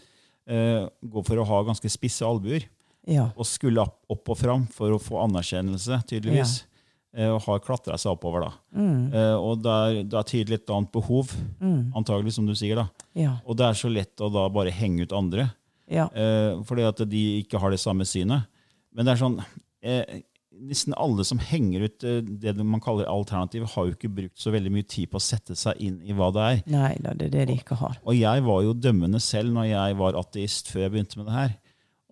eh, 0.48 0.88
går 1.04 1.26
for 1.26 1.36
å 1.36 1.46
ha 1.46 1.64
ganske 1.64 1.90
spisse 1.92 2.22
albuer. 2.22 2.64
Ja. 3.06 3.32
Og 3.36 3.44
skulle 3.46 3.82
opp, 3.84 4.30
og 4.30 4.38
fram 4.38 4.68
for 4.72 4.92
å 4.92 5.02
få 5.02 5.20
anerkjennelse, 5.28 6.06
tydeligvis. 6.08 6.62
Eh, 6.62 6.68
og 7.14 7.42
har 7.46 7.60
klatra 7.62 7.98
seg 8.02 8.16
oppover, 8.16 8.48
da. 8.48 8.52
Mm. 8.74 9.14
Eh, 9.14 9.36
og 9.38 9.62
det 9.62 9.74
er, 9.74 9.98
det 10.10 10.18
er 10.18 10.30
tydelig 10.32 10.58
et 10.62 10.72
annet 10.74 10.92
behov, 10.96 11.34
antagelig, 11.96 12.34
som 12.34 12.48
du 12.50 12.56
sier. 12.58 12.76
da. 12.80 12.88
Ja. 13.14 13.36
Og 13.46 13.58
det 13.60 13.68
er 13.70 13.78
så 13.78 13.92
lett 13.94 14.18
å 14.26 14.32
da 14.34 14.48
bare 14.50 14.72
henge 14.74 15.06
ut 15.06 15.14
andre, 15.14 15.52
Ja. 15.92 16.08
eh, 16.16 16.58
fordi 16.66 16.88
at 16.88 17.04
de 17.10 17.24
ikke 17.44 17.60
har 17.60 17.70
det 17.72 17.80
samme 17.84 18.06
synet. 18.08 18.48
Men 18.94 19.06
det 19.06 19.14
er 19.14 19.22
sånn 19.26 19.40
eh, 19.84 20.22
Nesten 20.54 20.94
alle 21.02 21.24
som 21.26 21.40
henger 21.42 21.82
ut 21.88 22.04
eh, 22.06 22.20
det 22.22 22.52
man 22.62 22.80
kaller 22.80 23.08
alternativ, 23.10 23.64
har 23.74 23.88
jo 23.88 23.96
ikke 23.96 24.10
brukt 24.14 24.38
så 24.38 24.52
veldig 24.54 24.70
mye 24.72 24.86
tid 24.86 25.10
på 25.10 25.18
å 25.18 25.24
sette 25.26 25.56
seg 25.58 25.80
inn 25.82 25.96
i 26.06 26.14
hva 26.14 26.28
det 26.32 26.44
er. 26.46 26.60
Nei 26.70 26.92
det 27.02 27.10
er 27.26 27.32
det 27.34 27.46
de 27.50 27.56
ikke 27.58 27.76
har. 27.80 27.96
Og 28.06 28.14
jeg 28.14 28.44
var 28.46 28.62
jo 28.62 28.76
dømmende 28.78 29.20
selv 29.20 29.50
når 29.52 29.66
jeg 29.72 29.98
var 29.98 30.14
ateist 30.22 30.70
før 30.70 30.86
jeg 30.86 30.92
begynte 30.94 31.18
med 31.18 31.26
det 31.26 31.34
her. 31.40 31.56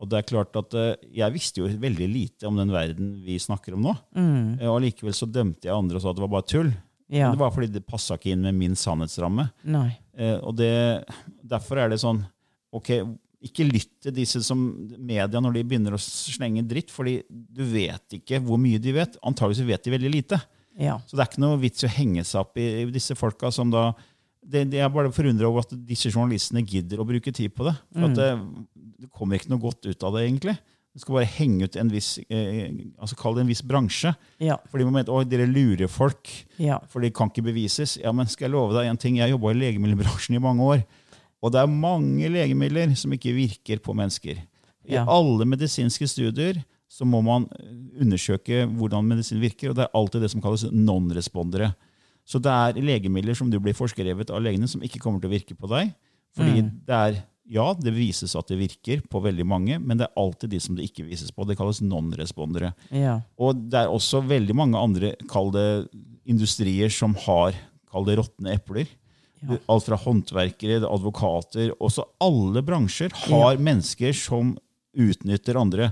Og 0.02 0.10
det 0.10 0.18
er 0.18 0.30
klart 0.32 0.58
at 0.58 0.76
eh, 0.78 1.10
Jeg 1.14 1.34
visste 1.36 1.62
jo 1.62 1.70
veldig 1.70 2.08
lite 2.10 2.50
om 2.50 2.58
den 2.58 2.74
verden 2.74 3.14
vi 3.26 3.38
snakker 3.42 3.78
om 3.78 3.86
nå. 3.86 3.96
Mm. 4.18 4.62
Og 4.66 4.78
allikevel 4.80 5.16
så 5.16 5.30
dømte 5.30 5.70
jeg 5.70 5.78
andre 5.78 6.00
og 6.00 6.04
sa 6.04 6.14
at 6.14 6.20
det 6.20 6.26
var 6.26 6.36
bare 6.36 6.50
tull. 6.50 6.72
Ja. 7.12 7.28
Men 7.28 7.36
det 7.36 7.44
var 7.44 7.52
fordi 7.54 7.74
det 7.76 7.84
passa 7.88 8.16
ikke 8.18 8.32
inn 8.34 8.46
med 8.48 8.58
min 8.58 8.78
sannhetsramme. 8.80 9.50
Nei. 9.70 9.90
Eh, 10.18 10.38
og 10.40 10.56
det, 10.60 10.72
Derfor 11.44 11.84
er 11.84 11.92
det 11.92 12.00
sånn 12.02 12.24
ok, 12.72 12.94
Ikke 13.46 13.68
lytt 13.68 13.94
til 14.06 14.16
disse 14.16 14.42
som 14.46 14.64
media 14.96 15.42
når 15.44 15.60
de 15.60 15.66
begynner 15.68 15.98
å 15.98 16.02
slenge 16.02 16.64
dritt, 16.68 16.94
fordi 16.94 17.20
du 17.30 17.64
vet 17.68 18.18
ikke 18.22 18.40
hvor 18.46 18.62
mye 18.62 18.82
de 18.82 18.96
vet. 18.96 19.20
Antakeligvis 19.28 19.70
vet 19.70 19.86
de 19.86 19.96
veldig 19.98 20.14
lite. 20.14 20.40
Ja. 20.80 21.00
Så 21.06 21.18
det 21.18 21.26
er 21.26 21.32
ikke 21.34 21.44
noe 21.44 21.60
vits 21.60 21.84
i 21.84 21.90
å 21.90 21.94
henge 21.94 22.24
seg 22.26 22.46
opp 22.46 22.60
i, 22.62 22.68
i 22.84 22.92
disse 22.94 23.18
folka 23.20 23.52
som 23.52 23.74
da 23.74 23.90
det, 24.44 24.66
det 24.72 24.80
er 24.82 24.90
bare 24.90 25.12
forundra 25.14 25.48
over 25.48 25.62
at 25.66 25.74
disse 25.88 26.10
journalistene 26.12 26.64
gidder 26.66 27.00
å 27.02 27.06
bruke 27.08 27.32
tid 27.34 27.54
på 27.56 27.68
det. 27.68 27.76
For 27.94 28.08
at 28.10 28.16
det, 28.18 28.30
det 29.04 29.10
kommer 29.14 29.38
ikke 29.38 29.52
noe 29.54 29.62
godt 29.62 29.86
ut 29.86 30.04
av 30.08 30.16
det, 30.18 30.24
egentlig. 30.28 30.56
Du 30.92 31.00
skal 31.00 31.16
bare 31.22 31.30
henge 31.38 31.70
ut 31.70 31.76
en 31.80 31.88
viss 31.94 32.18
eh, 32.28 32.66
altså 33.00 33.16
Kall 33.16 33.38
det 33.38 33.46
en 33.46 33.52
viss 33.52 33.62
bransje. 33.64 34.12
Ja. 34.44 34.58
Fordi 34.74 34.84
man 34.84 34.98
mente, 34.98 35.14
Oi, 35.14 35.24
dere 35.30 35.46
lurer 35.48 35.88
folk, 35.88 36.28
Ja. 36.60 36.82
for 36.92 37.00
de 37.06 37.12
kan 37.16 37.30
ikke 37.32 37.46
bevises. 37.48 37.94
Ja, 38.02 38.12
men 38.12 38.28
skal 38.28 38.50
jeg 38.50 38.56
love 38.58 38.76
deg 38.76 38.90
en 38.90 39.00
ting? 39.00 39.22
Jeg 39.22 39.32
jobba 39.32 39.54
i 39.54 39.60
legemiddelbransjen 39.62 40.36
i 40.36 40.44
mange 40.44 40.68
år. 40.68 40.84
Og 41.42 41.54
det 41.56 41.62
er 41.62 41.72
mange 41.72 42.28
legemidler 42.34 42.92
som 43.00 43.14
ikke 43.16 43.32
virker 43.38 43.80
på 43.82 43.96
mennesker. 43.98 44.42
I 44.90 44.98
Ja. 44.98 45.06
alle 45.08 45.46
medisinske 45.48 46.10
studier 46.10 46.60
så 46.92 47.06
må 47.08 47.22
man 47.24 47.48
eh, 47.56 47.72
undersøke 48.04 48.66
hvordan 48.68 49.08
medisin 49.08 49.40
virker, 49.40 49.70
og 49.72 49.78
det 49.80 49.86
er 49.88 49.96
alltid 49.96 50.22
det 50.26 50.32
som 50.34 50.42
kalles 50.44 50.66
non-respondere. 50.74 51.72
Så 52.32 52.40
det 52.40 52.52
er 52.52 52.80
legemidler 52.80 53.36
som 53.36 53.50
du 53.52 53.58
blir 53.60 53.76
forskrevet 53.76 54.32
av 54.32 54.40
legene, 54.44 54.70
som 54.72 54.84
ikke 54.86 55.02
kommer 55.04 55.20
til 55.20 55.32
å 55.32 55.36
virke 55.36 55.58
på 55.58 55.68
deg. 55.72 55.92
Fordi 56.38 56.64
det 56.88 56.96
er, 56.96 57.18
ja, 57.52 57.66
det 57.76 57.92
vises 57.92 58.38
at 58.40 58.48
det 58.48 58.60
virker 58.62 59.02
på 59.12 59.20
veldig 59.24 59.46
mange, 59.48 59.80
men 59.84 60.00
det 60.00 60.08
er 60.08 60.22
alltid 60.22 60.54
de 60.54 60.62
som 60.64 60.78
det 60.78 60.88
ikke 60.88 61.10
vises 61.10 61.34
på. 61.36 61.44
Det 61.48 61.58
kalles 61.60 61.82
non-respondere. 61.84 62.72
Ja. 62.96 63.18
Og 63.36 63.68
det 63.68 63.82
er 63.82 63.92
også 63.92 64.24
veldig 64.30 64.56
mange 64.56 64.80
andre 64.80 65.14
kall 65.32 65.52
det, 65.56 65.68
industrier 66.30 66.94
som 66.94 67.18
har 67.26 67.58
kall 67.92 68.08
det 68.08 68.16
råtne 68.22 68.56
epler. 68.56 68.88
Ja. 69.42 69.58
Alt 69.74 69.88
fra 69.90 69.98
håndverkere, 69.98 70.84
advokater 70.86 71.72
Også 71.82 72.04
alle 72.22 72.62
bransjer 72.62 73.10
har 73.24 73.58
mennesker 73.58 74.14
som 74.14 74.54
utnytter 74.94 75.58
andre. 75.58 75.90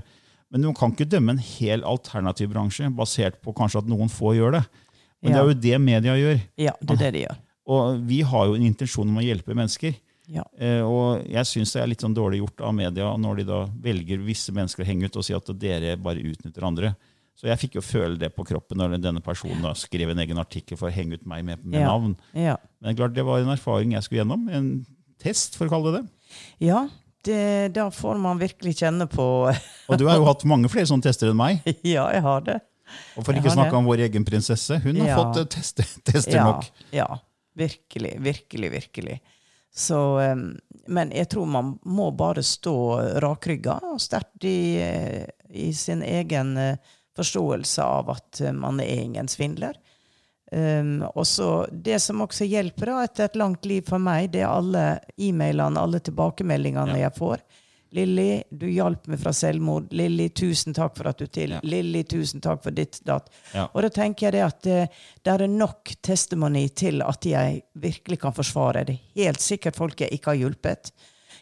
Men 0.54 0.68
man 0.68 0.76
kan 0.78 0.94
ikke 0.94 1.08
dømme 1.10 1.34
en 1.34 1.42
hel 1.42 1.82
alternativ 1.86 2.52
bransje 2.54 2.88
basert 2.94 3.40
på 3.42 3.54
kanskje 3.56 3.82
at 3.82 3.90
noen 3.90 4.10
få 4.10 4.36
gjør 4.38 4.60
det. 4.60 4.62
Men 5.22 5.32
det 5.32 5.40
er 5.40 5.48
jo 5.50 5.56
det 5.66 5.80
media 5.84 6.14
gjør. 6.16 6.38
ja, 6.56 6.72
det 6.80 6.94
er 6.96 7.00
det 7.04 7.10
de 7.16 7.24
gjør. 7.26 7.40
Og 7.70 8.00
vi 8.08 8.22
har 8.26 8.46
jo 8.48 8.54
en 8.56 8.64
intensjon 8.66 9.08
om 9.08 9.18
å 9.20 9.24
hjelpe 9.24 9.54
mennesker. 9.54 9.94
Ja. 10.30 10.44
Eh, 10.58 10.80
og 10.86 11.24
jeg 11.28 11.46
syns 11.46 11.72
det 11.74 11.82
er 11.82 11.90
litt 11.90 12.02
sånn 12.04 12.14
dårlig 12.14 12.38
gjort 12.40 12.62
av 12.66 12.74
media 12.74 13.08
når 13.18 13.40
de 13.40 13.44
da 13.48 13.60
velger 13.82 14.22
visse 14.22 14.52
mennesker 14.54 14.84
å 14.84 14.86
henge 14.86 15.10
ut 15.10 15.16
og 15.18 15.26
si 15.26 15.34
at 15.34 15.50
dere 15.58 15.96
bare 16.00 16.22
utnytter 16.22 16.66
andre. 16.66 16.92
Så 17.40 17.48
jeg 17.48 17.58
fikk 17.62 17.78
jo 17.78 17.82
føle 17.84 18.18
det 18.20 18.32
på 18.36 18.44
kroppen 18.44 18.78
når 18.80 18.98
denne 19.00 19.22
personen 19.24 19.62
da 19.64 19.72
skrev 19.78 20.10
en 20.12 20.18
egen 20.22 20.38
artikkel 20.38 20.76
for 20.78 20.90
å 20.90 20.94
henge 20.94 21.16
ut 21.18 21.26
meg 21.26 21.44
med, 21.46 21.62
med 21.64 21.80
Ja. 21.80 21.86
navn. 21.92 22.16
Ja. 22.36 22.56
Men 22.80 22.96
klart 22.98 23.14
det 23.16 23.24
var 23.24 23.40
en 23.40 23.52
erfaring 23.54 23.92
jeg 23.96 24.02
skulle 24.06 24.22
gjennom. 24.22 24.48
En 24.52 24.70
test, 25.20 25.56
for 25.56 25.66
å 25.66 25.72
kalle 25.72 25.92
det 25.92 26.02
det. 26.02 26.08
ja 26.70 26.88
det, 27.24 27.72
da 27.76 27.90
får 27.92 28.16
man 28.20 28.38
virkelig 28.40 28.78
kjenne 28.80 29.04
på 29.10 29.24
Og 29.52 29.98
du 30.00 30.06
har 30.08 30.16
jo 30.16 30.24
hatt 30.24 30.44
mange 30.48 30.70
flere 30.72 30.88
sånne 30.88 31.04
tester 31.04 31.28
enn 31.32 31.36
meg. 31.40 31.60
Ja, 31.84 32.06
jeg 32.14 32.22
har 32.24 32.40
det. 32.46 32.60
Og 33.16 33.26
for 33.26 33.36
ikke 33.36 33.50
å 33.52 33.56
snakke 33.56 33.76
om 33.78 33.88
vår 33.90 34.06
egen 34.08 34.24
prinsesse. 34.26 34.78
Hun 34.84 35.00
har 35.02 35.08
Ja. 35.12 35.18
fått 35.20 35.42
eh, 35.42 35.50
teste, 35.56 35.86
tester 36.12 36.38
Ja, 36.38 36.44
nok. 36.50 36.70
ja. 36.94 37.08
Virkelig, 37.56 38.14
virkelig, 38.22 38.70
virkelig. 38.70 39.20
Så, 39.74 40.18
um, 40.20 40.58
men 40.86 41.10
jeg 41.14 41.28
tror 41.30 41.46
man 41.46 41.78
må 41.84 42.10
bare 42.16 42.42
stå 42.42 42.74
rakrygga 43.22 43.76
og 43.92 44.00
sterkt 44.02 44.44
i, 44.48 44.78
eh, 44.82 45.26
i 45.50 45.72
sin 45.74 46.02
egen 46.02 46.56
eh, 46.58 46.76
forståelse 47.16 47.82
av 47.84 48.10
at 48.10 48.40
man 48.54 48.80
er 48.80 49.02
ingen 49.04 49.28
svindler. 49.28 49.76
Um, 50.52 51.04
og 51.14 51.26
så 51.26 51.66
Det 51.70 52.00
som 52.02 52.22
også 52.24 52.44
hjelper 52.48 52.86
da, 52.90 53.02
etter 53.06 53.24
et 53.28 53.36
langt 53.38 53.64
liv 53.70 53.84
for 53.86 54.02
meg, 54.02 54.32
det 54.32 54.40
er 54.42 54.50
alle 54.50 54.84
e-mailene, 55.16 55.78
alle 55.78 56.00
tilbakemeldingene 56.02 56.96
ja. 56.98 57.04
jeg 57.06 57.18
får. 57.20 57.44
Lilly, 57.96 58.42
du 58.50 58.68
hjalp 58.70 59.08
meg 59.10 59.18
fra 59.22 59.32
selvmord. 59.34 59.88
Lilly, 59.94 60.28
tusen 60.36 60.74
takk 60.76 60.94
for 60.98 61.10
at 61.10 61.18
du 61.18 61.26
til. 61.26 61.56
Ja. 61.56 61.60
Lilly, 61.66 62.04
tusen 62.06 62.42
takk 62.44 62.62
for 62.62 62.74
ditt 62.74 63.00
datt. 63.06 63.30
Ja. 63.54 63.66
Og 63.72 63.82
da 63.82 63.90
tenker 63.94 64.28
jeg 64.28 64.36
det 64.36 64.44
at 64.46 64.60
det, 64.66 64.76
eh, 64.84 65.00
det 65.26 65.34
er 65.34 65.46
nok 65.50 65.94
testimony 66.02 66.68
til 66.68 67.02
at 67.02 67.26
jeg 67.26 67.62
virkelig 67.74 68.20
kan 68.22 68.36
forsvare 68.36 68.84
det. 68.86 68.98
Helt 69.16 69.42
sikkert 69.42 69.76
folk 69.76 70.00
jeg 70.00 70.14
ikke 70.14 70.34
har 70.34 70.40
hjulpet. 70.44 70.92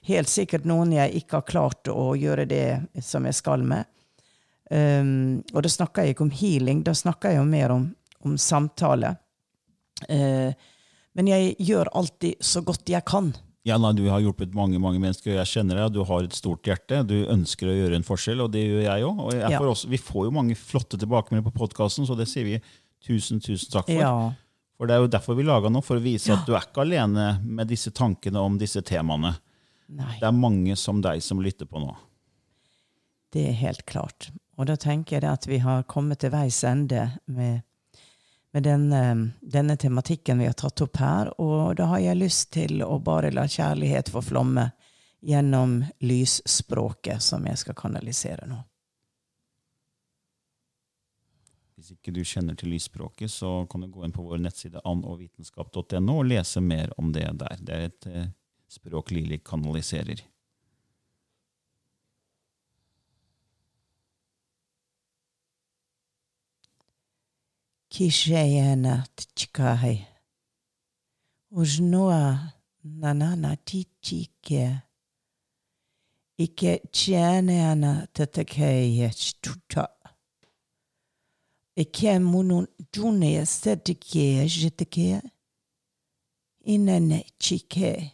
Helt 0.09 0.31
sikkert 0.33 0.65
noen 0.69 0.93
jeg 0.97 1.21
ikke 1.21 1.41
har 1.41 1.49
klart 1.49 1.93
å 1.93 2.15
gjøre 2.17 2.49
det 2.49 3.03
som 3.05 3.29
jeg 3.29 3.37
skal 3.37 3.65
med. 3.67 3.85
Um, 4.71 5.41
og 5.55 5.63
da 5.65 5.71
snakker 5.73 6.05
jeg 6.05 6.13
ikke 6.13 6.27
om 6.27 6.35
healing, 6.35 6.83
da 6.85 6.93
snakker 6.93 7.33
jeg 7.33 7.41
jo 7.41 7.45
mer 7.49 7.73
om 7.73 7.87
om 8.27 8.39
samtale. 8.39 9.15
Uh, 10.11 10.53
men 11.19 11.31
jeg 11.31 11.55
gjør 11.59 11.91
alltid 11.99 12.45
så 12.45 12.63
godt 12.67 12.91
jeg 12.91 13.05
kan. 13.07 13.33
Ja, 13.69 13.77
nei, 13.81 13.93
Du 13.99 14.07
har 14.09 14.23
hjulpet 14.25 14.57
mange 14.57 14.81
mange 14.81 15.01
mennesker, 15.03 15.35
og 15.35 15.41
jeg 15.43 15.53
kjenner 15.53 15.83
deg. 15.83 15.95
Du 15.95 16.03
har 16.09 16.25
et 16.25 16.37
stort 16.37 16.67
hjerte. 16.67 17.03
Du 17.07 17.17
ønsker 17.29 17.69
å 17.69 17.77
gjøre 17.77 17.99
en 17.99 18.07
forskjell, 18.07 18.43
og 18.45 18.53
det 18.55 18.65
gjør 18.65 18.85
jeg 18.87 19.09
òg. 19.09 19.23
Og 19.27 19.35
ja. 19.37 19.63
vi 19.93 20.01
får 20.01 20.29
jo 20.29 20.35
mange 20.39 20.57
flotte 20.59 21.01
tilbakemeldinger 21.01 21.51
på 21.51 21.65
podkasten, 21.65 22.09
så 22.09 22.17
det 22.19 22.29
sier 22.31 22.49
vi 22.49 22.59
tusen, 23.05 23.43
tusen 23.45 23.73
takk 23.73 23.91
for. 23.91 24.01
Ja. 24.01 24.15
For 24.79 24.87
Det 24.87 24.95
er 24.95 25.03
jo 25.03 25.11
derfor 25.11 25.35
vi 25.35 25.47
laga 25.47 25.71
nå, 25.73 25.83
for 25.83 25.99
å 25.99 26.03
vise 26.03 26.33
at 26.33 26.47
du 26.47 26.55
er 26.55 26.63
ikke 26.63 26.85
alene 26.85 27.33
med 27.43 27.69
disse 27.71 27.91
tankene 27.91 28.41
om 28.41 28.59
disse 28.61 28.83
temaene. 28.87 29.35
Nei. 29.89 30.19
Det 30.21 30.29
er 30.29 30.37
mange 30.37 30.77
som 30.79 31.01
deg 31.03 31.23
som 31.25 31.41
lytter 31.43 31.67
på 31.67 31.83
nå. 31.83 31.95
Det 33.35 33.49
er 33.51 33.57
helt 33.59 33.85
klart. 33.89 34.31
Og 34.59 34.69
da 34.71 34.77
tenker 34.81 35.19
jeg 35.19 35.31
at 35.31 35.47
vi 35.49 35.61
har 35.63 35.85
kommet 35.91 36.23
til 36.23 36.33
veis 36.35 36.61
ende 36.67 37.09
med 37.27 37.65
med 38.59 38.67
denne, 38.67 39.31
denne, 39.41 39.77
tematikken 39.77 40.39
vi 40.39 40.47
har 40.47 40.57
tatt 40.59 40.81
opp 40.83 40.97
her. 40.99 41.31
Og 41.41 41.77
da 41.79 41.87
har 41.93 42.03
jeg 42.03 42.19
lyst 42.19 42.51
til 42.57 42.83
å 42.83 42.97
bare 42.99 43.31
la 43.31 43.45
kjærlighet 43.47 44.11
få 44.11 44.23
flomme 44.25 44.65
gjennom 45.23 45.85
lysspråket, 46.03 47.23
som 47.23 47.47
jeg 47.47 47.61
skal 47.63 47.77
kanalisere 47.79 48.49
nå. 48.51 48.59
Hvis 51.79 51.93
ikke 51.95 52.11
du 52.11 52.25
kjenner 52.27 52.59
til 52.59 52.73
lysspråket, 52.75 53.31
så 53.31 53.63
kan 53.71 53.85
du 53.85 53.93
gå 53.95 54.03
inn 54.03 54.15
på 54.15 54.27
vår 54.27 54.43
nettside 54.43 54.83
annovitenskap.no 54.83 56.17
og 56.17 56.27
lese 56.27 56.59
mer 56.59 56.91
om 56.99 57.13
det 57.15 57.29
der. 57.39 57.63
Det 57.63 57.77
er 57.77 57.87
et 57.87 58.11
eh, 58.11 58.33
språk 58.75 59.15
Lili 59.15 59.39
kanaliserer. 59.39 60.25
Kishayana 67.89 69.07
tchkai. 69.35 70.07
Ujnoa 71.51 72.53
nanana 72.85 73.57
tichike. 73.57 74.79
Ike 76.39 76.83
chianeana 76.91 78.07
tatakaya 78.13 79.11
tuta. 79.41 79.89
Ike 81.77 82.19
munun 82.19 82.67
dune 82.93 83.47
sedike 83.47 84.47
jitike. 84.49 85.23
Inane 86.65 87.25
chike. 87.39 88.13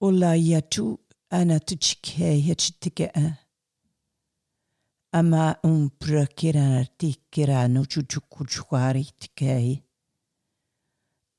Ula 0.00 0.34
yatu 0.36 0.98
ana 1.30 1.60
tchike 1.60 2.46
yachitike. 2.48 3.12
Ama 5.12 5.56
un 5.64 5.90
prakira 5.90 6.84
tikira 6.98 7.68
no 7.68 7.84
chuchukuchuari 7.84 9.04
tikei. 9.18 9.82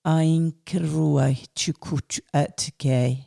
Ain 0.06 0.52
kirua 0.66 1.34
chukuch 1.56 2.20
atikei. 2.34 3.26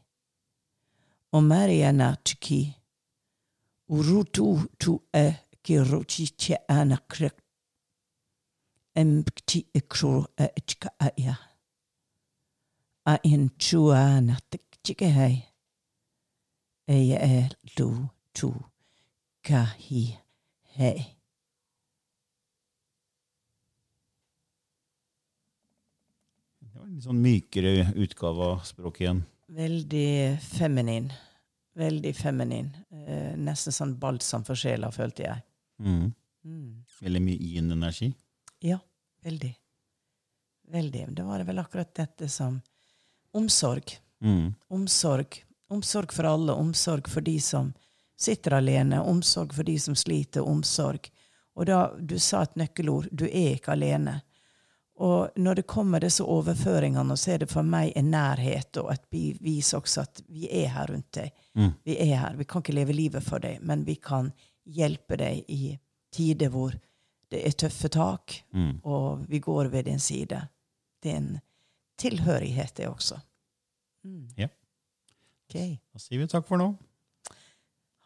O 1.33 1.41
mariana 1.41 2.17
tiki. 2.25 2.75
Urutu 3.89 4.69
tu 4.79 5.03
e 5.15 5.33
kirochi 5.63 6.27
che 6.37 6.57
anakrek. 6.69 7.37
Empty 8.95 9.67
ikro 9.75 10.27
e 10.37 10.49
chika 10.67 10.91
aya. 10.99 11.39
A 13.07 13.19
in 13.25 13.51
chua 13.59 14.21
na 14.21 14.37
tikchikehei. 14.51 15.43
Eya 16.89 17.19
e 17.23 17.49
lu 17.79 18.09
tu 18.35 18.53
kahi. 19.43 20.22
Hei. 20.73 21.19
Det 26.61 26.71
var 26.73 26.87
en 26.87 26.95
litt 26.95 27.05
sånn 27.05 27.21
mykere 27.21 27.91
utgave 28.01 28.47
av 28.55 28.63
språket 28.65 29.05
igjen. 29.05 29.21
Veldig 29.53 30.39
feminin. 30.47 31.11
Veldig 31.77 32.13
feminin. 32.17 32.71
Eh, 32.89 33.35
nesten 33.37 33.77
sånn 33.77 33.99
balsam 34.01 34.47
for 34.49 34.57
sjela, 34.57 34.89
følte 34.97 35.27
jeg. 35.27 35.45
Mm. 35.85 36.09
Mm. 36.49 36.71
Veldig 37.05 37.23
mye 37.27 37.51
yin-energi? 37.51 38.09
Ja, 38.65 38.81
veldig. 39.29 39.53
Veldig. 40.73 41.05
Det 41.13 41.29
var 41.29 41.45
vel 41.45 41.61
akkurat 41.61 41.93
dette 42.01 42.31
som 42.33 42.63
Omsorg. 43.37 43.99
Mm. 44.25 44.55
Omsorg. 44.73 45.43
Omsorg 45.69 46.17
for 46.17 46.33
alle. 46.33 46.57
Omsorg 46.57 47.13
for 47.13 47.25
de 47.25 47.37
som 47.45 47.75
sitter 48.21 48.59
alene. 48.59 49.01
Omsorg 49.03 49.55
for 49.55 49.67
de 49.67 49.79
som 49.81 49.97
sliter. 49.99 50.43
Omsorg. 50.49 51.11
Og 51.55 51.67
da, 51.67 51.93
Du 51.99 52.19
sa 52.19 52.43
et 52.43 52.57
nøkkelord. 52.57 53.09
Du 53.11 53.25
er 53.25 53.57
ikke 53.57 53.73
alene. 53.73 54.21
Og 55.03 55.31
når 55.37 55.55
det 55.55 55.67
kommer 55.67 56.01
disse 56.01 56.23
overføringene, 56.23 57.17
så 57.17 57.33
er 57.33 57.43
det 57.43 57.51
for 57.51 57.67
meg 57.67 57.93
en 57.97 58.11
nærhet 58.13 58.77
og 58.79 58.93
et 58.93 59.05
bevis 59.11 59.73
også 59.75 60.05
at 60.05 60.21
vi 60.29 60.47
er 60.47 60.69
her 60.75 60.93
rundt 60.93 61.11
deg. 61.17 61.33
Mm. 61.59 61.73
Vi 61.85 61.97
er 61.99 62.17
her. 62.21 62.37
Vi 62.39 62.45
kan 62.45 62.63
ikke 62.63 62.77
leve 62.77 62.95
livet 62.95 63.25
for 63.27 63.43
deg, 63.43 63.59
men 63.67 63.87
vi 63.89 63.97
kan 63.97 64.31
hjelpe 64.63 65.19
deg 65.19 65.43
i 65.51 65.73
tider 66.13 66.53
hvor 66.53 66.77
det 67.33 67.41
er 67.49 67.57
tøffe 67.57 67.89
tak, 67.89 68.35
mm. 68.53 68.83
og 68.85 69.25
vi 69.29 69.41
går 69.41 69.71
ved 69.73 69.89
din 69.89 70.01
side. 70.01 70.43
Det 71.03 71.11
er 71.11 71.17
en 71.17 71.41
tilhørighet, 71.99 72.77
det 72.77 72.89
også. 72.89 73.17
Mm. 74.05 74.29
Ja. 74.37 74.49
Okay. 75.49 75.79
Da 75.93 75.99
sier 75.99 76.21
vi 76.21 76.29
takk 76.29 76.47
for 76.49 76.61
nå. 76.61 76.75